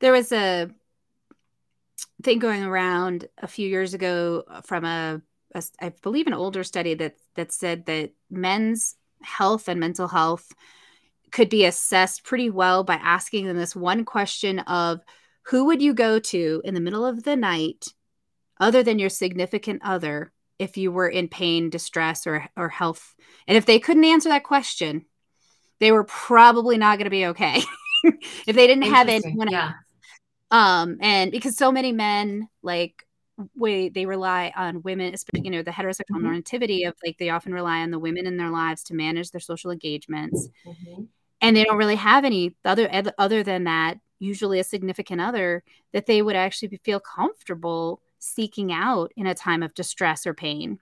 There 0.00 0.12
was 0.12 0.32
a 0.32 0.70
thing 2.22 2.38
going 2.38 2.64
around 2.64 3.28
a 3.38 3.46
few 3.46 3.68
years 3.68 3.94
ago 3.94 4.44
from 4.64 4.84
a, 4.84 5.20
a 5.54 5.62
I 5.80 5.90
believe 6.02 6.26
an 6.26 6.34
older 6.34 6.64
study 6.64 6.94
that 6.94 7.16
that 7.34 7.52
said 7.52 7.86
that 7.86 8.10
men's 8.30 8.96
health 9.22 9.68
and 9.68 9.80
mental 9.80 10.08
health 10.08 10.52
could 11.30 11.48
be 11.48 11.64
assessed 11.64 12.24
pretty 12.24 12.50
well 12.50 12.82
by 12.84 12.94
asking 12.94 13.46
them 13.46 13.56
this 13.56 13.76
one 13.76 14.04
question 14.04 14.60
of 14.60 15.00
who 15.44 15.66
would 15.66 15.80
you 15.80 15.94
go 15.94 16.18
to 16.18 16.60
in 16.64 16.74
the 16.74 16.80
middle 16.80 17.06
of 17.06 17.22
the 17.22 17.36
night 17.36 17.86
other 18.58 18.82
than 18.82 18.98
your 18.98 19.10
significant 19.10 19.80
other 19.84 20.32
if 20.58 20.76
you 20.76 20.92
were 20.92 21.08
in 21.08 21.28
pain 21.28 21.70
distress 21.70 22.26
or 22.26 22.46
or 22.56 22.68
health 22.68 23.14
and 23.46 23.56
if 23.56 23.66
they 23.66 23.78
couldn't 23.78 24.04
answer 24.04 24.28
that 24.28 24.44
question 24.44 25.04
they 25.80 25.92
were 25.92 26.04
probably 26.04 26.78
not 26.78 26.98
going 26.98 27.04
to 27.04 27.10
be 27.10 27.26
okay 27.26 27.62
if 28.04 28.54
they 28.54 28.66
didn't 28.66 28.84
have 28.84 29.08
anyone 29.08 29.50
yeah. 29.50 29.72
Um, 30.50 30.98
and 31.00 31.30
because 31.30 31.56
so 31.56 31.70
many 31.70 31.92
men 31.92 32.48
like 32.62 33.06
we 33.56 33.88
they 33.88 34.06
rely 34.06 34.52
on 34.56 34.82
women, 34.82 35.14
especially 35.14 35.44
you 35.44 35.50
know 35.50 35.62
the 35.62 35.70
heterosexual 35.70 36.16
mm-hmm. 36.16 36.26
normativity 36.26 36.88
of 36.88 36.94
like 37.04 37.18
they 37.18 37.30
often 37.30 37.54
rely 37.54 37.80
on 37.80 37.90
the 37.90 37.98
women 37.98 38.26
in 38.26 38.36
their 38.36 38.50
lives 38.50 38.82
to 38.84 38.94
manage 38.94 39.30
their 39.30 39.40
social 39.40 39.70
engagements, 39.70 40.48
mm-hmm. 40.66 41.04
and 41.40 41.56
they 41.56 41.64
don't 41.64 41.76
really 41.76 41.96
have 41.96 42.24
any 42.24 42.54
other 42.64 42.88
other 43.18 43.42
than 43.42 43.64
that. 43.64 43.98
Usually, 44.18 44.58
a 44.58 44.64
significant 44.64 45.20
other 45.20 45.62
that 45.92 46.06
they 46.06 46.20
would 46.20 46.36
actually 46.36 46.78
feel 46.84 47.00
comfortable 47.00 48.02
seeking 48.18 48.72
out 48.72 49.12
in 49.16 49.26
a 49.26 49.34
time 49.34 49.62
of 49.62 49.74
distress 49.74 50.26
or 50.26 50.34
pain. 50.34 50.78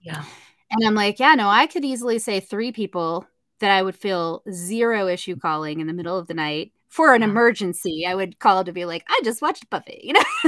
Yeah. 0.00 0.24
And 0.70 0.86
I'm 0.86 0.94
like, 0.94 1.18
yeah, 1.18 1.34
no, 1.34 1.48
I 1.48 1.66
could 1.66 1.84
easily 1.84 2.18
say 2.18 2.38
three 2.38 2.70
people 2.70 3.26
that 3.60 3.70
I 3.70 3.82
would 3.82 3.96
feel 3.96 4.42
zero 4.50 5.08
issue 5.08 5.36
calling 5.36 5.80
in 5.80 5.86
the 5.86 5.92
middle 5.92 6.18
of 6.18 6.26
the 6.26 6.34
night 6.34 6.72
for 6.88 7.14
an 7.14 7.22
emergency. 7.22 8.06
I 8.06 8.14
would 8.14 8.38
call 8.38 8.64
to 8.64 8.72
be 8.72 8.84
like, 8.84 9.04
I 9.08 9.20
just 9.24 9.42
watched 9.42 9.68
Buffy, 9.70 10.00
you 10.02 10.12
know. 10.12 10.22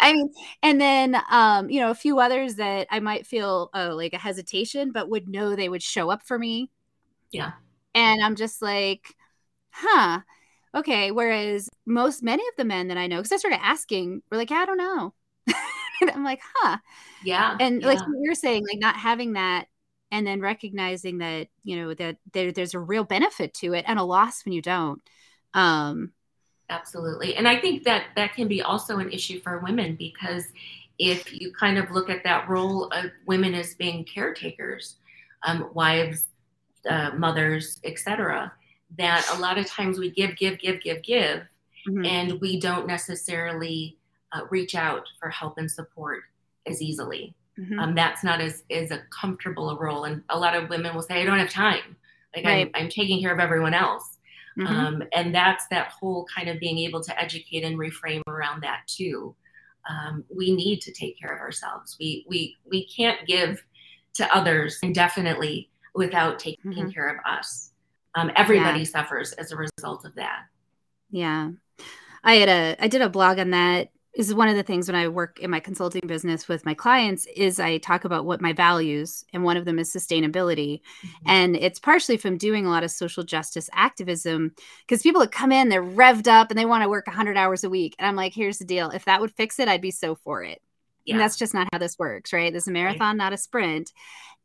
I 0.00 0.12
mean, 0.12 0.30
and 0.62 0.80
then 0.80 1.16
um, 1.30 1.70
you 1.70 1.80
know, 1.80 1.90
a 1.90 1.94
few 1.94 2.18
others 2.18 2.56
that 2.56 2.86
I 2.90 3.00
might 3.00 3.26
feel 3.26 3.70
oh 3.74 3.94
like 3.94 4.12
a 4.12 4.18
hesitation, 4.18 4.92
but 4.92 5.08
would 5.08 5.28
know 5.28 5.54
they 5.54 5.68
would 5.68 5.82
show 5.82 6.10
up 6.10 6.22
for 6.22 6.38
me. 6.38 6.70
Yeah. 7.30 7.52
And 7.94 8.22
I'm 8.22 8.36
just 8.36 8.62
like, 8.62 9.14
huh. 9.70 10.20
Okay. 10.74 11.10
Whereas 11.10 11.68
most 11.86 12.22
many 12.22 12.42
of 12.48 12.56
the 12.56 12.64
men 12.64 12.88
that 12.88 12.98
I 12.98 13.06
know, 13.06 13.16
because 13.16 13.32
I 13.32 13.36
started 13.36 13.64
asking, 13.64 14.22
were 14.30 14.36
like, 14.36 14.50
yeah, 14.50 14.58
I 14.58 14.66
don't 14.66 14.76
know. 14.76 15.14
and 16.00 16.10
I'm 16.10 16.24
like, 16.24 16.40
huh. 16.54 16.78
Yeah. 17.24 17.56
And 17.58 17.80
yeah. 17.80 17.88
like 17.88 17.98
you're 18.22 18.34
saying, 18.34 18.64
like 18.70 18.80
not 18.80 18.96
having 18.96 19.32
that 19.32 19.68
and 20.10 20.26
then 20.26 20.40
recognizing 20.40 21.18
that 21.18 21.48
you 21.64 21.76
know 21.76 21.94
that 21.94 22.16
there, 22.32 22.52
there's 22.52 22.74
a 22.74 22.80
real 22.80 23.04
benefit 23.04 23.54
to 23.54 23.74
it 23.74 23.84
and 23.86 23.98
a 23.98 24.04
loss 24.04 24.44
when 24.44 24.52
you 24.52 24.62
don't. 24.62 25.02
Um 25.54 26.12
absolutely. 26.70 27.34
And 27.34 27.48
i 27.48 27.58
think 27.58 27.84
that 27.84 28.06
that 28.16 28.34
can 28.34 28.48
be 28.48 28.62
also 28.62 28.98
an 28.98 29.10
issue 29.10 29.40
for 29.40 29.58
women 29.58 29.96
because 29.96 30.44
if 30.98 31.32
you 31.32 31.52
kind 31.52 31.78
of 31.78 31.90
look 31.90 32.10
at 32.10 32.24
that 32.24 32.48
role 32.48 32.86
of 32.86 33.10
women 33.26 33.54
as 33.54 33.74
being 33.74 34.04
caretakers 34.04 34.96
um, 35.44 35.70
wives 35.72 36.26
uh, 36.88 37.10
mothers 37.16 37.80
etc 37.84 38.52
that 38.96 39.28
a 39.34 39.38
lot 39.38 39.58
of 39.58 39.66
times 39.66 39.98
we 39.98 40.10
give 40.10 40.36
give 40.36 40.58
give 40.58 40.80
give 40.80 41.02
give 41.02 41.42
mm-hmm. 41.88 42.04
and 42.04 42.40
we 42.40 42.58
don't 42.58 42.86
necessarily 42.86 43.96
uh, 44.32 44.40
reach 44.50 44.74
out 44.74 45.04
for 45.20 45.30
help 45.30 45.58
and 45.58 45.70
support 45.70 46.22
as 46.66 46.82
easily 46.82 47.34
Mm-hmm. 47.58 47.78
Um, 47.78 47.94
that's 47.94 48.22
not 48.22 48.40
as, 48.40 48.62
as 48.70 48.90
a 48.90 49.00
comfortable 49.10 49.70
a 49.70 49.76
role. 49.76 50.04
And 50.04 50.22
a 50.28 50.38
lot 50.38 50.54
of 50.54 50.68
women 50.68 50.94
will 50.94 51.02
say, 51.02 51.20
I 51.20 51.24
don't 51.24 51.38
have 51.38 51.50
time. 51.50 51.96
Like 52.36 52.44
right. 52.44 52.70
I'm, 52.74 52.84
I'm 52.84 52.88
taking 52.88 53.20
care 53.20 53.32
of 53.32 53.40
everyone 53.40 53.74
else. 53.74 54.18
Mm-hmm. 54.56 54.74
Um, 54.74 55.02
and 55.12 55.34
that's 55.34 55.66
that 55.68 55.88
whole 55.88 56.26
kind 56.34 56.48
of 56.48 56.60
being 56.60 56.78
able 56.78 57.02
to 57.02 57.20
educate 57.20 57.64
and 57.64 57.78
reframe 57.78 58.22
around 58.28 58.62
that 58.62 58.82
too. 58.86 59.34
Um, 59.88 60.24
we 60.28 60.54
need 60.54 60.80
to 60.82 60.92
take 60.92 61.18
care 61.18 61.34
of 61.34 61.40
ourselves. 61.40 61.96
We, 61.98 62.26
we, 62.28 62.56
we 62.68 62.86
can't 62.86 63.26
give 63.26 63.64
to 64.14 64.36
others 64.36 64.78
indefinitely 64.82 65.70
without 65.94 66.38
taking 66.38 66.72
mm-hmm. 66.72 66.90
care 66.90 67.08
of 67.08 67.16
us. 67.24 67.72
Um, 68.14 68.30
everybody 68.36 68.80
yeah. 68.80 68.84
suffers 68.84 69.32
as 69.32 69.52
a 69.52 69.56
result 69.56 70.04
of 70.04 70.14
that. 70.16 70.42
Yeah. 71.10 71.50
I 72.22 72.34
had 72.34 72.48
a, 72.48 72.76
I 72.78 72.88
did 72.88 73.00
a 73.00 73.08
blog 73.08 73.38
on 73.38 73.50
that 73.50 73.90
is 74.26 74.34
one 74.34 74.48
of 74.48 74.56
the 74.56 74.62
things 74.64 74.88
when 74.88 74.96
I 74.96 75.06
work 75.06 75.38
in 75.38 75.50
my 75.50 75.60
consulting 75.60 76.06
business 76.06 76.48
with 76.48 76.64
my 76.66 76.74
clients 76.74 77.26
is 77.36 77.60
I 77.60 77.78
talk 77.78 78.04
about 78.04 78.24
what 78.24 78.40
my 78.40 78.52
values 78.52 79.24
and 79.32 79.44
one 79.44 79.56
of 79.56 79.64
them 79.64 79.78
is 79.78 79.92
sustainability. 79.92 80.80
Mm-hmm. 80.80 81.28
And 81.28 81.56
it's 81.56 81.78
partially 81.78 82.16
from 82.16 82.36
doing 82.36 82.66
a 82.66 82.70
lot 82.70 82.82
of 82.82 82.90
social 82.90 83.22
justice 83.22 83.70
activism 83.72 84.54
because 84.86 85.02
people 85.02 85.20
that 85.20 85.30
come 85.30 85.52
in 85.52 85.68
they're 85.68 85.82
revved 85.82 86.26
up 86.26 86.50
and 86.50 86.58
they 86.58 86.64
want 86.64 86.82
to 86.82 86.88
work 86.88 87.06
100 87.06 87.36
hours 87.36 87.62
a 87.62 87.70
week 87.70 87.94
and 87.98 88.08
I'm 88.08 88.16
like 88.16 88.34
here's 88.34 88.58
the 88.58 88.64
deal 88.64 88.90
if 88.90 89.04
that 89.04 89.20
would 89.20 89.30
fix 89.30 89.60
it 89.60 89.68
I'd 89.68 89.80
be 89.80 89.92
so 89.92 90.16
for 90.16 90.42
it. 90.42 90.60
Yeah. 91.04 91.14
And 91.14 91.20
that's 91.20 91.36
just 91.36 91.54
not 91.54 91.68
how 91.72 91.78
this 91.78 91.98
works, 91.98 92.32
right? 92.32 92.52
This 92.52 92.64
is 92.64 92.68
a 92.68 92.72
marathon, 92.72 93.10
right. 93.10 93.16
not 93.16 93.32
a 93.32 93.38
sprint. 93.38 93.92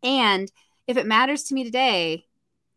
And 0.04 0.52
if 0.86 0.98
it 0.98 1.08
matters 1.08 1.44
to 1.44 1.56
me 1.56 1.64
today, 1.64 2.26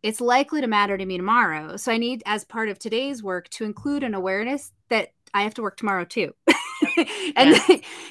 it's 0.02 0.20
likely 0.20 0.60
to 0.60 0.66
matter 0.66 0.96
to 0.96 1.04
me 1.04 1.16
tomorrow. 1.16 1.76
So 1.76 1.92
I 1.92 1.98
need, 1.98 2.22
as 2.26 2.44
part 2.44 2.68
of 2.68 2.78
today's 2.78 3.22
work, 3.22 3.48
to 3.50 3.64
include 3.64 4.02
an 4.02 4.14
awareness 4.14 4.72
that 4.88 5.08
I 5.34 5.42
have 5.42 5.54
to 5.54 5.62
work 5.62 5.76
tomorrow 5.76 6.04
too. 6.04 6.32
and 7.36 7.56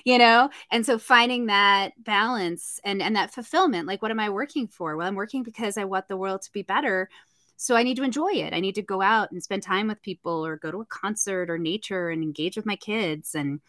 you 0.03 0.17
know, 0.17 0.49
and 0.71 0.85
so 0.85 0.97
finding 0.97 1.47
that 1.47 1.93
balance 2.03 2.79
and 2.83 3.01
and 3.01 3.15
that 3.15 3.33
fulfillment, 3.33 3.87
like 3.87 4.01
what 4.01 4.11
am 4.11 4.19
I 4.19 4.29
working 4.29 4.67
for? 4.67 4.95
Well, 4.95 5.07
I'm 5.07 5.15
working 5.15 5.43
because 5.43 5.77
I 5.77 5.85
want 5.85 6.07
the 6.07 6.17
world 6.17 6.41
to 6.43 6.51
be 6.51 6.61
better. 6.61 7.09
So 7.57 7.75
I 7.75 7.83
need 7.83 7.95
to 7.97 8.03
enjoy 8.03 8.33
it. 8.33 8.53
I 8.53 8.59
need 8.59 8.75
to 8.75 8.81
go 8.81 9.01
out 9.01 9.31
and 9.31 9.41
spend 9.41 9.63
time 9.63 9.87
with 9.87 10.01
people 10.01 10.45
or 10.45 10.57
go 10.57 10.71
to 10.71 10.81
a 10.81 10.85
concert 10.85 11.49
or 11.49 11.57
nature 11.57 12.09
and 12.09 12.21
engage 12.21 12.57
with 12.57 12.65
my 12.65 12.75
kids 12.75 13.33
and 13.33 13.61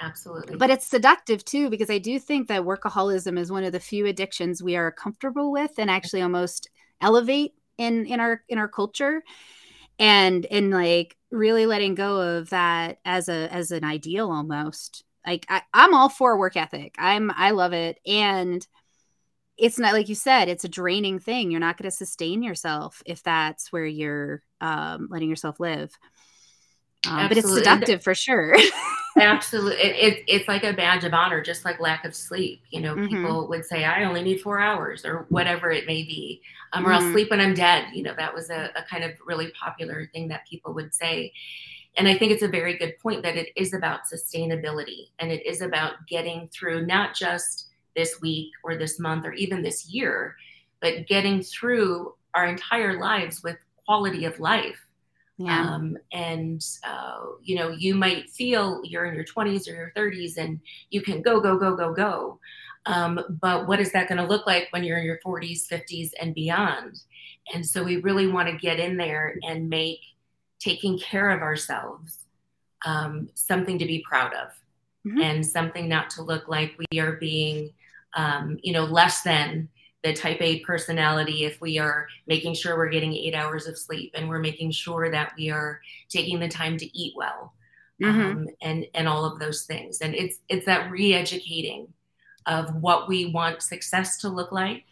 Absolutely. 0.00 0.56
But 0.56 0.70
it's 0.70 0.86
seductive 0.86 1.44
too, 1.44 1.70
because 1.70 1.90
I 1.90 1.98
do 1.98 2.18
think 2.18 2.48
that 2.48 2.62
workaholism 2.62 3.38
is 3.38 3.50
one 3.50 3.64
of 3.64 3.72
the 3.72 3.80
few 3.80 4.06
addictions 4.06 4.62
we 4.62 4.76
are 4.76 4.92
comfortable 4.92 5.50
with 5.50 5.72
and 5.78 5.90
actually 5.90 6.22
almost 6.22 6.68
elevate 7.00 7.54
in 7.78 8.06
in 8.06 8.20
our 8.20 8.42
in 8.48 8.58
our 8.58 8.68
culture 8.68 9.22
and 9.98 10.46
and 10.46 10.70
like 10.70 11.16
really 11.30 11.66
letting 11.66 11.94
go 11.94 12.20
of 12.20 12.50
that 12.50 12.98
as 13.04 13.28
a 13.28 13.52
as 13.52 13.70
an 13.72 13.84
ideal 13.84 14.30
almost. 14.30 15.04
Like 15.26 15.44
I, 15.48 15.62
i'm 15.74 15.94
all 15.94 16.08
for 16.08 16.38
work 16.38 16.56
ethic. 16.56 16.94
I'm 16.98 17.30
i 17.36 17.50
love 17.50 17.72
it. 17.72 17.98
And 18.06 18.66
it's 19.56 19.78
not 19.78 19.94
like 19.94 20.08
you 20.08 20.14
said 20.14 20.48
it's 20.48 20.64
a 20.64 20.68
draining 20.68 21.18
thing. 21.18 21.50
You're 21.50 21.60
not 21.60 21.78
going 21.78 21.90
to 21.90 21.96
sustain 21.96 22.42
yourself 22.42 23.02
if 23.06 23.22
that's 23.22 23.72
where 23.72 23.86
you're 23.86 24.42
um, 24.60 25.08
letting 25.10 25.30
yourself 25.30 25.60
live 25.60 25.96
um, 27.08 27.28
but 27.28 27.36
it's 27.36 27.52
seductive 27.52 28.02
for 28.02 28.14
sure 28.14 28.56
Absolutely. 29.18 29.82
It, 29.82 29.96
it, 29.96 30.24
it's 30.26 30.48
like 30.48 30.62
a 30.62 30.74
badge 30.74 31.04
of 31.04 31.14
honor, 31.14 31.40
just 31.40 31.64
like 31.64 31.80
lack 31.80 32.04
of 32.04 32.14
sleep. 32.14 32.62
You 32.70 32.82
know, 32.82 32.94
mm-hmm. 32.94 33.16
people 33.16 33.48
would 33.48 33.64
say, 33.64 33.84
I 33.84 34.04
only 34.04 34.22
need 34.22 34.42
four 34.42 34.60
hours 34.60 35.04
or 35.04 35.24
whatever 35.30 35.70
it 35.70 35.86
may 35.86 36.02
be, 36.02 36.42
um, 36.72 36.82
mm-hmm. 36.82 36.90
or 36.90 36.94
I'll 36.94 37.00
mm-hmm. 37.00 37.12
sleep 37.12 37.30
when 37.30 37.40
I'm 37.40 37.54
dead. 37.54 37.86
You 37.94 38.02
know, 38.02 38.14
that 38.16 38.34
was 38.34 38.50
a, 38.50 38.70
a 38.76 38.82
kind 38.82 39.04
of 39.04 39.12
really 39.24 39.50
popular 39.58 40.10
thing 40.12 40.28
that 40.28 40.46
people 40.46 40.74
would 40.74 40.94
say. 40.94 41.32
And 41.96 42.06
I 42.06 42.16
think 42.16 42.30
it's 42.30 42.42
a 42.42 42.48
very 42.48 42.76
good 42.76 42.98
point 42.98 43.22
that 43.22 43.36
it 43.36 43.48
is 43.56 43.72
about 43.72 44.00
sustainability 44.12 45.08
and 45.18 45.32
it 45.32 45.46
is 45.46 45.62
about 45.62 45.94
getting 46.06 46.48
through 46.48 46.84
not 46.84 47.14
just 47.14 47.68
this 47.96 48.20
week 48.20 48.52
or 48.62 48.76
this 48.76 49.00
month 49.00 49.24
or 49.24 49.32
even 49.32 49.62
this 49.62 49.88
year, 49.88 50.36
but 50.82 51.06
getting 51.06 51.42
through 51.42 52.14
our 52.34 52.44
entire 52.44 53.00
lives 53.00 53.42
with 53.42 53.56
quality 53.86 54.26
of 54.26 54.38
life 54.38 54.85
yeah. 55.38 55.74
Um, 55.74 55.98
and, 56.12 56.64
uh, 56.82 57.18
you 57.42 57.56
know, 57.56 57.68
you 57.68 57.94
might 57.94 58.30
feel 58.30 58.80
you're 58.84 59.04
in 59.04 59.14
your 59.14 59.24
20s 59.24 59.68
or 59.68 59.74
your 59.74 59.92
30s 59.94 60.38
and 60.38 60.60
you 60.90 61.02
can 61.02 61.20
go, 61.20 61.40
go, 61.40 61.58
go, 61.58 61.76
go, 61.76 61.92
go. 61.92 62.40
Um, 62.86 63.20
but 63.40 63.66
what 63.66 63.80
is 63.80 63.92
that 63.92 64.08
going 64.08 64.18
to 64.18 64.26
look 64.26 64.46
like 64.46 64.68
when 64.70 64.84
you're 64.84 64.98
in 64.98 65.04
your 65.04 65.18
40s, 65.24 65.68
50s, 65.68 66.10
and 66.20 66.34
beyond? 66.34 67.00
And 67.52 67.66
so 67.66 67.82
we 67.82 67.96
really 67.96 68.28
want 68.28 68.48
to 68.48 68.56
get 68.56 68.80
in 68.80 68.96
there 68.96 69.36
and 69.42 69.68
make 69.68 70.00
taking 70.58 70.98
care 70.98 71.30
of 71.30 71.42
ourselves 71.42 72.24
um, 72.84 73.28
something 73.34 73.78
to 73.78 73.86
be 73.86 74.04
proud 74.08 74.32
of 74.32 74.48
mm-hmm. 75.06 75.20
and 75.20 75.46
something 75.46 75.88
not 75.88 76.10
to 76.10 76.22
look 76.22 76.48
like 76.48 76.78
we 76.90 77.00
are 77.00 77.12
being, 77.12 77.72
um, 78.14 78.58
you 78.62 78.72
know, 78.72 78.84
less 78.84 79.22
than 79.22 79.68
the 80.06 80.12
type 80.12 80.40
A 80.40 80.60
personality 80.60 81.44
if 81.44 81.60
we 81.60 81.78
are 81.78 82.06
making 82.28 82.54
sure 82.54 82.76
we're 82.76 82.90
getting 82.90 83.12
eight 83.12 83.34
hours 83.34 83.66
of 83.66 83.76
sleep 83.76 84.12
and 84.14 84.28
we're 84.28 84.38
making 84.38 84.70
sure 84.70 85.10
that 85.10 85.32
we 85.36 85.50
are 85.50 85.80
taking 86.08 86.38
the 86.38 86.48
time 86.48 86.76
to 86.78 86.98
eat 86.98 87.14
well 87.16 87.52
mm-hmm. 88.00 88.20
um, 88.20 88.48
and 88.62 88.86
and 88.94 89.08
all 89.08 89.24
of 89.24 89.40
those 89.40 89.64
things 89.64 90.00
and 90.00 90.14
it's 90.14 90.38
it's 90.48 90.64
that 90.64 90.90
re-educating 90.92 91.88
of 92.46 92.72
what 92.76 93.08
we 93.08 93.26
want 93.32 93.60
success 93.62 94.18
to 94.18 94.28
look 94.28 94.52
like 94.52 94.84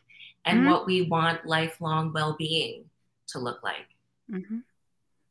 and 0.45 0.61
mm-hmm. 0.61 0.71
what 0.71 0.85
we 0.85 1.03
want 1.03 1.47
lifelong 1.47 2.13
well-being 2.13 2.85
to 3.29 3.39
look 3.39 3.63
like 3.63 3.87
mm-hmm. 4.29 4.59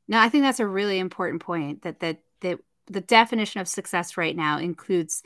no 0.08 0.18
i 0.18 0.30
think 0.30 0.46
that's 0.46 0.62
a 0.62 0.68
really 0.68 0.98
important 0.98 1.42
point 1.42 1.82
that 1.82 2.00
that 2.00 2.20
that 2.40 2.58
the 2.88 3.02
definition 3.02 3.60
of 3.60 3.68
success 3.68 4.16
right 4.16 4.36
now 4.36 4.60
includes 4.60 5.24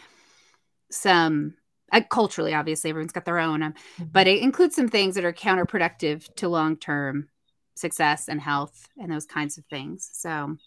some 0.90 1.54
uh, 1.92 2.02
culturally, 2.10 2.54
obviously, 2.54 2.90
everyone's 2.90 3.12
got 3.12 3.26
their 3.26 3.40
own, 3.40 3.64
um, 3.64 3.74
mm-hmm. 3.74 4.06
but 4.12 4.28
it 4.28 4.42
includes 4.42 4.76
some 4.76 4.90
things 4.90 5.16
that 5.16 5.26
are 5.26 5.34
counterproductive 5.34 6.34
to 6.36 6.50
long 6.50 6.78
term 6.78 7.30
success 7.76 8.28
and 8.28 8.42
health 8.42 8.88
and 8.98 9.12
those 9.12 9.26
kinds 9.26 9.58
of 9.58 9.66
things. 9.66 10.10
So, 10.14 10.30
well, 10.30 10.58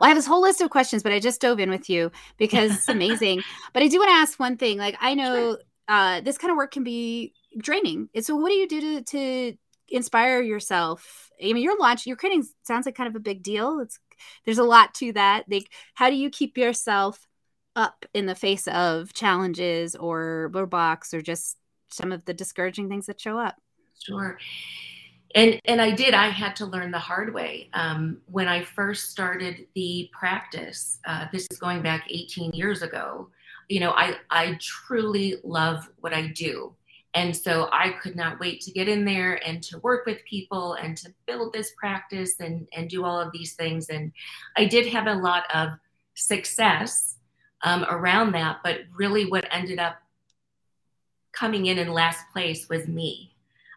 I 0.00 0.08
have 0.08 0.16
this 0.16 0.26
whole 0.26 0.40
list 0.40 0.60
of 0.60 0.70
questions, 0.70 1.02
but 1.02 1.12
I 1.12 1.20
just 1.20 1.40
dove 1.40 1.60
in 1.60 1.70
with 1.70 1.90
you 1.90 2.10
because 2.38 2.72
it's 2.72 2.88
amazing. 2.88 3.42
but 3.72 3.82
I 3.82 3.88
do 3.88 3.98
want 3.98 4.10
to 4.10 4.14
ask 4.14 4.38
one 4.38 4.56
thing. 4.56 4.78
Like, 4.78 4.96
I 5.00 5.14
know 5.14 5.58
uh, 5.88 6.20
this 6.20 6.38
kind 6.38 6.50
of 6.50 6.56
work 6.56 6.72
can 6.72 6.84
be 6.84 7.34
draining. 7.58 8.08
So, 8.20 8.34
what 8.36 8.48
do 8.48 8.54
you 8.54 8.68
do 8.68 8.80
to, 8.80 9.02
to 9.02 9.56
inspire 9.88 10.40
yourself? 10.40 11.30
I 11.42 11.52
mean, 11.52 11.62
your 11.62 11.78
launch, 11.78 12.06
your 12.06 12.16
creating 12.16 12.46
sounds 12.62 12.86
like 12.86 12.94
kind 12.94 13.08
of 13.08 13.16
a 13.16 13.20
big 13.20 13.42
deal. 13.42 13.80
It's 13.80 13.98
there's 14.44 14.58
a 14.58 14.64
lot 14.64 14.94
to 14.94 15.12
that. 15.14 15.44
Like, 15.50 15.70
how 15.94 16.08
do 16.08 16.16
you 16.16 16.30
keep 16.30 16.56
yourself 16.56 17.26
up 17.76 18.04
in 18.14 18.26
the 18.26 18.34
face 18.34 18.68
of 18.68 19.12
challenges 19.12 19.96
or 19.96 20.50
roadblocks 20.52 21.14
or 21.14 21.20
just 21.20 21.56
some 21.88 22.12
of 22.12 22.24
the 22.24 22.34
discouraging 22.34 22.88
things 22.88 23.06
that 23.06 23.20
show 23.20 23.38
up. 23.38 23.56
Sure. 24.02 24.38
And 25.34 25.58
and 25.64 25.80
i 25.80 25.90
did 25.90 26.12
i 26.12 26.28
had 26.28 26.54
to 26.56 26.66
learn 26.66 26.90
the 26.90 26.98
hard 26.98 27.32
way. 27.32 27.70
Um, 27.72 28.18
when 28.26 28.48
i 28.48 28.62
first 28.62 29.10
started 29.10 29.66
the 29.74 30.10
practice 30.12 30.98
uh, 31.06 31.26
this 31.32 31.46
is 31.50 31.58
going 31.58 31.82
back 31.82 32.04
18 32.10 32.52
years 32.52 32.82
ago 32.82 33.28
you 33.68 33.80
know 33.80 33.92
i 33.92 34.16
i 34.30 34.58
truly 34.60 35.36
love 35.44 35.88
what 36.00 36.12
i 36.12 36.26
do. 36.28 36.74
And 37.14 37.36
so 37.36 37.68
i 37.72 37.90
could 38.02 38.16
not 38.16 38.40
wait 38.40 38.60
to 38.62 38.72
get 38.72 38.88
in 38.88 39.04
there 39.04 39.40
and 39.46 39.62
to 39.64 39.78
work 39.78 40.04
with 40.06 40.24
people 40.24 40.74
and 40.74 40.96
to 40.98 41.12
build 41.26 41.52
this 41.52 41.72
practice 41.78 42.40
and 42.40 42.66
and 42.74 42.90
do 42.90 43.04
all 43.04 43.18
of 43.20 43.32
these 43.32 43.54
things. 43.54 43.88
And 43.88 44.12
i 44.56 44.66
did 44.66 44.86
have 44.88 45.06
a 45.06 45.14
lot 45.14 45.44
of 45.54 45.70
success 46.14 47.16
um, 47.62 47.84
around 47.88 48.32
that. 48.32 48.58
But 48.62 48.80
really, 48.94 49.26
what 49.26 49.46
ended 49.50 49.78
up 49.78 49.96
coming 51.32 51.66
in 51.66 51.78
in 51.78 51.92
last 51.92 52.24
place 52.32 52.68
was 52.68 52.86
me. 52.86 53.30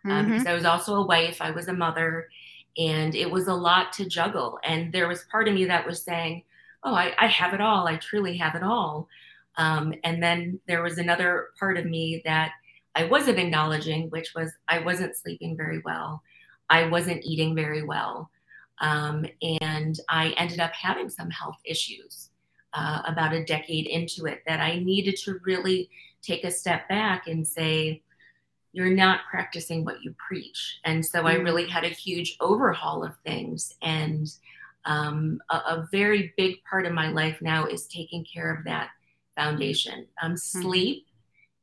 Um, 0.07 0.27
because 0.27 0.45
I 0.45 0.53
was 0.53 0.65
also 0.65 0.97
a 0.97 1.05
wife, 1.05 1.41
I 1.41 1.49
was 1.49 1.67
a 1.67 1.73
mother, 1.73 2.29
and 2.77 3.15
it 3.15 3.31
was 3.31 3.47
a 3.47 3.53
lot 3.55 3.91
to 3.93 4.05
juggle. 4.05 4.59
And 4.63 4.93
there 4.93 5.07
was 5.07 5.25
part 5.31 5.47
of 5.47 5.55
me 5.55 5.65
that 5.65 5.85
was 5.85 6.03
saying, 6.03 6.43
Oh, 6.83 6.93
I, 6.93 7.15
I 7.17 7.25
have 7.25 7.55
it 7.55 7.61
all. 7.61 7.87
I 7.87 7.95
truly 7.95 8.37
have 8.37 8.53
it 8.53 8.61
all. 8.61 9.07
Um, 9.57 9.95
and 10.03 10.21
then 10.21 10.59
there 10.67 10.83
was 10.83 10.99
another 10.99 11.47
part 11.57 11.77
of 11.77 11.85
me 11.85 12.21
that 12.25 12.51
I 12.93 13.05
wasn't 13.05 13.39
acknowledging, 13.39 14.09
which 14.09 14.33
was 14.35 14.51
I 14.67 14.79
wasn't 14.79 15.17
sleeping 15.17 15.57
very 15.57 15.81
well. 15.83 16.21
I 16.69 16.87
wasn't 16.87 17.25
eating 17.25 17.55
very 17.55 17.83
well. 17.83 18.29
Um, 18.81 19.25
and 19.41 19.99
I 20.09 20.29
ended 20.37 20.59
up 20.59 20.73
having 20.73 21.09
some 21.09 21.31
health 21.31 21.57
issues 21.65 22.29
uh, 22.75 23.01
about 23.05 23.33
a 23.33 23.43
decade 23.45 23.87
into 23.87 24.25
it 24.25 24.43
that 24.45 24.59
I 24.59 24.79
needed 24.79 25.15
to 25.23 25.39
really 25.43 25.89
take 26.21 26.43
a 26.43 26.51
step 26.51 26.87
back 26.89 27.27
and 27.27 27.47
say, 27.47 28.01
you're 28.73 28.93
not 28.93 29.21
practicing 29.31 29.85
what 29.85 30.03
you 30.03 30.13
preach. 30.27 30.79
And 30.83 31.05
so. 31.05 31.25
I 31.25 31.35
mm. 31.35 31.45
really 31.45 31.65
had 31.65 31.85
a 31.85 31.89
huge 31.89 32.35
overhaul 32.41 33.05
of 33.05 33.15
things. 33.25 33.73
And 33.81 34.29
um, 34.83 35.39
a, 35.49 35.55
a, 35.55 35.87
very 35.91 36.33
big 36.35 36.61
part 36.69 36.85
of 36.85 36.91
my 36.91 37.09
life 37.09 37.41
now 37.41 37.65
is 37.65 37.87
taking 37.87 38.25
care 38.25 38.53
of 38.53 38.65
that 38.65 38.89
foundation. 39.37 40.05
Um, 40.21 40.33
mm-hmm. 40.33 40.61
Sleep 40.61 41.07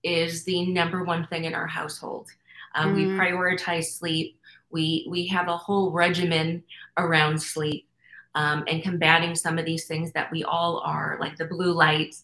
is 0.02 0.44
the 0.44 0.66
number 0.72 1.04
one 1.04 1.26
thing 1.26 1.44
in 1.44 1.54
our 1.54 1.66
household. 1.66 2.28
Um, 2.74 2.96
mm-hmm. 2.96 3.12
We 3.12 3.18
prioritize 3.18 3.98
sleep. 3.98 4.38
We 4.70 5.06
we 5.08 5.26
have 5.26 5.48
a 5.48 5.56
whole 5.56 5.90
regimen 5.90 6.64
around 6.96 7.40
sleep 7.42 7.86
um, 8.35 8.64
and 8.66 8.83
combating 8.83 9.35
some 9.35 9.59
of 9.59 9.64
these 9.64 9.87
things 9.87 10.12
that 10.12 10.30
we 10.30 10.43
all 10.45 10.78
are, 10.85 11.18
like 11.20 11.37
the 11.37 11.45
blue 11.45 11.72
light 11.72 12.16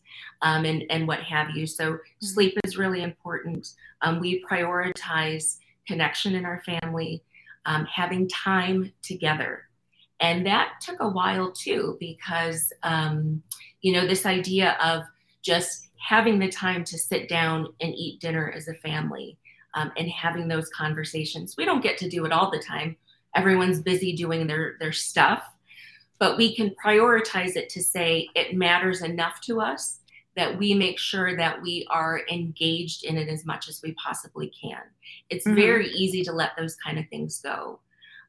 um, 0.42 0.64
and, 0.64 0.84
and 0.90 1.06
what 1.06 1.20
have 1.20 1.50
you. 1.50 1.66
So, 1.66 1.92
mm-hmm. 1.92 2.26
sleep 2.26 2.58
is 2.64 2.78
really 2.78 3.02
important. 3.02 3.74
Um, 4.02 4.20
we 4.20 4.44
prioritize 4.44 5.58
connection 5.86 6.34
in 6.34 6.44
our 6.44 6.62
family, 6.62 7.22
um, 7.66 7.86
having 7.86 8.28
time 8.28 8.92
together. 9.02 9.64
And 10.20 10.46
that 10.46 10.80
took 10.80 11.00
a 11.00 11.08
while 11.08 11.52
too, 11.52 11.96
because, 12.00 12.72
um, 12.82 13.42
you 13.82 13.92
know, 13.92 14.06
this 14.06 14.26
idea 14.26 14.76
of 14.82 15.04
just 15.42 15.88
having 15.96 16.38
the 16.38 16.48
time 16.48 16.84
to 16.84 16.98
sit 16.98 17.28
down 17.28 17.68
and 17.80 17.94
eat 17.94 18.20
dinner 18.20 18.52
as 18.56 18.68
a 18.68 18.74
family 18.74 19.36
um, 19.74 19.92
and 19.96 20.08
having 20.10 20.48
those 20.48 20.68
conversations. 20.70 21.56
We 21.56 21.64
don't 21.64 21.82
get 21.82 21.98
to 21.98 22.08
do 22.08 22.24
it 22.24 22.32
all 22.32 22.50
the 22.50 22.62
time. 22.66 22.96
Everyone's 23.34 23.80
busy 23.80 24.14
doing 24.14 24.46
their, 24.46 24.76
their 24.80 24.92
stuff 24.92 25.44
but 26.18 26.36
we 26.36 26.54
can 26.54 26.74
prioritize 26.84 27.56
it 27.56 27.68
to 27.70 27.82
say 27.82 28.28
it 28.34 28.56
matters 28.56 29.02
enough 29.02 29.40
to 29.42 29.60
us 29.60 30.00
that 30.36 30.56
we 30.56 30.72
make 30.72 30.98
sure 30.98 31.36
that 31.36 31.60
we 31.60 31.86
are 31.90 32.22
engaged 32.30 33.04
in 33.04 33.16
it 33.16 33.28
as 33.28 33.44
much 33.44 33.68
as 33.68 33.82
we 33.82 33.92
possibly 33.92 34.52
can. 34.60 34.82
It's 35.30 35.44
mm-hmm. 35.44 35.56
very 35.56 35.88
easy 35.90 36.22
to 36.22 36.32
let 36.32 36.52
those 36.56 36.76
kind 36.76 36.98
of 36.98 37.08
things 37.08 37.40
go. 37.40 37.80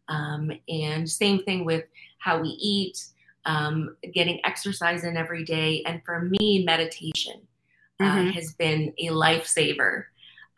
Um, 0.08 0.52
and 0.68 1.08
same 1.08 1.44
thing 1.44 1.66
with 1.66 1.86
how 2.18 2.42
we 2.42 2.50
eat, 2.50 3.04
um, 3.46 3.96
getting 4.12 4.44
exercise 4.44 5.04
in 5.04 5.18
every 5.18 5.44
day. 5.44 5.84
And 5.86 6.02
for 6.04 6.22
me, 6.22 6.64
meditation 6.66 7.42
uh, 8.00 8.04
mm-hmm. 8.04 8.30
has 8.32 8.54
been 8.54 8.92
a 8.98 9.08
lifesaver, 9.10 10.06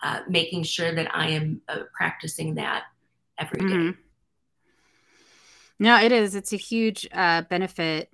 uh, 0.04 0.22
making 0.30 0.64
sure 0.64 0.96
that 0.96 1.14
I 1.14 1.32
am 1.32 1.62
uh, 1.68 1.80
practicing 1.94 2.56
that 2.56 2.84
every 3.38 3.60
day. 3.68 3.98
No, 5.82 6.00
it 6.00 6.12
is. 6.12 6.36
It's 6.36 6.54
a 6.54 6.58
huge 6.58 7.08
uh, 7.12 7.42
benefit. 7.42 8.12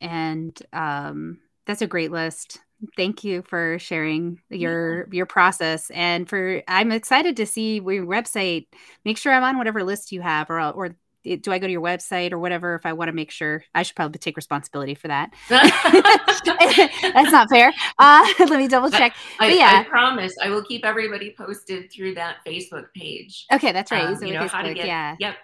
And 0.00 0.56
um, 0.72 1.40
that's 1.66 1.82
a 1.82 1.86
great 1.88 2.12
list. 2.12 2.60
Thank 2.96 3.24
you 3.24 3.42
for 3.42 3.76
sharing 3.80 4.40
your 4.50 4.98
yeah. 4.98 5.04
your 5.10 5.26
process 5.26 5.90
and 5.90 6.28
for 6.28 6.62
I'm 6.68 6.92
excited 6.92 7.36
to 7.38 7.44
see 7.44 7.78
your 7.78 8.06
website. 8.06 8.68
Make 9.04 9.18
sure 9.18 9.32
I'm 9.32 9.42
on 9.42 9.58
whatever 9.58 9.82
list 9.82 10.12
you 10.12 10.20
have 10.20 10.48
or 10.48 10.60
or 10.60 10.96
do 11.24 11.50
I 11.50 11.58
go 11.58 11.66
to 11.66 11.72
your 11.72 11.82
website 11.82 12.30
or 12.30 12.38
whatever 12.38 12.76
if 12.76 12.86
I 12.86 12.92
want 12.92 13.08
to 13.08 13.12
make 13.12 13.32
sure 13.32 13.64
I 13.74 13.82
should 13.82 13.96
probably 13.96 14.20
take 14.20 14.36
responsibility 14.36 14.94
for 14.94 15.08
that. 15.08 15.34
That's 15.48 17.32
not 17.32 17.50
fair. 17.50 17.72
Uh, 17.98 18.26
let 18.38 18.58
me 18.58 18.68
double 18.68 18.90
check. 18.90 19.16
I, 19.40 19.52
yeah, 19.52 19.82
I 19.84 19.88
promise 19.88 20.36
I 20.40 20.50
will 20.50 20.62
keep 20.62 20.86
everybody 20.86 21.34
posted 21.36 21.90
through 21.92 22.14
that 22.14 22.36
Facebook 22.46 22.86
page. 22.94 23.46
Okay, 23.52 23.72
that's 23.72 23.90
right. 23.90 24.04
Um, 24.04 24.22
you 24.22 24.34
know 24.34 24.44
Facebook, 24.44 24.50
how 24.50 24.62
to 24.62 24.74
get. 24.74 24.86
Yeah. 24.86 25.16
Yep. 25.18 25.34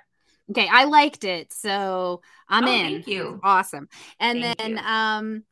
Okay, 0.51 0.69
I 0.71 0.85
liked 0.85 1.25
it, 1.25 1.53
so 1.53 2.21
I'm 2.49 2.65
oh, 2.65 2.73
in. 2.73 2.93
Thank 2.93 3.07
you. 3.07 3.41
Awesome. 3.43 3.89
And 4.21 4.43
thank 4.43 4.59
then 4.59 4.71
you. 4.73 4.79
um 4.79 5.45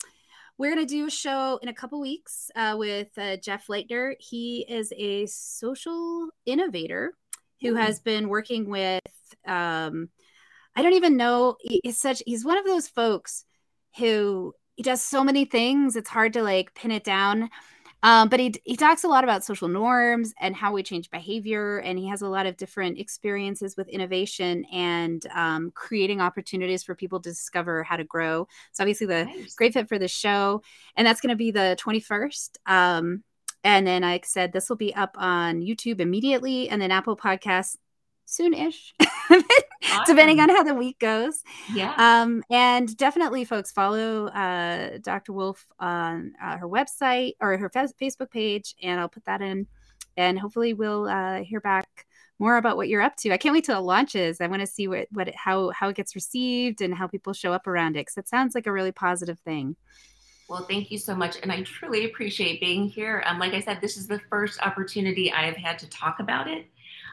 we're 0.58 0.74
going 0.74 0.86
to 0.86 0.94
do 0.94 1.06
a 1.06 1.10
show 1.10 1.58
in 1.60 1.68
a 1.68 1.74
couple 1.74 2.00
weeks 2.00 2.50
uh, 2.54 2.76
with 2.78 3.08
uh, 3.18 3.36
Jeff 3.38 3.66
Leitner. 3.66 4.14
He 4.20 4.64
is 4.68 4.92
a 4.96 5.26
social 5.26 6.28
innovator 6.46 7.14
who 7.60 7.74
mm. 7.74 7.80
has 7.80 8.00
been 8.00 8.28
working 8.28 8.68
with, 8.68 9.00
um, 9.44 10.10
I 10.76 10.82
don't 10.82 10.92
even 10.92 11.16
know, 11.16 11.56
he's 11.60 11.98
such, 11.98 12.22
he's 12.26 12.44
one 12.44 12.58
of 12.58 12.64
those 12.64 12.86
folks 12.86 13.44
who 13.98 14.54
he 14.76 14.84
does 14.84 15.02
so 15.02 15.24
many 15.24 15.46
things. 15.46 15.96
It's 15.96 16.10
hard 16.10 16.34
to 16.34 16.42
like 16.42 16.74
pin 16.74 16.92
it 16.92 17.02
down. 17.02 17.50
Um, 18.02 18.28
but 18.28 18.40
he, 18.40 18.54
he 18.64 18.76
talks 18.76 19.04
a 19.04 19.08
lot 19.08 19.24
about 19.24 19.44
social 19.44 19.68
norms 19.68 20.34
and 20.40 20.56
how 20.56 20.72
we 20.72 20.82
change 20.82 21.10
behavior. 21.10 21.78
And 21.78 21.98
he 21.98 22.08
has 22.08 22.22
a 22.22 22.28
lot 22.28 22.46
of 22.46 22.56
different 22.56 22.98
experiences 22.98 23.76
with 23.76 23.88
innovation 23.88 24.64
and 24.72 25.24
um, 25.34 25.70
creating 25.74 26.20
opportunities 26.20 26.82
for 26.82 26.94
people 26.94 27.20
to 27.20 27.30
discover 27.30 27.82
how 27.82 27.96
to 27.96 28.04
grow. 28.04 28.48
So, 28.72 28.82
obviously, 28.82 29.06
the 29.06 29.24
nice. 29.26 29.54
great 29.54 29.74
fit 29.74 29.88
for 29.88 29.98
the 29.98 30.08
show. 30.08 30.62
And 30.96 31.06
that's 31.06 31.20
going 31.20 31.30
to 31.30 31.36
be 31.36 31.50
the 31.50 31.76
21st. 31.80 32.50
Um, 32.66 33.22
and 33.64 33.86
then, 33.86 34.02
like 34.02 34.24
I 34.24 34.26
said, 34.26 34.52
this 34.52 34.68
will 34.68 34.76
be 34.76 34.94
up 34.94 35.14
on 35.18 35.60
YouTube 35.60 36.00
immediately 36.00 36.68
and 36.68 36.82
then 36.82 36.90
Apple 36.90 37.16
Podcasts 37.16 37.76
soon-ish 38.24 38.94
awesome. 39.84 40.14
depending 40.14 40.40
on 40.40 40.48
how 40.48 40.62
the 40.62 40.74
week 40.74 40.98
goes 40.98 41.42
yeah 41.74 41.94
um 41.96 42.42
and 42.50 42.96
definitely 42.96 43.44
folks 43.44 43.72
follow 43.72 44.26
uh 44.28 44.98
dr 45.02 45.32
wolf 45.32 45.66
on 45.78 46.32
uh, 46.42 46.56
her 46.56 46.68
website 46.68 47.34
or 47.40 47.56
her 47.56 47.70
facebook 47.70 48.30
page 48.30 48.74
and 48.82 49.00
i'll 49.00 49.08
put 49.08 49.24
that 49.24 49.40
in 49.40 49.66
and 50.16 50.38
hopefully 50.38 50.74
we'll 50.74 51.06
uh 51.06 51.42
hear 51.42 51.60
back 51.60 52.06
more 52.38 52.56
about 52.56 52.76
what 52.76 52.88
you're 52.88 53.02
up 53.02 53.16
to 53.16 53.32
i 53.32 53.36
can't 53.36 53.52
wait 53.52 53.64
till 53.64 53.78
it 53.78 53.82
launches 53.82 54.40
i 54.40 54.46
want 54.46 54.60
to 54.60 54.66
see 54.66 54.88
what 54.88 55.06
what 55.12 55.28
it, 55.28 55.36
how 55.36 55.70
how 55.70 55.88
it 55.88 55.96
gets 55.96 56.14
received 56.14 56.80
and 56.80 56.94
how 56.94 57.06
people 57.06 57.32
show 57.32 57.52
up 57.52 57.66
around 57.66 57.96
it 57.96 58.00
because 58.00 58.16
it 58.16 58.28
sounds 58.28 58.54
like 58.54 58.66
a 58.66 58.72
really 58.72 58.92
positive 58.92 59.38
thing 59.40 59.76
well, 60.52 60.66
thank 60.68 60.90
you 60.90 60.98
so 60.98 61.14
much. 61.14 61.38
And 61.42 61.50
I 61.50 61.62
truly 61.62 62.04
appreciate 62.04 62.60
being 62.60 62.86
here. 62.86 63.24
Um, 63.26 63.38
like 63.38 63.54
I 63.54 63.60
said, 63.60 63.80
this 63.80 63.96
is 63.96 64.06
the 64.06 64.20
first 64.28 64.60
opportunity 64.60 65.32
I 65.32 65.44
have 65.44 65.56
had 65.56 65.78
to 65.78 65.88
talk 65.88 66.20
about 66.20 66.46
it. 66.46 66.66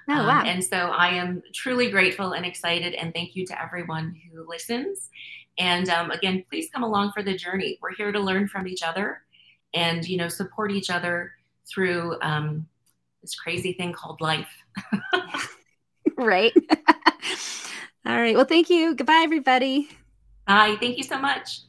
Oh, 0.10 0.14
um, 0.14 0.26
wow. 0.26 0.42
Um, 0.42 0.48
and 0.48 0.64
so 0.64 0.76
I 0.76 1.10
am 1.10 1.42
truly 1.54 1.92
grateful 1.92 2.32
and 2.32 2.46
excited. 2.46 2.94
And 2.94 3.14
thank 3.14 3.36
you 3.36 3.46
to 3.48 3.62
everyone 3.62 4.16
who 4.32 4.48
listens. 4.48 5.10
And 5.58 5.90
um, 5.90 6.12
again, 6.12 6.44
please 6.50 6.70
come 6.74 6.84
along 6.84 7.12
for 7.12 7.22
the 7.22 7.36
journey. 7.36 7.78
We're 7.82 7.94
here 7.94 8.12
to 8.12 8.20
learn 8.20 8.48
from 8.48 8.68
each 8.68 8.82
other 8.82 9.22
and, 9.74 10.08
you 10.08 10.18
know, 10.18 10.28
support 10.28 10.72
each 10.72 10.90
other 10.90 11.34
through 11.68 12.18
um, 12.22 12.68
this 13.22 13.36
crazy 13.36 13.74
thing 13.74 13.94
called 13.94 14.22
life. 14.22 14.50
right. 16.18 16.54
All 18.06 18.20
right. 18.20 18.36
Well, 18.36 18.46
thank 18.46 18.70
you. 18.70 18.96
Goodbye, 18.96 19.22
everybody. 19.24 19.90
Bye. 20.48 20.78
Thank 20.80 20.98
you 20.98 21.04
so 21.04 21.20
much. 21.20 21.62